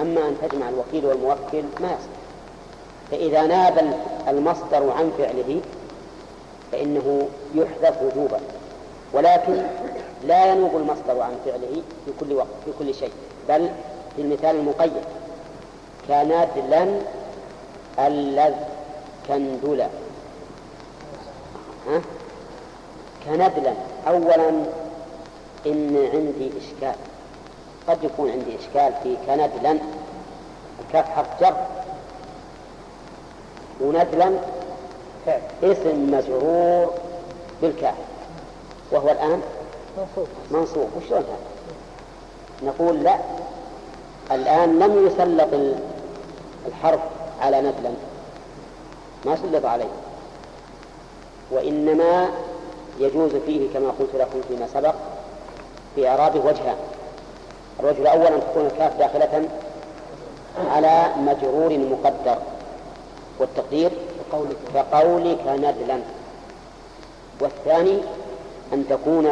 أما 0.00 0.20
أن 0.28 0.36
تجمع 0.42 0.68
الوكيل 0.68 1.06
والموكل 1.06 1.64
ما 1.80 1.86
يصح. 1.86 2.14
فإذا 3.10 3.42
ناب 3.42 3.94
المصدر 4.28 4.90
عن 4.90 5.12
فعله 5.18 5.60
فإنه 6.72 7.28
يحذف 7.54 8.02
وجوبا. 8.02 8.40
ولكن 9.12 9.62
لا 10.26 10.52
ينوب 10.52 10.76
المصدر 10.76 11.20
عن 11.20 11.36
فعله 11.44 11.82
في 12.04 12.12
كل 12.20 12.32
وقت 12.32 12.46
في 12.64 12.70
كل 12.78 12.94
شيء 12.94 13.12
بل 13.48 13.68
في 14.16 14.22
المثال 14.22 14.56
المقيد. 14.56 14.92
كندلا 16.08 17.00
اللذ 17.98 18.54
كندلا 19.28 19.88
ها؟ 21.88 22.00
كندلا 23.24 23.72
أولا 24.08 24.48
إن 25.66 26.08
عندي 26.12 26.50
إشكال. 26.58 26.98
قد 27.88 28.04
يكون 28.04 28.30
عندي 28.30 28.56
إشكال 28.60 28.92
في 29.02 29.16
كندلا. 29.26 29.78
الكاف 30.86 31.08
حرف 31.08 31.40
جر. 31.40 31.54
وندلا 33.80 34.30
اسم 35.62 36.10
مجرور 36.10 36.92
بالكاف. 37.62 37.94
وهو 38.92 39.10
الآن 39.10 39.42
منصوب. 39.98 40.26
منصوب. 40.50 40.88
وشلون 40.96 41.20
هذا؟ 41.22 41.36
نقول 42.62 43.02
لا. 43.02 43.18
الآن 44.32 44.78
لم 44.78 45.06
يسلط 45.06 45.52
ال- 45.54 45.78
الحرف 46.66 47.00
على 47.40 47.60
ندلا 47.60 47.90
ما 49.26 49.36
سلط 49.36 49.64
عليه. 49.66 49.88
وإنما 51.50 52.28
يجوز 53.00 53.30
فيه 53.46 53.72
كما 53.74 53.88
قلت 53.98 54.14
لكم 54.14 54.40
فيما 54.48 54.66
سبق 54.74 54.94
في 55.94 56.08
إعرابه 56.08 56.38
وجهان 56.40 56.76
الوجه 57.80 57.98
الأول 58.02 58.26
أن 58.26 58.40
تكون 58.50 58.66
الكاف 58.66 58.96
داخلة 58.98 59.48
على 60.70 61.06
مجرور 61.18 61.78
مقدر. 61.78 62.38
والتقدير؟ 63.38 63.90
كقولك, 64.32 64.56
كقولك 64.74 65.38
ندلا 65.46 65.98
والثاني 67.40 67.98
أن 68.72 68.84
تكون 68.90 69.30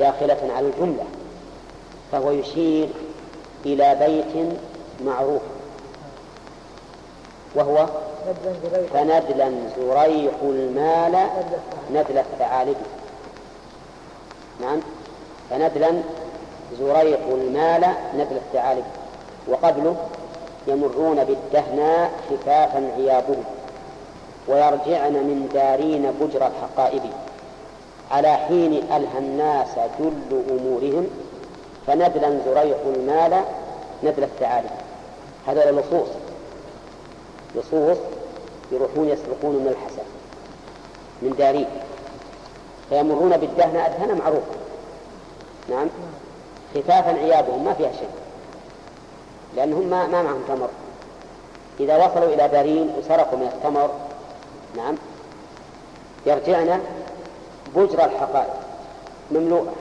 داخلة 0.00 0.52
على 0.56 0.66
الجملة 0.66 1.04
فهو 2.12 2.30
يشير 2.30 2.88
إلى 3.66 3.94
بيت 3.94 4.46
معروف. 5.04 5.42
وهو 7.54 7.86
فندلا 8.94 9.50
زريق 9.76 10.38
المال 10.42 11.26
ندل 11.92 12.18
الثعالب. 12.18 12.76
نعم 14.60 14.80
فندلا 15.50 15.90
زريق 16.78 17.20
المال 17.28 17.86
ندل 18.14 18.36
الثعالب. 18.36 18.84
وقبله 19.48 19.96
يمرون 20.66 21.24
بالدهناء 21.24 22.10
خفافا 22.30 22.92
عيابهم 22.96 23.44
ويرجعن 24.48 25.12
من 25.12 25.48
دارين 25.54 26.12
بجر 26.20 26.46
الحقائب. 26.46 27.02
على 28.10 28.36
حين 28.36 28.72
ألهى 28.72 29.18
الناس 29.18 29.68
جل 29.98 30.42
أمورهم 30.50 31.06
فندلا 31.86 32.38
زريق 32.46 32.78
المال 32.96 33.44
ندل 34.02 34.22
الثعالب 34.22 34.70
هذا 35.46 35.70
اللصوص 35.70 36.08
لصوص 37.54 37.98
يروحون 38.72 39.08
يسرقون 39.08 39.54
من 39.54 39.68
الحسن 39.68 40.02
من 41.22 41.34
دارين. 41.38 41.66
فيمرون 42.90 43.36
بالدهن 43.36 43.76
أدهن 43.76 44.18
معروف. 44.18 44.42
نعم؟ 45.70 45.88
خفافا 46.74 47.10
عيابهم 47.10 47.64
ما 47.64 47.74
فيها 47.74 47.92
شيء. 47.92 48.08
لأنهم 49.56 49.86
ما, 49.86 50.06
ما 50.06 50.22
معهم 50.22 50.42
تمر. 50.48 50.68
إذا 51.80 51.96
وصلوا 51.96 52.34
إلى 52.34 52.48
دارين 52.48 52.90
وسرقوا 52.98 53.38
من 53.38 53.46
التمر 53.46 53.90
نعم 54.76 54.94
يرجعن 56.26 56.80
بجر 57.76 58.04
الحقائق 58.04 58.54
مملوءة 59.30 59.72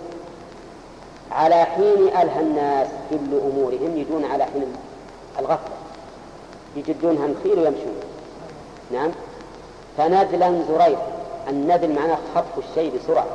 على 1.32 1.64
حين 1.64 2.08
ألهى 2.08 2.40
الناس 2.40 2.88
كل 3.10 3.40
أمورهم 3.40 3.98
يجون 3.98 4.26
على 4.26 4.44
حين 4.44 4.74
الغفلة. 5.40 5.76
يجدونها 6.76 7.26
الخيل 7.26 7.60
ويمشون. 7.60 7.96
نعم. 8.92 9.12
فنذلا 9.98 10.64
زريق 10.70 11.00
النذل 11.50 11.96
معناه 11.96 12.18
خطف 12.36 12.70
الشيء 12.70 12.94
بسرعة. 12.98 13.26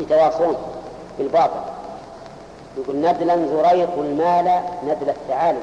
يتواصون 0.00 0.56
بالباطل. 1.18 1.60
يقول 2.78 2.96
نذلا 2.96 3.36
زريق 3.36 3.98
المال 3.98 4.62
نذل 4.86 5.08
الثعالب. 5.08 5.62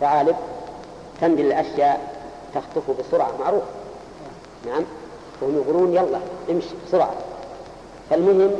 ثعالب 0.00 0.36
تندل 1.20 1.46
الأشياء 1.46 2.14
تخطف 2.54 2.90
بسرعة. 2.90 3.30
معروف. 3.40 3.62
نعم. 4.66 4.82
وهم 5.42 5.56
يقولون 5.56 5.92
يلا 5.92 6.18
امشي 6.50 6.74
بسرعة. 6.86 7.14
فالمهم 8.10 8.50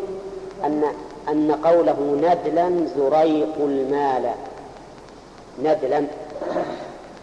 أن 0.64 0.84
أن 1.28 1.52
قوله 1.52 2.16
ندلا 2.16 2.86
زريق 2.96 3.54
المال. 3.58 4.30
ندلا. 5.62 6.04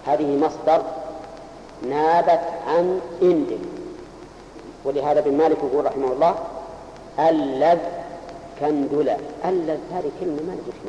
هذه 0.05 0.37
مصدر 0.37 0.83
نابت 1.89 2.41
عن 2.67 2.99
اندل 3.21 3.59
ولهذا 4.85 5.19
ابن 5.19 5.37
مالك 5.37 5.57
يقول 5.57 5.85
رحمه 5.85 6.13
الله 6.13 6.35
اللذ 7.19 7.79
كندلا. 8.59 9.17
اللذ 9.45 9.77
هذه 9.93 10.11
كلمة 10.19 10.41
ما 10.47 10.53
ندري 10.53 10.79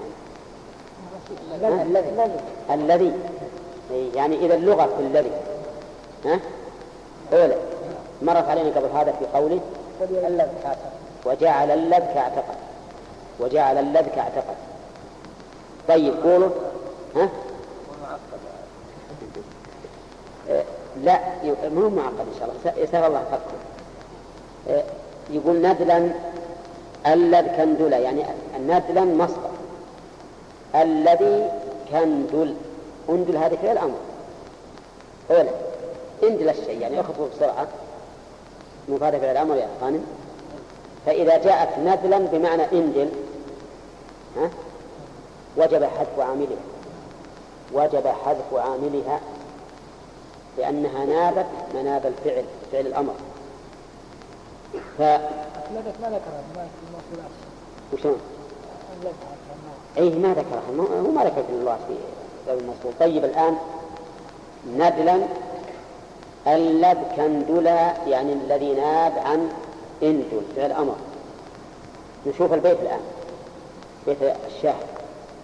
معناها 1.63 1.83
الذي. 1.83 2.33
الذي. 2.71 3.13
يعني 4.15 4.47
إذا 4.47 4.55
اللغة 4.55 4.87
في 4.87 5.03
الذي. 5.03 5.31
ها؟ 6.25 6.41
أولى 7.33 7.57
مرت 8.23 8.49
علينا 8.49 8.69
قبل 8.69 8.89
هذا 8.95 9.13
في 9.13 9.27
قوله 9.35 9.61
وجعل 11.27 11.71
اللذ 11.71 12.05
كاعتقد 12.15 12.57
وجعل 13.41 13.79
اللذ 13.79 14.09
كاعتقد 14.09 14.57
طيب 15.89 16.15
قولوا. 16.25 16.51
ها؟ 17.17 17.29
لا 21.03 21.21
ما 21.45 21.83
هو 21.85 21.91
معقد 21.91 22.21
إن 22.21 22.35
شاء 22.39 22.49
الله. 22.49 22.83
يسر 22.83 23.07
الله 23.07 23.25
فكر 23.31 23.55
يقول 25.31 25.57
ندلا 25.57 26.11
اللذ 27.07 27.47
كندلا 27.57 27.99
يعني 27.99 28.25
ندلا 28.61 29.05
مصدر. 29.05 29.51
الذي 30.75 31.51
كندل. 31.91 32.55
أندل 33.09 33.37
هذه 33.37 33.59
فعل 33.63 33.79
أمر. 33.79 33.99
اولا 35.31 35.51
اندل 36.23 36.49
الشيء 36.49 36.81
يعني 36.81 37.01
اخذه 37.01 37.29
بسرعة. 37.37 37.67
مفادة 38.89 39.19
فعل 39.19 39.31
الامر 39.31 39.57
يا 39.57 39.69
غانم 39.83 40.05
فإذا 41.07 41.39
جاءت 41.39 41.79
ندلا 41.79 42.19
بمعنى 42.19 42.63
اندل 42.73 43.09
ها 44.37 44.51
وجب 45.57 45.85
حذف 45.85 46.19
عاملها. 46.19 46.61
وجب 47.73 48.07
حذف 48.07 48.55
عاملها 48.55 49.21
لأنها 50.59 51.05
نابت 51.05 51.47
مناب 51.75 52.07
الفعل 52.07 52.45
فعل 52.73 52.87
الأمر. 52.87 53.15
ف 54.99 55.01
ما 55.01 55.81
ذكرها 55.87 56.11
ما 56.57 56.69
الموصولات 56.89 57.31
وشلون؟ 57.93 58.21
أيه 59.97 60.19
ما 60.19 60.35
ذكرها 60.35 61.01
هو 61.01 61.11
ما 61.11 61.25
ذكر 61.25 61.43
في 61.43 61.53
الله 61.53 61.79
في 61.89 61.95
باب 62.47 62.59
الموصول. 62.59 62.93
طيب 63.01 63.25
الآن 63.25 63.57
ندلا 64.75 65.21
اللب 66.47 66.99
كندلا 67.17 68.07
يعني 68.07 68.33
الذي 68.33 68.73
ناب 68.73 69.13
عن 69.19 69.53
اندل 70.03 70.43
فعل 70.57 70.73
أمر. 70.73 70.97
نشوف 72.27 72.53
البيت 72.53 72.81
الآن. 72.81 73.01
بيت 74.07 74.23
الشاهد 74.23 74.87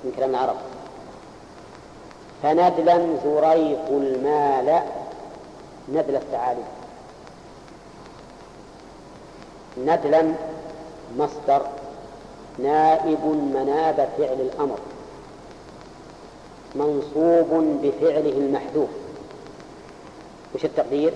من 0.04 0.12
كلام 0.16 0.30
العرب. 0.30 0.56
فندلا 2.42 2.98
زريق 3.24 3.88
المال 3.90 4.82
ندل 5.88 6.16
الثعالب. 6.16 6.64
ندلا 9.78 10.32
مصدر 11.18 11.62
نائب 12.58 13.26
مناب 13.54 14.08
فعل 14.18 14.40
الأمر. 14.40 14.78
منصوب 16.74 17.80
بفعله 17.82 18.30
المحذوف. 18.30 18.88
وش 20.56 20.64
التقدير؟ 20.64 21.12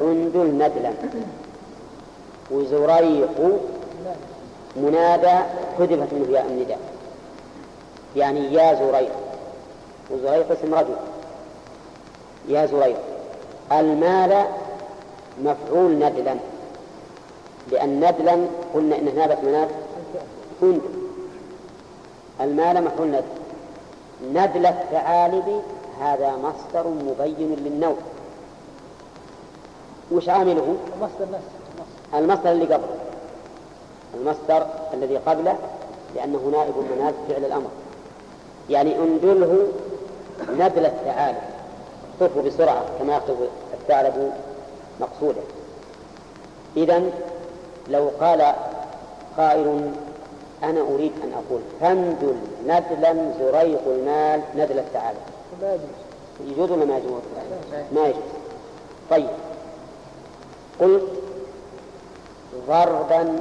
اندل 0.00 0.54
ندلا. 0.54 0.92
وزريق 2.50 3.60
منادى 4.76 5.36
حذفت 5.78 6.12
منه 6.12 6.28
ياء 6.30 6.46
النداء. 6.46 6.78
يعني 8.16 8.54
يا 8.54 8.74
زريق. 8.74 9.12
وزريق 10.10 10.52
اسم 10.52 10.74
رجل. 10.74 10.96
يا 12.48 12.66
زريق. 12.66 12.96
المال 13.72 14.44
مفعول 15.42 15.90
ندلا. 15.92 16.34
لأن 17.72 17.96
ندلا 17.96 18.46
قلنا 18.74 18.98
إنه 18.98 19.10
نابت 19.10 19.38
مناب 19.44 19.68
هند 20.62 20.80
المال 22.40 22.84
مفعول 22.84 23.08
ندل. 23.08 23.22
ندل 24.32 24.66
الثعالب 24.66 25.62
هذا 26.00 26.32
مصدر 26.36 26.88
مبين 26.88 27.56
للنوع. 27.64 27.96
وش 30.12 30.28
عامله؟ 30.28 30.76
المصدر 30.96 31.26
نفسه 31.32 32.18
المصدر. 32.18 32.52
اللي 32.52 32.64
قبله. 32.64 32.96
المصدر 34.14 34.66
الذي 34.94 35.16
قبله 35.16 35.56
لأنه 36.14 36.50
نائب 36.52 36.74
مناب 36.96 37.14
فعل 37.28 37.44
الأمر. 37.44 37.70
يعني 38.70 38.98
اندله 38.98 39.66
نبل 40.50 40.86
الثعالب 40.86 41.38
اخطفه 42.20 42.42
بسرعة 42.42 42.84
كما 42.98 43.16
يخطف 43.16 43.36
الثعلب 43.80 44.32
مقصودا 45.00 45.40
إذا 46.76 47.02
لو 47.88 48.10
قال 48.20 48.54
قائل 49.36 49.90
أنا 50.62 50.80
أريد 50.80 51.12
أن 51.24 51.32
أقول 51.32 51.60
فندل 51.80 52.36
ندلا 52.64 53.32
زريق 53.40 53.80
المال 53.86 54.40
ندل 54.54 54.78
الثعالب 54.78 55.18
يجوز. 56.46 56.70
ولا 56.70 56.84
ما 56.84 56.96
يجوز؟ 56.96 57.22
ما 57.92 58.06
يجوز. 58.06 58.22
طيب. 59.10 59.28
قل 60.80 61.08
ضربا 62.68 63.40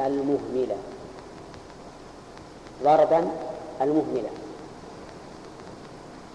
المهملة. 0.00 0.76
ضربا 2.84 3.28
المهملة. 3.80 4.30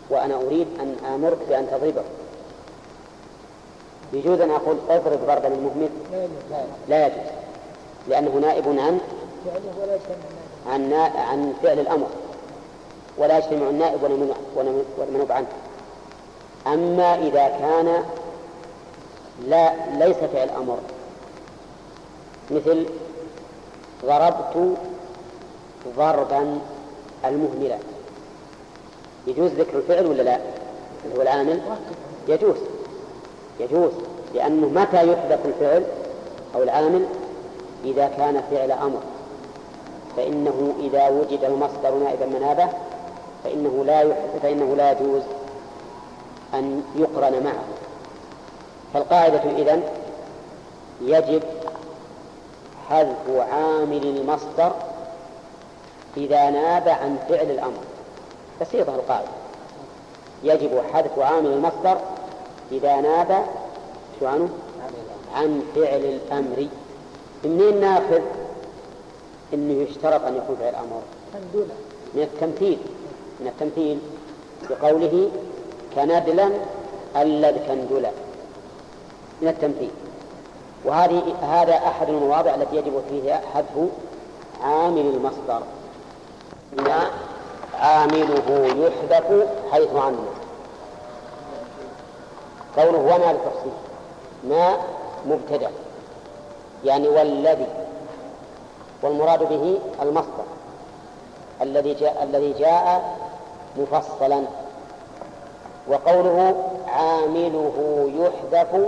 وأنا 0.10 0.36
أريد 0.36 0.68
أن 0.80 0.96
آمرك 1.14 1.38
بأن 1.50 1.68
تضربه. 1.72 2.04
يجوز 4.14 4.40
أن 4.42 4.52
أقول 4.52 4.78
اضرب 4.90 5.20
ضربا 5.28 5.48
للمهمل 5.48 5.90
لا 6.90 7.08
يجوز. 7.08 7.28
لأنه 8.08 8.32
نائب 8.32 8.68
عن؟ 8.68 9.00
عن 10.68 10.94
عن 11.16 11.54
فعل 11.64 11.80
الأمر. 11.80 12.08
ولا 13.18 13.38
يجتمع 13.38 13.70
النائب 13.70 14.04
والمنوب 14.98 15.32
عنه. 15.32 15.48
أما 16.68 17.16
إذا 17.16 17.48
كان 17.48 18.04
لا 19.48 19.74
ليس 20.06 20.18
فعل 20.18 20.50
أمر. 20.50 20.78
مثل 22.52 22.86
ضربت 24.06 24.78
ضربا 25.98 26.60
المهملة. 27.26 27.80
يجوز 29.28 29.52
ذكر 29.52 29.78
الفعل 29.78 30.06
ولا 30.06 30.22
لا؟ 30.22 30.40
اللي 31.06 31.18
هو 31.18 31.22
العامل. 31.22 31.62
يجوز. 32.28 32.58
يجوز. 33.60 33.92
لأنه 34.34 34.68
متى 34.68 35.12
يحذف 35.12 35.46
الفعل 35.46 35.84
أو 36.56 36.64
العامل؟ 36.64 37.06
إذا 37.86 38.08
كان 38.08 38.44
فعل 38.52 38.72
أمر. 38.72 39.00
فإنه 40.18 40.74
إذا 40.80 41.10
وجد 41.10 41.44
المصدر 41.44 41.96
نائبا 41.96 42.26
منابه 42.26 42.68
فإنه 43.44 43.84
لا 43.86 44.14
فإنه 44.42 44.76
لا 44.76 44.92
يجوز 44.92 45.22
أن 46.54 46.84
يقرن 46.96 47.44
معه. 47.44 47.83
فالقاعدة 48.94 49.42
إذن 49.58 49.84
يجب 51.02 51.44
حذف 52.90 53.30
عامل 53.30 54.04
المصدر 54.04 54.72
إذا 56.18 56.50
ناب 56.50 56.90
عن 56.90 57.18
فعل 57.30 57.52
الأمر. 57.52 57.80
بسيطة 58.62 58.96
القاعدة. 58.96 59.28
يجب 60.44 60.82
حذف 60.94 61.20
عامل 61.20 61.48
المصدر 61.48 61.98
إذا 62.72 63.02
ناب 63.02 63.46
شو 64.20 64.28
عنه؟ 64.28 64.50
عن 65.36 65.62
فعل 65.76 66.06
الأمر. 66.06 66.68
منين 67.44 67.82
ناخذ 67.82 68.22
إنه 69.54 69.84
يشترط 69.84 70.26
أن 70.26 70.36
يكون 70.36 70.56
فعل 70.60 70.74
مندولة 71.34 71.74
من 72.14 72.22
التمثيل. 72.22 72.78
من 73.40 73.48
التمثيل 73.48 74.00
بقوله 74.70 75.30
كندلا 75.96 76.50
الذ 77.16 77.58
كندلا 77.68 78.12
من 79.42 79.48
التمثيل 79.48 79.92
وهذه 80.86 81.24
هذا 81.42 81.76
أحد 81.76 82.10
المواضع 82.10 82.56
التي 82.56 82.76
يجب 82.76 83.04
فيها 83.10 83.42
حذف 83.54 83.90
عامل 84.64 85.00
المصدر. 85.02 85.62
ما 86.78 87.08
عامله 87.80 88.66
يحذف 88.66 89.48
حيث 89.72 89.96
عنه 89.96 90.26
قوله 92.78 93.00
وما 93.00 93.32
بالتفصيل 93.32 93.74
ما 94.50 94.78
مبتدأ. 95.26 95.70
يعني 96.86 97.08
والذي. 97.08 97.68
والمراد 99.04 99.50
به 99.50 99.80
المصدر. 100.02 100.46
الذي 101.62 101.94
جاء 101.94 102.24
الذي 102.24 102.54
جاء 102.54 103.18
مفصلا. 103.78 104.44
وقوله 105.88 106.56
عامله 106.88 108.10
يحذف 108.16 108.88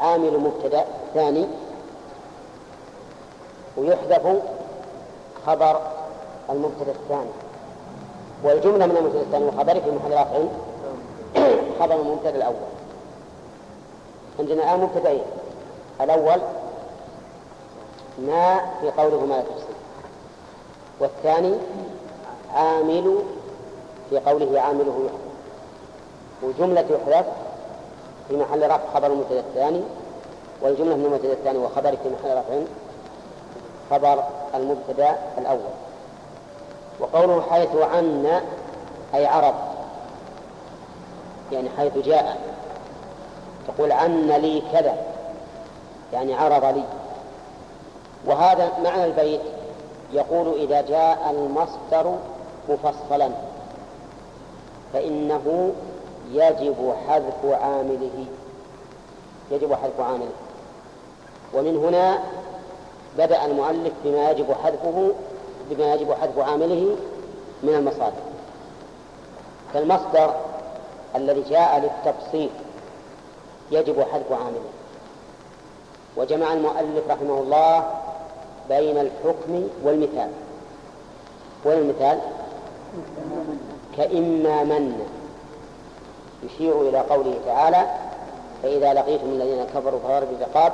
عامل 0.00 0.38
مبتدأ 0.38 0.84
ثاني 1.14 1.46
ويحذف 3.76 4.42
خبر 5.46 5.80
المبتدأ 6.50 6.90
الثاني. 6.90 7.30
والجملة 8.44 8.86
من 8.86 8.96
المبتدأ 8.96 9.20
الثاني 9.20 9.44
وخبره 9.44 9.80
في 9.80 9.90
محل 9.90 10.12
رفع 10.12 10.38
خبر 11.80 11.94
المبتدأ 12.00 12.36
الأول. 12.36 12.54
عندنا 14.38 14.62
الان 14.62 14.80
مبتدئين. 14.80 15.22
الأول 16.00 16.40
ما 18.18 18.60
في 18.80 18.90
قوله 18.90 19.20
ما 19.26 19.34
لا 19.34 19.40
تفصيل 19.40 19.74
والثاني 21.00 21.54
عامل 22.54 23.18
في 24.10 24.18
قوله 24.18 24.60
عامله 24.60 25.04
يحذف. 25.06 25.30
وجملة 26.42 26.80
يحذف 26.80 27.26
في 28.30 28.36
محل 28.36 28.66
رفع 28.66 28.80
خبر 28.94 29.06
المبتدا 29.06 29.40
الثاني 29.40 29.82
والجملة 30.62 30.96
من 30.96 31.04
المبتدا 31.04 31.32
الثاني 31.32 31.58
وخبر 31.58 31.90
في 31.90 32.08
محل 32.08 32.36
رفع 32.36 32.62
خبر 33.90 34.24
المبتدأ 34.54 35.16
الأول. 35.38 35.70
وقوله 37.00 37.42
حيث 37.50 37.76
عنا 37.76 38.42
أي 39.14 39.26
عرض 39.26 39.54
يعني 41.52 41.68
حيث 41.76 41.98
جاء 41.98 42.38
تقول 43.68 43.92
عن 43.92 44.28
لي 44.28 44.62
كذا 44.72 44.94
يعني 46.12 46.34
عرض 46.34 46.64
لي. 46.64 46.84
وهذا 48.26 48.68
معنى 48.84 49.04
البيت 49.04 49.40
يقول 50.12 50.54
إذا 50.60 50.80
جاء 50.80 51.30
المصدر 51.30 52.14
مفصلا 52.68 53.30
فإنه 54.92 55.72
يجب 56.32 56.94
حذف 57.08 57.44
عامله. 57.44 58.24
يجب 59.50 59.74
حذف 59.74 60.00
عامله. 60.00 60.32
ومن 61.54 61.76
هنا 61.76 62.18
بدأ 63.18 63.44
المؤلف 63.44 63.92
بما 64.04 64.30
يجب 64.30 64.52
حذفه 64.52 65.10
بما 65.70 65.94
يجب 65.94 66.12
حذف 66.12 66.38
عامله 66.38 66.96
من 67.62 67.74
المصادر. 67.74 68.22
فالمصدر 69.74 70.34
الذي 71.16 71.42
جاء 71.42 71.80
للتفصيل 71.80 72.50
يجب 73.70 74.00
حذف 74.00 74.32
عامله. 74.32 74.70
وجمع 76.16 76.52
المؤلف 76.52 77.10
رحمه 77.10 77.38
الله 77.38 77.90
بين 78.68 78.98
الحكم 78.98 79.68
والمثال. 79.84 80.30
وين 81.64 81.78
المثال؟ 81.78 82.18
كإما 83.96 84.64
من؟ 84.64 85.06
يشير 86.42 86.80
إلى 86.88 86.98
قوله 86.98 87.34
تعالى 87.46 87.86
فإذا 88.62 88.94
لقيتم 88.94 89.26
الذين 89.26 89.64
كفروا 89.64 90.00
فضرب 90.00 90.28
الرقاب 90.40 90.72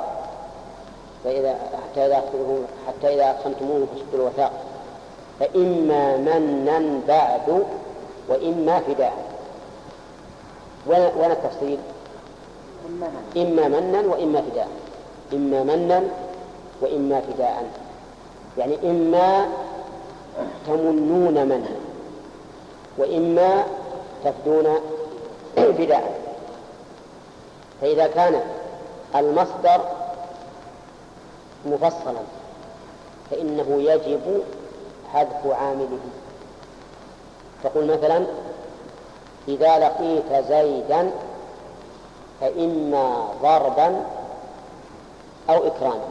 فإذا 1.23 1.55
حتى 1.91 2.05
إذا 2.05 2.17
أخذتموهم 2.17 2.65
حتى 2.87 3.13
إذا 3.13 3.29
أدخلتموهم 3.29 3.85
فشدوا 3.85 4.19
الوثاق 4.19 4.51
فإما 5.39 6.17
منا 6.17 6.99
بعد 7.07 7.63
وإما 8.29 8.79
فداء. 8.79 9.13
وين 10.87 11.31
التفصيل؟ 11.31 11.77
إما 13.37 13.67
منا 13.67 14.01
وإما 14.01 14.41
فداء. 14.41 14.67
إما 15.33 15.63
منا 15.63 16.03
وإما 16.81 17.21
فداء. 17.21 17.63
يعني 18.57 18.77
إما 18.83 19.47
تمنون 20.67 21.45
منا 21.45 21.75
وإما 22.97 23.63
تفدون 24.25 24.67
فداء 25.57 26.19
فإذا 27.81 28.07
كان 28.07 28.41
المصدر 29.15 29.81
مفصلا 31.65 32.19
فإنه 33.31 33.81
يجب 33.81 34.43
حذف 35.13 35.45
عامله. 35.45 35.99
تقول 37.63 37.85
مثلا 37.85 38.25
إذا 39.47 39.79
لقيت 39.79 40.45
زيدا 40.49 41.11
فإما 42.41 43.27
ضربا 43.41 44.05
أو 45.49 45.67
إكراما. 45.67 46.07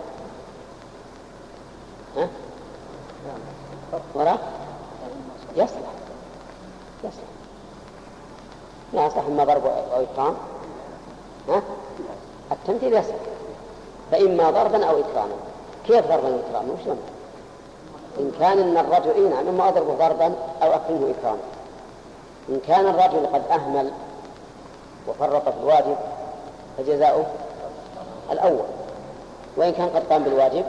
ها؟ 2.16 2.28
وراء؟ 4.14 4.38
يصلح. 5.56 5.92
يصلح. 7.04 7.35
لا 8.92 9.06
يصلح 9.06 9.24
إما 9.26 9.44
ضرب 9.44 9.66
أو 9.66 10.02
إكرام 10.02 10.34
ها؟ 11.48 11.62
التمثيل 12.52 12.92
يصلح 12.92 13.16
فإما 14.12 14.50
ضربا 14.50 14.86
أو 14.86 15.00
إكراما. 15.00 15.34
كيف 15.86 16.06
ضربا 16.06 16.28
أو 16.28 16.38
إكراما؟ 16.48 16.72
وش؟ 16.72 16.88
إن 18.18 18.32
كان 18.40 18.58
إن 18.58 18.76
الرجل 18.76 19.10
إيه 19.10 19.28
نعم 19.28 19.48
إما 19.48 19.68
أضربه 19.68 19.94
ضربا 19.94 20.34
أو 20.62 20.72
أكرمه 20.74 21.10
إكراما. 21.18 21.38
إن 22.48 22.60
كان 22.66 22.86
الرجل 22.86 23.26
قد 23.26 23.42
أهمل 23.50 23.90
وفرط 25.08 25.48
في 25.48 25.60
الواجب 25.62 25.96
فجزاؤه 26.78 27.26
الأول. 28.32 28.66
وإن 29.56 29.72
كان 29.72 29.88
قد 29.88 30.02
قام 30.10 30.22
بالواجب 30.22 30.64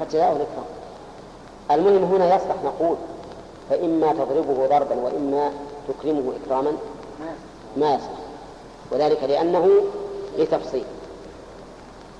فجزاؤه 0.00 0.32
الإكرام. 0.36 0.64
المهم 1.70 2.04
هنا 2.14 2.34
يصلح 2.36 2.56
نقول 2.64 2.96
فإما 3.70 4.12
تضربه 4.12 4.66
ضربا 4.66 4.94
وإما 4.94 5.50
تكرمه 5.88 6.32
إكراما 6.44 6.72
ما 7.76 7.94
يصلح 7.94 8.24
وذلك 8.90 9.22
لأنه 9.22 9.70
لتفصيل. 10.38 10.84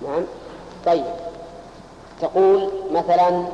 نعم. 0.03 0.23
طيب. 0.87 1.05
تقول 2.21 2.71
مثلا 2.91 3.47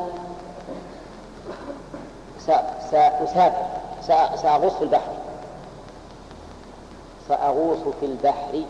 سأسافر. 2.46 3.52
سأغوص 4.42 4.72
في 4.72 4.84
البحر. 4.84 5.12
فأغوص 7.28 7.78
في 8.00 8.06
البحر. 8.06 8.62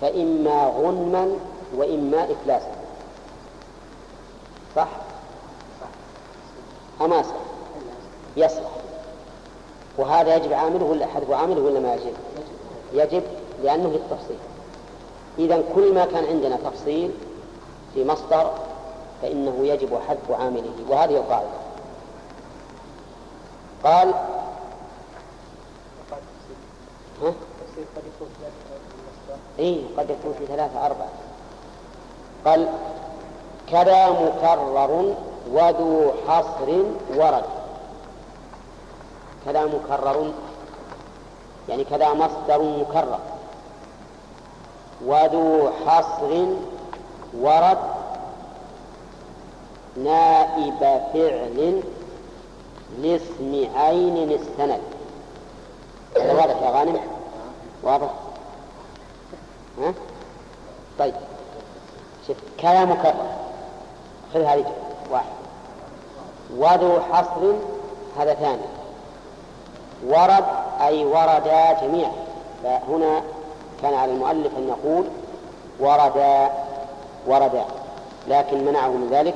فإما 0.00 0.66
غنما 0.66 1.30
وإما 1.76 2.24
إفلاسا. 2.24 2.72
صح؟ 4.76 4.88
أما 7.00 7.22
صح. 7.22 7.34
يصلح 8.36 8.70
وهذا 10.00 10.36
يجب 10.36 10.52
عامله 10.52 10.84
ولا 10.84 11.06
حذف 11.06 11.30
عامله 11.30 11.60
ولا 11.62 11.80
ما 11.80 11.94
يجب؟ 11.94 12.12
يجب 12.92 13.22
لأنه 13.62 13.88
للتفصيل 13.88 14.38
إذا 15.38 15.62
كل 15.74 15.94
ما 15.94 16.04
كان 16.04 16.24
عندنا 16.24 16.56
تفصيل 16.56 17.10
في 17.94 18.04
مصدر 18.04 18.50
فإنه 19.22 19.54
يجب 19.62 19.98
حذف 20.08 20.30
عامله 20.30 20.72
وهذه 20.88 21.16
القاعدة 21.16 21.48
قال 23.84 24.14
ها؟ 27.22 27.32
إيه 29.58 29.82
قد 29.98 30.10
يكون 30.10 30.34
في 30.38 30.46
ثلاثة 30.46 30.86
أربعة 30.86 31.08
قال 32.44 32.68
كذا 33.70 34.10
مكرر 34.10 35.14
وذو 35.52 36.12
حصر 36.28 36.70
ورد 37.16 37.59
كذا 39.46 39.64
مكرر 39.64 40.32
يعني 41.68 41.84
كذا 41.84 42.14
مصدر 42.14 42.62
مكرر. 42.62 43.18
وذو 45.06 45.70
حصر 45.86 46.46
ورد 47.40 47.78
نائب 49.96 50.80
فعل 51.12 51.82
لاسم 52.98 53.68
عين 53.76 54.32
استند. 54.32 54.80
هذا 56.16 56.32
واضح 56.32 56.62
يا 56.62 56.70
غانم؟ 56.70 57.00
واضح. 57.82 58.10
ها؟ 59.78 59.94
طيب. 60.98 61.14
شوف 62.26 62.36
كلام 62.60 62.90
مكرر. 62.90 63.30
خذ 64.34 64.40
هذه 64.40 64.72
واحد. 65.10 65.32
وذو 66.56 67.00
حصر 67.00 67.52
هذا 68.18 68.34
ثاني. 68.34 68.79
ورد 70.06 70.44
أي 70.80 71.04
وردا 71.04 71.72
جميعا. 71.82 72.12
فهنا 72.64 73.22
كان 73.82 73.94
على 73.94 74.12
المؤلف 74.12 74.56
أن 74.56 74.68
يقول 74.68 75.04
وردا 75.80 76.50
وردا 77.26 77.64
لكن 78.28 78.64
منعه 78.64 78.88
من 78.88 79.08
ذلك 79.10 79.34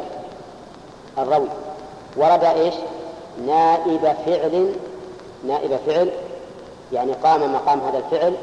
الروي 1.18 1.48
ورد 2.16 2.44
إيش؟ 2.44 2.74
نائب 3.46 4.14
فعل 4.26 4.74
نائب 5.46 5.76
فعل 5.86 6.10
يعني 6.92 7.12
قام 7.12 7.52
مقام 7.52 7.80
هذا 7.80 7.98
الفعل 7.98 8.34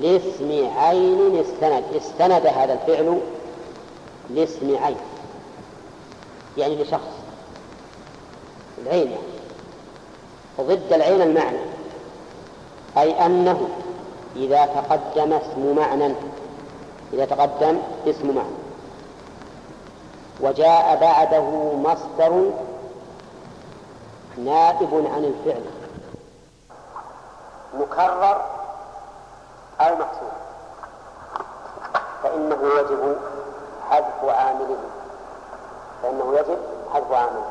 لاسم 0.00 0.68
عين 0.76 1.40
استند 1.40 1.84
استند 1.96 2.46
هذا 2.46 2.72
الفعل 2.72 3.20
لاسم 4.30 4.76
عين 4.84 4.96
يعني 6.58 6.82
لشخص 6.82 7.10
العين 8.82 9.10
يعني. 9.10 9.33
وضد 10.58 10.92
العين 10.92 11.22
المعنى. 11.22 11.58
أي 12.98 13.26
أنه 13.26 13.68
إذا 14.36 14.66
تقدم 14.66 15.32
اسم 15.32 15.76
معنى 15.76 16.14
إذا 17.12 17.24
تقدم 17.24 17.78
اسم 18.06 18.34
معنى. 18.34 18.56
وجاء 20.40 20.96
بعده 21.00 21.72
مصدر 21.74 22.50
نائب 24.38 25.06
عن 25.14 25.24
الفعل. 25.24 25.64
مكرر 27.74 28.44
أو 29.80 29.94
محسوب 29.94 30.32
فإنه 32.22 32.58
يجب 32.78 33.16
حذف 33.90 34.24
عامله. 34.24 34.76
فإنه 36.02 36.34
يجب 36.38 36.58
حذف 36.94 37.12
عامله. 37.12 37.46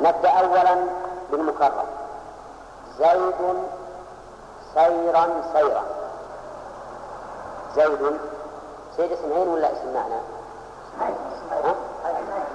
نبدأ 0.00 0.30
أولا 0.30 1.07
بالمكرر. 1.30 1.84
زيد 2.98 3.34
سيرا 4.74 5.28
سيرا. 5.52 5.82
زيد. 7.76 8.20
زيد 8.96 9.12
اسم 9.12 9.32
عين 9.32 9.48
ولا 9.48 9.72
اسم 9.72 9.94
معنى؟ 9.94 10.20
ها؟ 11.64 11.74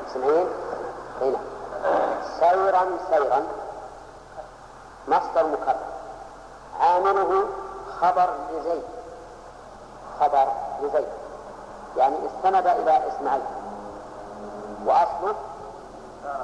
اسم 0.08 0.24
عين؟ 0.24 0.48
هنا. 1.22 1.40
سيرا 2.40 2.86
سيرا. 3.10 3.44
مصدر 5.08 5.48
مكرر. 5.48 5.76
عامله 6.80 7.46
خبر 8.02 8.30
لزيد. 8.52 8.84
خبر 10.20 10.48
لزيد. 10.82 11.08
يعني 11.98 12.16
استند 12.16 12.68
إلى 12.68 13.08
إسماعيل. 13.08 13.44
وأصله 14.86 15.36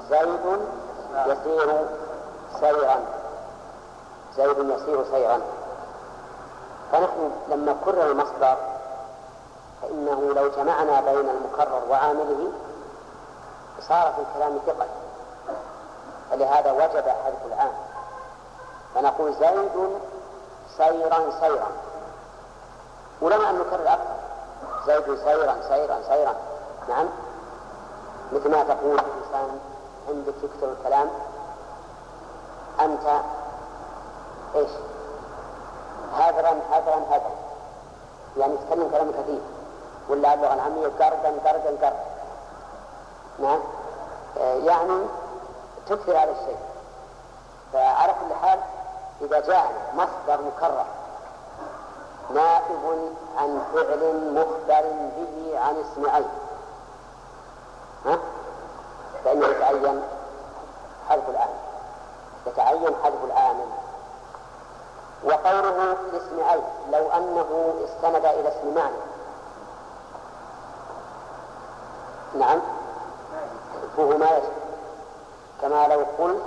زيد 0.10 0.60
يسير 1.26 1.86
سيرا 2.60 3.00
زيد 4.36 4.58
يسير 4.58 5.04
سيرا 5.12 5.42
فنحن 6.92 7.32
لما 7.50 7.76
كرر 7.86 8.12
المصدر 8.12 8.58
فإنه 9.82 10.34
لو 10.34 10.50
جمعنا 10.50 11.02
بين 11.02 11.30
المكرر 11.30 11.82
وعامله 11.90 12.52
صار 13.88 14.14
في 14.14 14.22
الكلام 14.22 14.60
ثقل 14.68 14.88
فلهذا 16.32 16.72
وجب 16.72 17.08
حذف 17.08 17.46
العام. 17.46 17.74
فنقول 18.96 19.34
زيد 19.34 20.00
سيرا 20.78 21.32
سيرا 21.40 21.68
ولما 23.22 23.50
أن 23.50 23.60
نكرر 23.60 23.88
أكثر. 23.88 24.16
زيد 24.88 25.20
سيرا 25.20 25.56
سيرا 25.68 26.02
سيرا 26.08 26.36
نعم. 26.90 27.06
مثل 28.32 28.52
ما 28.52 28.64
تقول 28.64 29.00
الإنسان 29.00 29.60
عندك 30.10 30.34
يكتب 30.44 30.76
الكلام. 30.80 31.10
أنت 32.86 33.22
إيش؟ 34.56 34.70
هذرا 36.18 36.60
هذرا 36.72 36.96
هذرا 37.10 37.32
يعني 38.38 38.54
يتكلم 38.54 38.90
كلام 38.92 39.12
كثير. 39.12 39.42
ولا 40.10 40.34
اللغة 40.34 40.54
العامية 40.54 40.88
قردا 40.88 41.34
قردا 41.46 41.70
قردا 41.70 41.94
نعم. 43.40 43.60
آه 44.40 44.54
يعني 44.54 45.06
تكثر 45.88 46.12
هذا 46.12 46.32
الشيء. 46.32 46.58
فعلى 47.74 48.14
كل 48.14 48.36
حال 48.36 48.60
إذا 49.22 49.40
جاء 49.40 49.72
مصدر 49.96 50.42
مكرر 50.42 50.86
نائب 52.34 53.12
عن 53.38 53.62
فعل 53.74 54.34
مخبر 54.34 54.84
به 55.18 55.60
عن 55.60 55.76
اسم 55.76 56.10
عين 56.10 56.30
ها؟ 58.06 58.20
فإنه 59.26 59.46
يتعين 59.46 60.02
حذف 61.10 61.30
العامل 61.30 61.69
يتعين 62.50 62.96
حذف 63.04 63.24
العامل 63.24 63.68
وقوله 65.24 65.98
لاسم 66.14 66.44
عين 66.50 66.64
لو 66.92 67.12
أنه 67.12 67.74
استند 67.86 68.26
إلى 68.26 68.50
اسم 68.50 68.76
معنى. 68.76 68.96
نعم. 72.36 72.62
حذفه 73.74 74.18
ما 74.18 74.30
يجب 74.38 74.54
كما 75.62 75.88
لو 75.88 76.06
قلت 76.20 76.44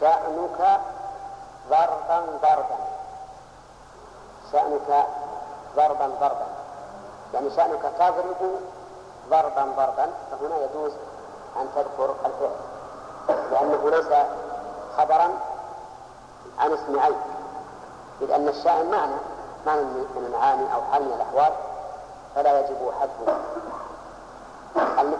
شأنك 0.00 0.80
ضربا 1.70 2.20
ضربا. 2.42 2.78
شأنك 4.52 5.06
ضربا 5.76 6.06
ضربا. 6.20 6.46
يعني 7.34 7.50
شأنك 7.50 7.82
تضرب 7.98 8.60
ضربا 9.30 9.62
ضربا. 9.76 10.06
فهنا 10.30 10.56
يجوز 10.64 10.92
أن 11.56 11.68
تذكر 11.74 12.14
الفعل. 12.24 12.56
لأنه 13.50 13.90
ليس 13.90 14.12
خبرا 14.98 15.30
عن 16.58 16.72
اسم 16.72 17.00
عين 17.00 17.20
إذ 18.20 18.30
أن 18.30 18.48
الشأن 18.48 18.90
معنى 18.90 19.14
معنى 19.66 19.82
من 19.82 20.24
المعاني 20.26 20.74
أو 20.74 20.82
حال 20.92 21.02
من 21.02 21.12
الأحوال 21.12 21.52
فلا 22.34 22.60
يجب 22.60 22.92
حذفه. 23.00 23.38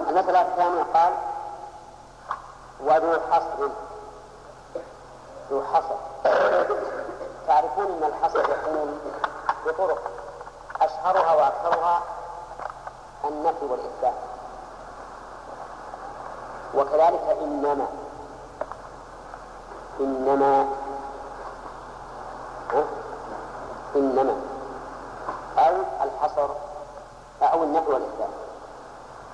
المسألة 0.09 0.41
الثانية 0.43 0.83
قال 0.95 1.13
وذو 2.81 3.21
حصر 3.31 3.69
ذو 5.51 5.63
حصر. 5.65 5.97
تعرفون 7.47 7.87
أن 7.87 8.05
الحصر 8.05 8.41
يكون 8.41 9.01
بطرق 9.67 9.99
أشهرها 10.81 11.35
وأكثرها 11.35 12.03
النفي 13.25 13.65
والإثبات. 13.65 14.15
وكذلك 16.75 17.37
إنما 17.43 17.87
إنما؟ 20.01 20.67
إنما. 23.97 24.37
أو 25.59 25.75
الحصر 26.03 26.49
أو 27.43 27.63
النفي 27.63 27.91
والإثبات 27.91 28.29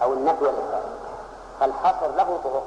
أو 0.02 0.12
النفي 0.12 0.44
والإثبات 0.44 0.82
فالحصر 1.60 2.06
له 2.16 2.38
طرق 2.44 2.64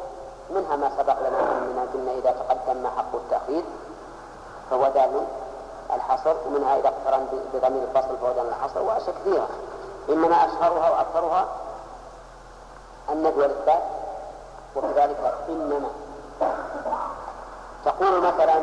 منها 0.50 0.76
ما 0.76 0.90
سبق 0.98 1.20
لنا 1.20 1.40
أننا 1.58 1.82
قلنا 1.94 2.12
إذا 2.12 2.32
تقدم 2.32 2.84
ما 2.84 2.90
حق 2.90 3.16
التأخير 3.16 3.64
فهو 4.70 4.88
دال 4.88 5.24
الحصر 5.94 6.36
ومنها 6.48 6.76
إذا 6.80 6.88
اقترن 6.88 7.28
بضمير 7.54 7.84
الفصل 7.84 8.18
فهو 8.18 8.32
دال 8.32 8.48
الحصر 8.48 8.82
وأشياء 8.82 9.16
كثيرة 9.16 9.48
إنما 10.10 10.36
أشهرها 10.46 10.90
وأكثرها 10.90 11.48
النفي 13.10 13.40
والإثبات 13.40 13.84
وكذلك 14.76 15.34
إنما. 15.50 15.90
تقول 17.88 18.22
مثلا 18.22 18.60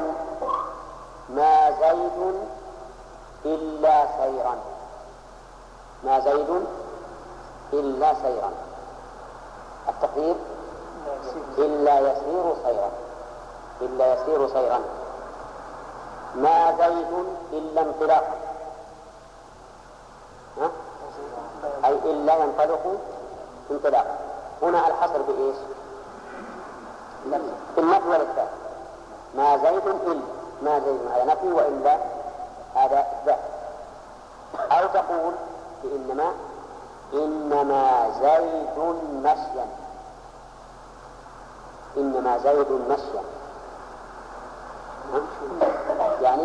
ما 1.29 1.71
زيد 1.71 2.35
إلا 3.45 4.07
سيرا. 4.07 4.55
ما 6.05 6.21
زيد 6.21 6.65
إلا 7.73 8.15
سيرا. 8.15 8.51
التقدير 9.89 10.35
إلا 11.59 12.01
يسير 12.01 12.55
سيرا. 12.65 12.91
إلا 13.81 14.13
يسير 14.15 14.49
سيرا. 14.49 14.81
ما 16.35 16.77
زيد 16.77 17.13
إلا 17.53 17.81
انطلاقا 17.81 18.35
أي 21.85 21.93
إلا 21.93 22.35
ينطلق 22.35 22.97
انطلاقا 23.71 24.19
هنا 24.63 24.89
الحصر 24.89 25.23
بإيش؟ 25.23 25.57
بالنفي 27.77 28.09
والإثبات 28.09 28.64
ما 29.37 29.57
زيد 29.57 29.87
إلا 29.87 30.21
ما 30.63 30.79
زيد 30.79 31.01
هذا 31.13 31.25
نفي 31.25 31.53
وإلا 31.53 31.99
هذا 32.75 33.01
إثبات 33.01 33.39
أو 34.73 34.87
تقول 34.87 35.33
بإنما 35.85 36.33
إنما 37.15 38.11
زيد 38.21 38.79
مشيا 39.23 39.67
إنما 41.97 42.39
زيد 42.39 42.71
مشيا 42.89 43.23
يعني 46.23 46.43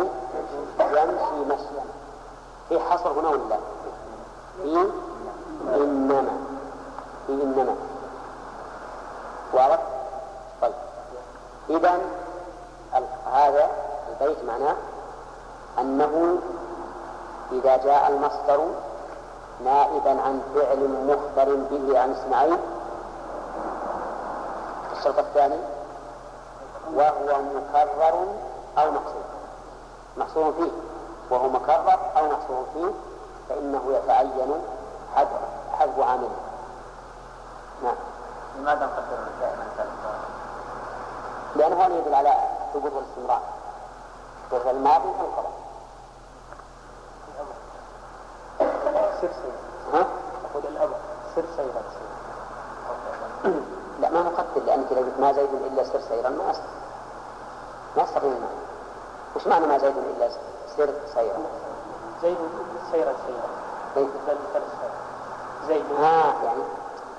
يمشي 0.80 1.44
مشيا 1.46 1.84
في 2.68 2.80
حصر 2.80 3.20
هنا 3.20 3.28
ولا؟ 3.28 3.56
في 4.62 4.86
إنما. 5.74 6.32
في 7.26 7.32
إنما. 7.32 7.74
واضح؟ 9.52 9.78
طيب. 10.62 10.72
إذا 11.70 11.98
هذا 13.32 13.70
البيت 14.08 14.44
معناه 14.44 14.76
أنه 15.78 16.38
إذا 17.52 17.76
جاء 17.76 18.08
المصدر 18.08 18.66
نائبا 19.64 20.10
عن 20.10 20.42
فعل 20.54 20.88
مخبر 21.06 21.54
به 21.54 22.00
عن 22.00 22.10
إسماعيل. 22.12 22.58
الشرط 24.98 25.18
الثاني 25.18 25.58
وهو 26.94 27.42
مكرر 27.42 28.26
أو 28.78 28.90
محصور. 28.90 29.24
محصور 30.16 30.52
فيه. 30.52 30.70
وهو 31.30 31.48
مكرر 31.48 31.98
أو 32.16 32.26
محصور 32.26 32.64
فيه 32.74 32.90
فإنه 33.48 33.82
يتعين 33.88 34.62
حذف 35.14 35.28
حذف 35.78 36.00
عامله 36.00 36.30
نعم. 37.82 37.94
لماذا 38.58 38.86
نقدر 38.86 39.18
دائما 39.40 39.64
لأنه 41.56 41.84
يدل 41.84 42.14
على 42.14 42.34
ثبوت 42.74 42.92
الاستمرار 42.92 43.40
وفي 44.52 44.70
الماضي 44.70 45.04
الخبر 45.08 45.50
سر 49.20 49.28
ها؟ 49.92 50.06
أقول 50.50 50.62
سر 51.36 51.44
سيرا 51.56 51.82
لا 54.00 54.10
ما 54.10 54.22
مقتل 54.22 54.66
لأنك 54.66 54.92
إذا 54.92 55.00
قلت 55.00 55.20
ما 55.20 55.32
زيد 55.32 55.48
إلا 55.54 55.84
سر 55.84 56.00
سيرا 56.08 56.28
ما 56.28 56.50
أستطيع 56.50 56.70
ما 57.96 58.02
أستطيع 58.04 58.22
المعنى 58.32 58.60
وش 59.36 59.46
معنى 59.46 59.66
ما 59.66 59.78
زيد 59.78 59.94
إلا 59.96 60.28
سر 60.76 60.90
سيرا؟ 61.14 61.38
زيد 62.22 62.36
سيرا 62.92 63.12
سيرا 63.26 63.48
مثل 63.96 64.62
زيد. 65.68 65.84
آه 65.98 66.32
يعني 66.44 66.62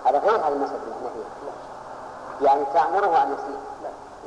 هذا 0.05 0.19
غير 0.19 0.35
هذا 0.35 0.47
المسألة 0.47 0.79
اللي 0.83 0.95
إحنا 0.95 1.09
فيها 1.09 1.53
يعني 2.47 2.65
تأمره 2.73 3.23
أن 3.23 3.33
يسير 3.33 3.59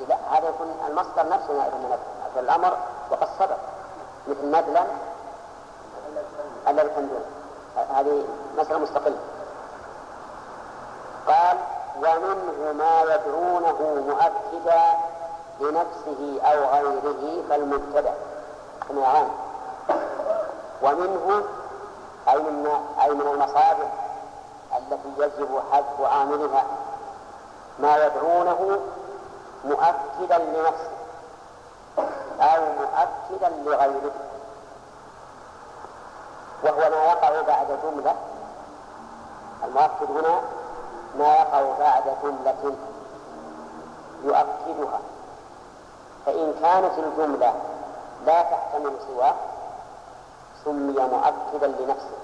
لا 0.09 0.17
هذا 0.31 0.49
يكون 0.49 0.77
المصدر 0.89 1.29
نفسه 1.29 1.53
نائب 1.53 1.73
من 1.75 1.99
الأمر 2.37 2.77
وقد 3.11 3.29
سبق 3.39 3.57
مثل 4.29 4.47
ندلا 4.47 4.85
الذي 6.69 6.89
كان 6.89 7.09
دونه 7.09 7.25
هذه 7.95 8.25
مسألة 8.59 8.79
مستقلة. 8.79 9.19
قال 11.27 11.57
ومنه 11.97 12.73
ما 12.73 13.03
يدعونه 13.03 14.03
مؤكدا 14.09 14.83
لنفسه 15.61 16.41
أو 16.43 16.65
غيره 16.65 17.43
فالمبتدأ. 17.49 18.15
كما 18.89 19.01
يرون 19.01 19.31
ومنه 20.83 21.45
أي 22.29 22.39
من 22.39 22.67
أي 23.03 23.11
من 23.11 23.21
المصادر 23.21 23.89
التي 24.77 25.09
يجب 25.19 25.63
حذف 25.73 26.01
عاملها 26.01 26.65
ما 27.79 28.07
يدعونه 28.07 28.79
مؤكدا 29.65 30.39
لنفسه 30.39 30.91
أو 32.41 32.63
مؤكدا 32.81 33.49
لغيره. 33.49 34.13
وهو 36.65 36.91
ما 36.91 37.05
يقع 37.05 37.41
بعد 37.41 37.79
جملة. 37.83 38.15
المؤكد 39.65 40.11
هنا 40.11 40.41
ما 41.19 41.35
يقع 41.35 41.63
بعد 41.79 42.03
جملة 42.23 42.77
يؤكدها. 44.25 45.01
فإن 46.27 46.55
كانت 46.63 46.99
الجملة 46.99 47.55
لا 48.27 48.43
تحتمل 48.43 48.97
سواه 49.07 49.35
سمي 50.65 50.93
مؤكدا 50.93 51.67
لنفسه. 51.67 52.19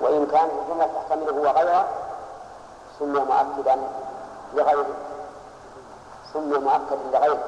وإن 0.00 0.26
كانت 0.26 0.52
الجملة 0.52 0.86
تحتمله 0.86 1.32
وغيره 1.32 1.88
سمي 2.98 3.20
مؤكدا 3.20 3.76
لغيره. 4.54 5.09
سمي 6.32 6.58
مؤكدا 6.58 7.18
لغيره. 7.18 7.44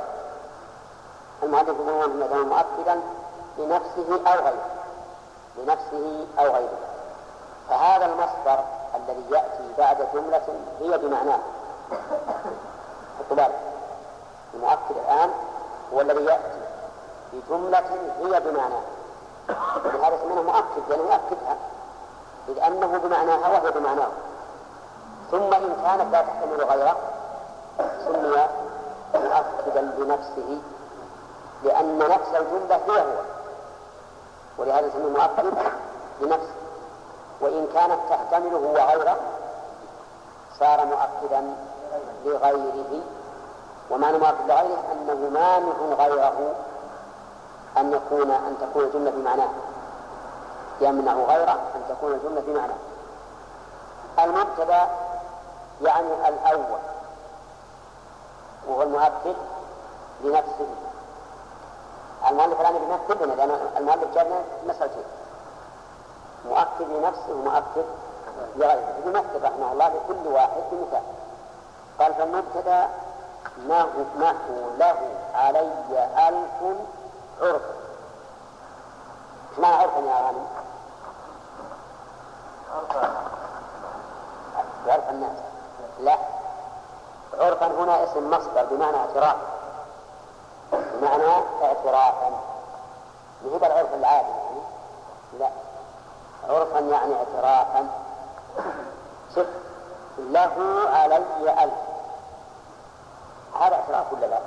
المؤلف 1.43 1.69
يقولون 1.69 2.49
مؤكدا 2.49 3.01
لنفسه 3.59 4.21
أو 4.27 4.45
غيره. 4.45 4.67
لنفسه 5.57 6.27
أو 6.39 6.45
غيره. 6.45 6.79
فهذا 7.69 8.05
المصدر 8.07 8.65
الذي 8.95 9.25
يأتي 9.31 9.73
بعد 9.79 10.09
جملة 10.15 10.43
هي 10.81 10.99
بمعناه. 10.99 11.39
حطوا 13.19 13.47
المؤكد 14.55 14.97
الآن 14.97 15.31
هو 15.95 16.01
الذي 16.01 16.25
يأتي 16.25 16.61
بجملة 17.33 17.85
هي 18.23 18.41
بمعناه. 18.41 18.83
ولهذا 19.85 20.19
سميناه 20.23 20.43
مؤكد 20.43 20.83
لأنه 20.89 21.03
يؤكدها 21.03 21.57
إذ 22.49 22.59
أنه 22.59 22.99
بمعناها 22.99 23.49
وهي 23.49 23.71
بمعناه. 23.71 24.09
ثم 25.31 25.55
إن 25.55 25.77
كانت 25.85 26.13
لا 26.13 26.23
تحتمل 26.23 26.65
غيره 26.65 26.97
سمي 27.79 28.47
مؤكدا 29.25 29.81
لنفسه 29.81 30.59
لأن 31.65 31.99
نفس 31.99 32.29
الجملة 32.29 32.77
هي 32.77 33.01
هو. 33.01 33.23
ولهذا 34.59 34.91
سمي 34.91 35.11
مؤكد 35.11 35.55
لنفسه 36.21 36.55
وإن 37.41 37.69
كانت 37.75 37.99
تحتمله 38.11 38.57
وغيره 38.59 39.17
صار 40.59 40.87
مؤكدا 40.87 41.55
لغيره. 42.25 43.01
ومعنى 43.91 44.19
مؤكد 44.19 44.49
لغيره 44.49 44.85
أنه 44.93 45.31
مانع 45.31 46.05
غيره 46.05 46.55
أن 47.77 47.93
يكون 47.93 48.31
أن 48.31 48.57
تكون 48.61 48.85
الجملة 48.85 49.11
بمعناه. 49.11 49.49
يمنع 50.81 51.13
غيره 51.13 51.59
أن 51.75 51.83
تكون 51.89 52.13
الجملة 52.13 52.43
بمعناه. 52.47 52.79
المبتدأ 54.19 54.89
يعني 55.83 56.29
الأول. 56.29 56.92
وهو 58.69 58.83
المؤكد 58.83 59.37
لنفسه 60.21 60.67
المؤلف 62.29 62.61
الآن 62.61 62.75
بيمثل 62.79 63.25
لنا 63.25 63.33
لأن 63.33 63.51
المؤلف 63.77 64.15
جاب 64.15 64.45
مسألتين. 64.67 65.05
مؤكد 66.45 66.89
لنفسه 66.91 67.33
ومؤكد 67.33 67.85
لغيره. 68.57 68.95
يمثل 69.07 69.43
رحمه 69.43 69.73
الله 69.73 69.89
لكل 69.89 70.29
واحد 70.29 70.63
بمثال. 70.73 71.03
قال 71.99 72.15
فالمبتدأ 72.15 72.89
نحو 74.19 74.55
له 74.79 74.97
علي 75.35 75.69
ألف 76.29 76.77
عرف. 77.41 77.63
إيش 79.51 79.59
معنى 79.59 79.75
عرفا 79.75 79.99
يا 79.99 80.27
غانم؟ 80.27 80.47
عرف 84.87 85.11
الناس. 85.11 85.37
لا. 86.01 86.19
عرفا 87.41 87.67
هنا 87.67 88.05
اسم 88.05 88.31
مصدر 88.31 88.65
بمعنى 88.71 88.97
اعتراف. 88.97 89.37
بمعنى 90.73 91.25
اعترافا. 91.63 92.31
مو 93.45 93.57
العرف 93.57 93.95
العادي 93.95 94.29
يعني؟ 94.29 94.63
لا. 95.39 95.49
عرفا 96.49 96.79
يعني 96.79 97.15
اعترافا. 97.15 97.89
شوف 99.35 99.47
له 100.19 100.51
علي 100.93 101.65
ألف 101.65 101.75
هذا 103.61 103.75
اعتراف 103.75 104.13
ولا 104.13 104.27
لا؟ 104.27 104.39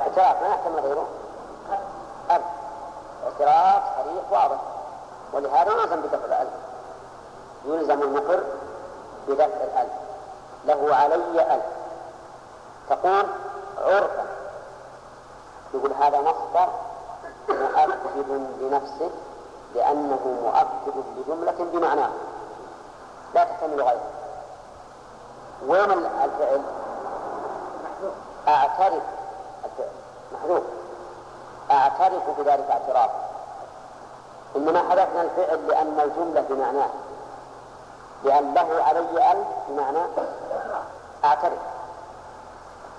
اعتراف 0.00 0.42
ما 0.42 0.48
يحتمل 0.48 0.80
غيره 0.80 1.06
ألف. 2.30 2.44
اعتراف 3.24 3.82
صريح 3.98 4.32
واضح. 4.42 4.60
ولهذا 5.32 5.72
يلزم 5.72 6.00
بدفع 6.00 6.24
الألف. 6.24 6.52
يلزم 7.64 8.02
المقر 8.02 8.44
بدفع 9.28 9.44
الألف. 9.44 10.01
له 10.64 10.96
علي 10.96 11.54
ألف. 11.54 11.64
تقول 12.90 13.26
عرفا 13.78 14.26
يقول 15.74 15.92
هذا 15.92 16.20
مصدر 16.20 16.68
مؤكد 17.48 18.46
لنفسه 18.60 19.10
لأنه 19.74 20.20
مؤكد 20.44 21.04
لجملة 21.16 21.70
بمعناه. 21.72 22.10
لا 23.34 23.44
تحتمل 23.44 23.82
غيره. 23.82 24.10
وين 25.66 25.90
الفعل؟ 26.24 26.62
أعترف. 28.48 29.02
الفعل 29.64 29.90
محذوف. 30.32 30.62
أعترف 31.70 32.30
بذلك 32.38 32.70
اعتراف. 32.70 33.10
إنما 34.56 34.78
حذفنا 34.78 35.22
الفعل 35.22 35.68
لأن 35.68 36.00
الجملة 36.00 36.40
بمعناه. 36.40 36.90
لأن 38.24 38.54
له 38.54 38.84
علي 38.84 39.32
ألف 39.32 39.48
بمعنى 39.68 39.98
أعترف 41.24 41.58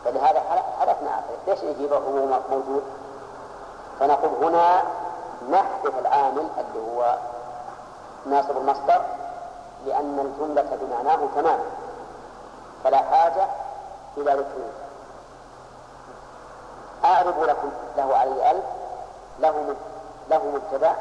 فلهذا 0.06 0.42
حذفنا 0.80 1.10
أعترف 1.10 1.48
ليش 1.48 1.64
نجيبه 1.64 1.98
هو 1.98 2.40
موجود 2.50 2.84
فنقول 4.00 4.46
هنا 4.46 4.84
نحذف 5.52 6.00
العامل 6.00 6.48
اللي 6.58 6.80
هو 6.92 7.18
ناصب 8.26 8.58
المصدر 8.58 9.02
لأن 9.86 10.20
الجملة 10.20 10.78
بمعناه 10.82 11.20
تماما 11.36 11.64
فلا 12.84 12.98
حاجة 12.98 13.48
إلى 14.18 14.32
ذكره 14.32 14.70
أعرض 17.06 17.44
لكم 17.44 17.70
له 17.98 18.16
علي 18.18 18.52
ألف 18.52 18.64
له 19.40 19.76
له 20.30 20.42
مبتدأ 20.56 20.96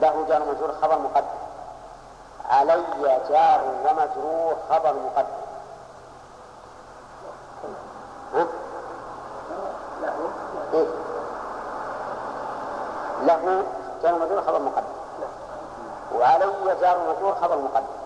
له 0.00 0.24
جار 0.28 0.42
مجرور 0.42 0.72
خبر 0.82 0.98
مقدم 0.98 1.35
علي 2.50 3.20
جار 3.28 3.60
ومجرور 3.84 4.56
خبر 4.70 4.94
مقدم. 4.94 5.46
ها؟ 8.34 8.46
إيه؟ 10.74 10.86
له 13.22 13.64
جار 14.02 14.14
مجرور 14.14 14.42
خبر 14.42 14.58
مقدم. 14.58 14.86
وعلي 16.14 16.76
جار 16.80 16.98
مجرور 16.98 17.34
خبر 17.34 17.58
مقدم. 17.58 17.96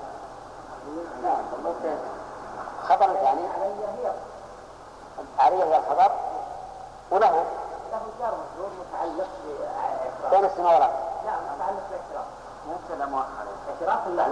خبر 2.88 3.06
ثاني 3.06 3.48
علي 5.38 5.62
هي 5.62 5.76
الخبر 5.78 6.12
وله 7.10 7.30
له 7.30 8.02
جار 8.20 8.34
مجرور 8.34 8.70
متعلق 8.80 9.28
بين 10.30 10.44
السماء 10.44 10.74
والارض 10.74 10.92
لا 11.26 11.32
متعلق 11.54 11.82
باعتراف 11.90 12.26
مبتدا 12.68 13.06
مؤخر 13.06 13.46
اعتراف 13.68 14.08
لا 14.08 14.24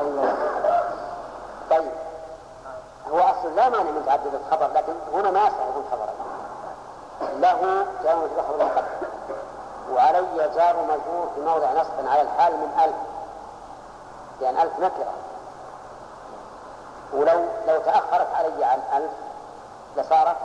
طيب 1.70 1.92
هو 3.10 3.18
أصلا 3.18 3.54
مانع 3.68 3.82
من 3.82 4.02
تعدد 4.06 4.34
الخبر 4.34 4.70
لكن 4.74 4.92
هنا 5.12 5.30
ما 5.30 5.40
يصح 5.40 5.56
يكون 5.70 5.84
خبرا 5.92 6.12
له 7.38 7.86
جار 8.04 8.16
مجرور 8.16 8.42
خبر 8.48 8.64
مقدم 8.64 9.08
وعلي 9.92 10.50
جار 10.54 10.76
مجرور 10.76 11.30
في 11.34 11.40
موضع 11.40 11.72
نصب 11.72 12.08
على 12.08 12.22
الحال 12.22 12.52
من 12.52 12.80
ألف. 12.84 12.96
لأن 14.40 14.56
ألف 14.56 14.78
نكرة 14.80 15.12
ولو 17.12 17.44
لو 17.68 17.78
تأخرت 17.78 18.34
علي 18.34 18.64
عن 18.64 18.82
ألف 18.96 19.10
لصارت 19.96 20.36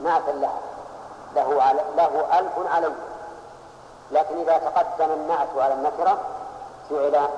نعتا 0.00 0.30
لها. 0.30 0.58
له 1.34 1.72
له 1.96 2.38
ألف 2.38 2.52
علي. 2.74 2.92
لكن 4.10 4.38
إذا 4.40 4.58
تقدم 4.58 5.12
النعت 5.12 5.48
على 5.56 5.74
النكرة 5.74 6.18
جعل 6.90 7.28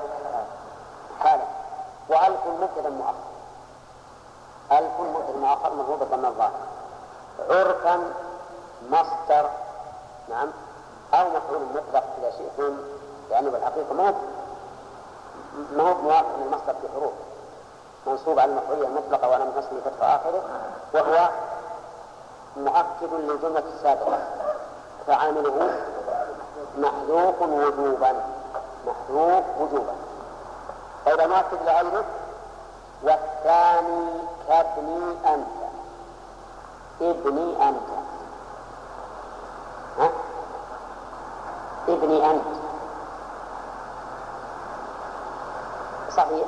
حالا 1.20 1.44
وألف 2.08 2.40
مبتدا 2.60 2.90
مؤخر 2.90 3.35
ألف 4.72 5.00
مبتدا 5.00 5.38
مؤخر 5.38 5.74
مرغوبة 5.74 6.16
من 6.16 6.24
الظاهر. 6.24 6.52
عرفا 7.50 8.00
مصدر 8.90 9.50
نعم 10.28 10.48
أو 11.14 11.28
مفعول 11.28 11.62
مطلق 11.74 12.04
إذا 12.18 12.30
شئتم 12.30 12.76
لأنه 13.30 13.50
بالحقيقة 13.50 13.94
ما 13.94 14.14
ما 15.72 15.82
هو 15.90 15.94
موافق 15.94 16.36
للمصدر 16.38 16.74
في 16.82 16.88
حروف. 16.94 17.12
منصوب 18.06 18.38
على 18.38 18.50
المفعولية 18.50 18.86
المطلقة 18.86 19.28
ولم 19.28 19.52
تصل 19.56 19.80
فتح 19.84 20.14
آخره 20.14 20.42
وهو 20.94 21.28
مؤكد 22.56 23.12
للجملة 23.12 23.62
السابقة. 23.74 24.18
فعامله 25.06 25.70
محذوف 26.78 27.42
وجوبا 27.42 28.12
محذوف 28.86 29.44
وجوبا. 29.60 29.94
فإذا 31.04 31.26
مؤكد 31.26 31.62
لغيره 31.66 32.04
والثاني 33.02 34.08
كابني 34.48 35.34
أنت. 35.34 35.46
ابني 37.00 37.68
أنت. 37.68 37.88
ها؟ 39.98 40.10
ابني 41.88 42.30
أنت. 42.30 42.44
صحيح؟ 46.16 46.46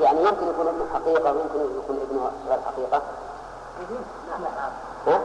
يعني 0.00 0.20
يمكن 0.20 0.48
يكون 0.48 0.68
ابن 0.68 0.88
حقيقة 0.94 1.32
ويمكن 1.32 1.78
يكون 1.78 1.96
ابن 1.96 2.30
غير 2.48 2.58
حقيقة. 2.66 3.02
ها؟ 5.06 5.20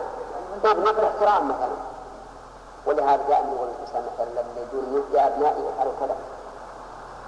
ابن 0.63 0.87
الاحترام 0.87 1.47
مثلا. 1.47 1.75
ولهذا 2.85 3.23
جاء 3.29 3.53
يقول 3.55 3.69
الإنسان 3.69 4.05
مثلا 4.13 4.29
لما 4.29 4.67
يقول 4.71 5.03
يا 5.13 5.27
أبنائي 5.27 5.69
افعلوا 5.69 5.93
كذا. 5.99 6.15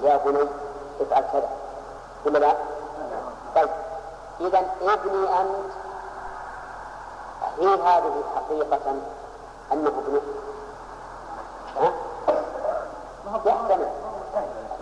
يا 0.01 0.17
بني 0.17 0.49
افعل 1.01 1.23
كذا. 1.33 1.49
ولا 2.25 2.37
لا؟ 2.37 2.55
طيب. 3.55 3.69
اذا 4.41 4.59
أبني 4.81 5.41
انت 5.41 5.71
هي 7.59 7.67
هذه 7.67 8.23
حقيقة 8.35 8.91
أنه 9.73 9.89
ابنك 9.89 10.21
ها؟ 11.77 11.91
يحتمل. 13.45 13.89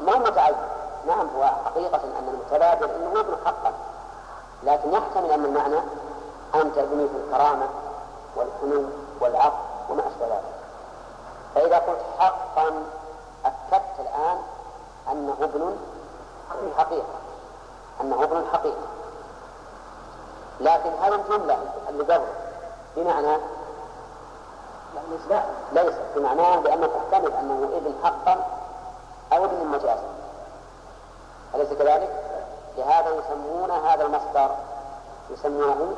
ما 0.05 0.15
متعين 0.15 0.55
نعم 1.07 1.27
هو 1.37 1.43
حقيقة 1.65 1.99
أن 2.03 2.27
المتبادل 2.33 2.89
أنه 2.89 3.19
ابن 3.19 3.35
حقا. 3.45 3.73
لكن 4.63 4.93
يحتمل 4.93 5.31
أن 5.31 5.45
المعنى 5.45 5.79
أنت 6.55 6.77
ابني 6.77 7.07
في 7.07 7.15
الكرامة 7.15 7.67
والحنو 8.35 8.83
والعفو 9.21 9.57
وما 9.89 10.01
أشبه 10.07 10.25
ذلك. 10.25 10.55
فإذا 11.55 11.77
قلت 11.77 12.01
حقا 12.19 12.71
أكدت 13.45 13.99
الآن 13.99 14.37
أنه 15.11 15.35
ابن 15.41 15.75
حقيقة. 16.77 17.24
أنه 18.01 18.23
ابن 18.23 18.43
حقيقة 18.53 18.87
لكن 20.59 20.89
هذه 21.01 21.15
الجملة 21.15 21.57
اللي 21.89 22.03
قبل. 22.03 22.27
بمعنى؟ 22.95 23.37
ليس. 25.71 25.93
بمعناه 26.15 26.59
لأنه 26.59 26.87
تحتمل 26.87 27.33
أنه 27.33 27.69
ابن 27.77 27.93
حقا 28.03 28.45
أو 29.33 29.45
ابن 29.45 29.65
مجازا. 29.65 30.09
أليس 31.55 31.69
كذلك؟ 31.69 32.09
لهذا 32.77 33.09
يسمون 33.09 33.71
هذا 33.71 34.05
المصدر. 34.05 34.55
يسمونه 35.29 35.95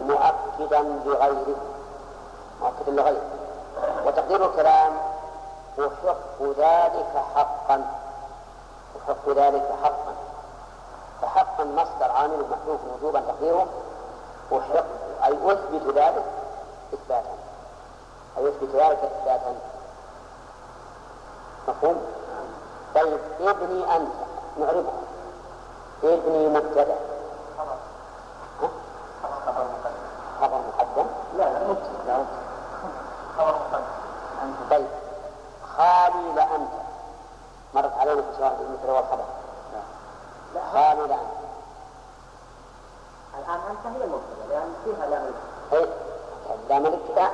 مؤكدا 0.00 0.80
لغيره. 1.04 1.56
مؤكدا 2.60 2.92
لغيره. 2.92 3.30
وتقدير 4.06 4.46
الكلام 4.46 4.92
أحق 5.78 6.42
ذلك 6.42 7.24
حقا. 7.34 7.84
أحق 8.98 9.28
ذلك 9.28 9.74
حقا. 9.82 10.14
فحقا 11.62 11.82
مصدر 11.82 12.10
عامل 12.10 12.44
محذوف 12.50 12.80
وجوبا 12.94 13.20
تقديره 13.20 13.66
أحق 14.52 14.84
أي 15.24 15.52
أثبت 15.52 15.96
ذلك 15.96 16.24
إثباتا. 16.94 17.34
أي 18.38 18.48
أثبت 18.48 18.74
ذلك 18.74 18.98
إثباتا. 18.98 19.54
مفهوم؟ 21.68 22.06
طيب 22.94 23.20
ابني 23.40 23.96
أنت 23.96 24.12
نعرفه. 24.58 24.92
ابني 26.04 26.48
مبتدأ. 26.48 26.96
خبر 30.40 30.58
مقدم؟ 30.58 31.06
لا 31.36 31.44
لا 31.44 31.68
مبتدأ 31.68 32.02
لا 32.06 32.24
خبر 33.38 33.54
مقدم. 33.54 33.84
طيب 34.70 34.86
خالي 35.76 36.32
لأنت. 36.36 36.72
مرت 37.74 37.92
علينا 37.98 38.22
في 38.22 38.28
شواهد 38.38 38.60
المثل 38.60 38.90
والخبر 38.90 39.24
خالي 40.72 41.06
لأنت. 41.06 41.31
أنت 43.72 43.86
هي 43.86 44.06
لأن 44.48 44.72
فيها 44.84 45.06
لام 45.06 45.32
لام 46.68 46.86
الابتداء 46.86 47.32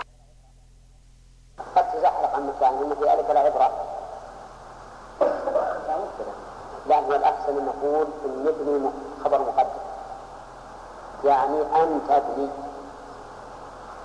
قد 1.77 1.93
تزحلق 1.93 2.35
عن 2.35 2.47
مكان 2.47 2.74
إن 2.74 2.94
في 2.94 3.05
ذلك 3.10 3.31
لا 3.31 3.51
مبتدا 5.98 6.32
لا 6.86 6.98
هو 6.98 7.15
الأحسن 7.15 7.59
أن 7.59 7.66
نقول 7.66 8.06
إن 8.24 8.47
ابني 8.48 8.90
خبر 9.24 9.39
مقدم 9.39 9.81
يعني 11.24 11.62
أنت 11.62 12.10
ابني 12.10 12.48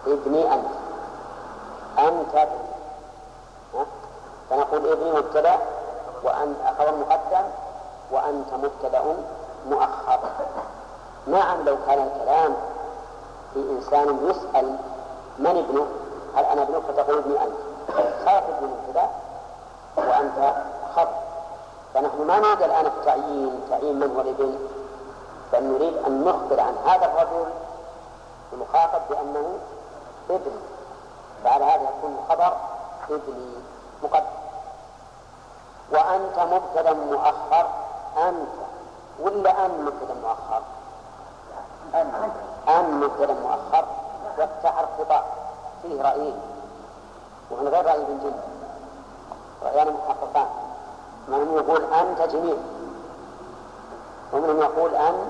ابني 0.08 0.54
أنت 0.54 0.66
أنت 2.00 2.36
ابني؟ 2.36 2.74
فنقول 4.50 4.92
ابني 4.92 5.12
مبتدأ 5.12 5.58
وأن 6.24 6.56
خبر 6.80 6.96
مقدم 6.96 7.46
وأنت 8.12 8.54
مبتدأ 8.54 9.02
مؤخر 9.70 10.20
نعم 11.28 11.66
لو 11.66 11.78
كان 11.88 12.08
الكلام 12.08 12.56
في 13.54 13.60
إنسان 13.60 14.30
يسأل 14.30 14.78
من 15.40 15.48
ابنه؟ 15.48 15.86
هل 16.36 16.45
أنا 16.45 16.62
ابنك؟ 16.62 16.82
فتقول 16.88 17.18
ابني 17.18 17.44
أنت. 17.44 17.54
صارت 18.26 18.44
ابن 18.50 18.68
مبتدأ 18.68 19.10
وأنت 19.98 20.56
خبر 20.95 21.16
فنحن 21.94 22.28
ما 22.28 22.40
نريد 22.40 22.62
الآن 22.62 22.86
التعيين 22.86 23.60
تعيين 23.70 24.00
من 24.00 24.16
هو 24.16 24.22
الابن. 24.22 24.60
بل 25.54 25.64
نريد 25.64 25.98
أن 25.98 26.24
نخبر 26.24 26.60
عن 26.60 26.76
هذا 26.86 27.06
الرجل 27.06 27.50
المخاطب 28.54 29.02
بأنه 29.10 29.58
ابن. 30.30 30.52
فعلى 31.44 31.66
هذا 31.66 31.84
يكون 31.84 32.18
الخبر 32.24 32.58
ابني 33.10 33.54
مقدم. 34.04 34.26
وأنت 35.91 36.40
مبتدأ 36.54 36.94
مؤخر 36.94 37.68
أنت. 38.18 38.50
ولا 39.20 39.66
أن 39.66 39.86
مبتدأ 39.86 40.14
مؤخر؟ 40.24 40.62
أن 42.68 42.99
مبتدا 42.99 43.34
مؤخر. 43.34 43.86
والتعر 44.38 44.88
خطاب 44.99 45.24
فيه 45.82 46.02
رأيين 46.02 46.41
ومن 47.52 47.68
غير 47.68 47.86
رأي 47.86 48.02
ابن 48.02 48.20
جند 48.24 48.41
رأيان 49.64 49.94
محققان. 49.94 50.48
من 51.28 51.53
يقول 51.57 51.94
أنت 51.94 52.22
جميل 52.22 52.57
ومنهم 54.34 54.60
يقول 54.60 54.95
أن 54.95 55.30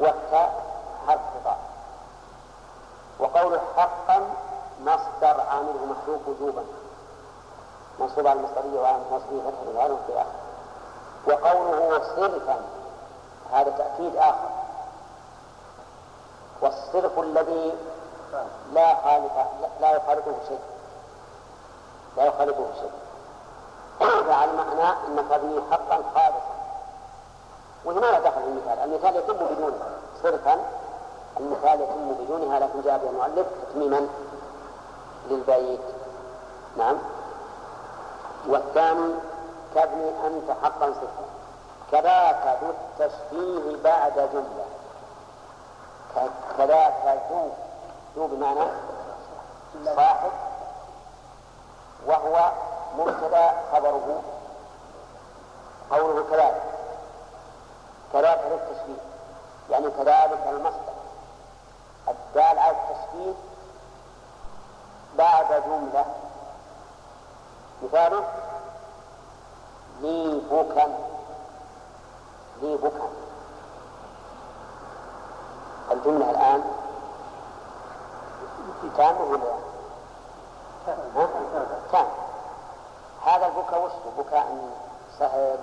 والتاء 0.00 0.64
حرف 1.06 1.20
خطاب 1.20 1.56
وقول 3.18 3.60
حقا 3.76 4.20
مصدر 4.80 5.40
عامله 5.40 5.86
محذوف 5.90 6.20
وجوبا. 6.28 6.62
منصوب 8.00 8.26
على 8.26 8.40
المصدرية 8.40 8.80
وعلى 8.80 8.98
نصبه 9.12 9.40
فتح 9.50 9.60
في 10.06 10.20
آخر 10.20 10.26
وقوله 11.26 11.98
صرفا. 12.16 12.56
هذا 13.52 13.70
تأكيد 13.70 14.16
آخر. 14.16 14.65
والصرف 16.96 17.18
الذي 17.18 17.74
لا 18.72 18.94
خالق 18.94 19.46
لا 19.80 19.90
يخالطه 19.90 20.34
شيء. 20.48 20.60
لا 22.16 22.24
يخالطه 22.24 22.66
شيء. 22.80 22.90
فعلى 23.98 24.52
معنى 24.52 24.96
انك 25.08 25.24
تبني 25.30 25.60
حقا 25.70 26.02
خالصا. 26.14 26.56
وهنا 27.84 28.00
لا 28.00 28.20
دخل 28.20 28.40
المثال. 28.40 28.78
المثال 28.84 29.16
يتم 29.16 29.34
بدونه. 29.34 29.78
صرفا 30.22 30.60
المثال 31.40 31.80
يتم 31.80 32.12
بدونها 32.24 32.58
لكن 32.58 32.80
جاء 32.84 32.98
به 32.98 33.10
المؤلف 33.10 33.46
تتميما 33.62 34.08
للبيت 35.30 35.80
نعم. 36.76 36.96
والثاني 38.48 39.14
تبني 39.74 40.26
أنت 40.26 40.50
حقا 40.62 40.90
صفة 40.92 41.26
كذاك 41.92 42.58
ذو 42.62 42.70
التشبيه 42.70 43.82
بعد 43.84 44.12
جملة. 44.32 44.66
كذاك 46.58 47.20
ذو 47.30 47.48
ذو 48.16 48.26
بمعنى 48.26 48.70
صاحب؟ 49.96 50.30
وهو 52.06 52.50
مبتدا 52.98 53.52
خبره. 53.72 54.22
قوله 55.90 56.24
كذلك. 56.30 56.62
كذلك 58.12 58.40
للتشبيه 58.50 59.02
يعني 59.70 59.90
كذلك 59.90 60.46
المصدر. 60.48 60.96
الدال 62.08 62.58
على 62.58 62.76
التشبيه 62.76 63.32
بعد 65.18 65.62
جملة. 65.66 66.04
مثاله؟ 67.82 68.24
لي 70.00 70.40
بكا 70.50 70.86
لي 72.62 72.76
بكا 72.76 73.25
الجملة 75.96 76.30
الآن. 76.30 76.62
تامة 78.96 79.22
ولا 79.22 79.56
ها؟ 80.86 81.28
تام 81.92 82.06
هذا 83.26 83.46
البكاء 83.46 83.84
وش 83.84 83.92
بكاء 84.18 84.56
سهل 85.18 85.58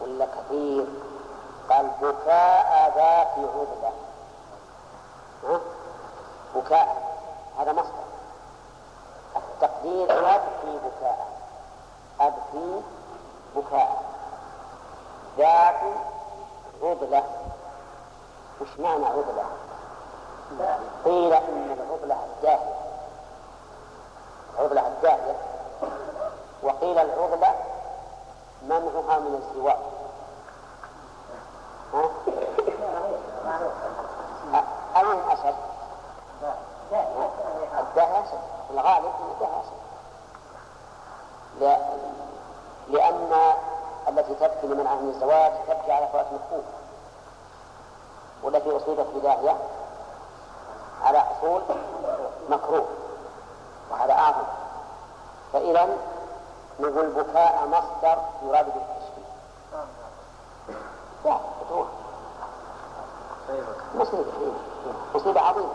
ولا 0.00 0.26
كثير؟ 0.26 0.86
قال 1.70 1.90
بكاء 2.02 2.92
ذات 2.96 3.28
عذلة. 3.38 3.92
ها؟ 5.44 5.60
بكاء. 6.54 7.16
هذا 7.58 7.72
مصدر. 7.72 8.10
التقدير 9.36 10.06
لا 10.20 10.36
تبكي 10.36 10.78
بكاء. 10.78 11.28
أبكي 12.20 12.82
بكاء. 13.56 14.02
ذات 15.38 15.80
عضلة 16.82 17.24
وش 18.60 18.68
معنى 18.78 19.06
عضلة؟ 19.06 19.44
قيل 21.04 21.32
إن 21.32 21.76
العضلة 21.80 22.16
الداهية 22.36 22.74
العضلة 24.58 24.86
الداهية 24.86 25.36
وقيل 26.62 26.98
العضلة 26.98 27.54
منعها 28.62 29.18
من 29.18 29.42
الزواج؟ 29.42 29.76
أين 34.96 35.20
أشد؟ 35.30 35.54
الداهية 37.80 38.20
أشد 38.20 38.40
الغالب 38.70 39.04
أن 39.04 39.30
الداهية 39.32 39.60
أشد 39.60 39.80
لأن 42.88 43.32
التي 44.08 44.34
تبكي 44.34 44.66
لمنعها 44.66 44.94
من 44.94 45.08
الزواج 45.08 45.52
تبكي 45.68 45.92
على 45.92 46.08
فوات 46.12 46.26
مكفوف 46.32 46.64
والتي 48.42 48.76
أصيبت 48.76 49.06
بداهية 49.16 49.56
على 51.02 51.20
حصول 51.20 51.62
مكروه 52.50 52.86
وهذا 53.90 54.12
أعظم. 54.12 54.42
فإذا 55.52 55.88
نقول 56.80 57.08
بكاء 57.10 57.66
مصدر 57.66 58.18
يراد 58.42 58.66
به 58.66 58.82
التشبيه 58.82 59.30
لا 61.24 61.36
مصيبة 63.94 64.24
مصيبة 65.14 65.40
عظيمة. 65.40 65.72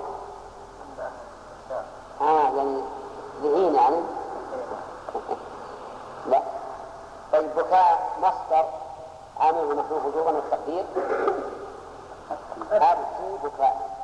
آه 2.21 2.49
يعني 2.57 2.81
ذهين 3.41 3.75
يعني. 3.75 4.01
لا. 6.27 6.41
طيب 7.33 7.55
بكاء 7.55 8.09
مصدر 8.21 8.65
عامل 9.39 9.75
محذوف 9.75 10.05
وجوبا 10.05 10.31
والتقدير. 10.31 10.85
أبكي 12.71 13.43
بكاء 13.43 13.94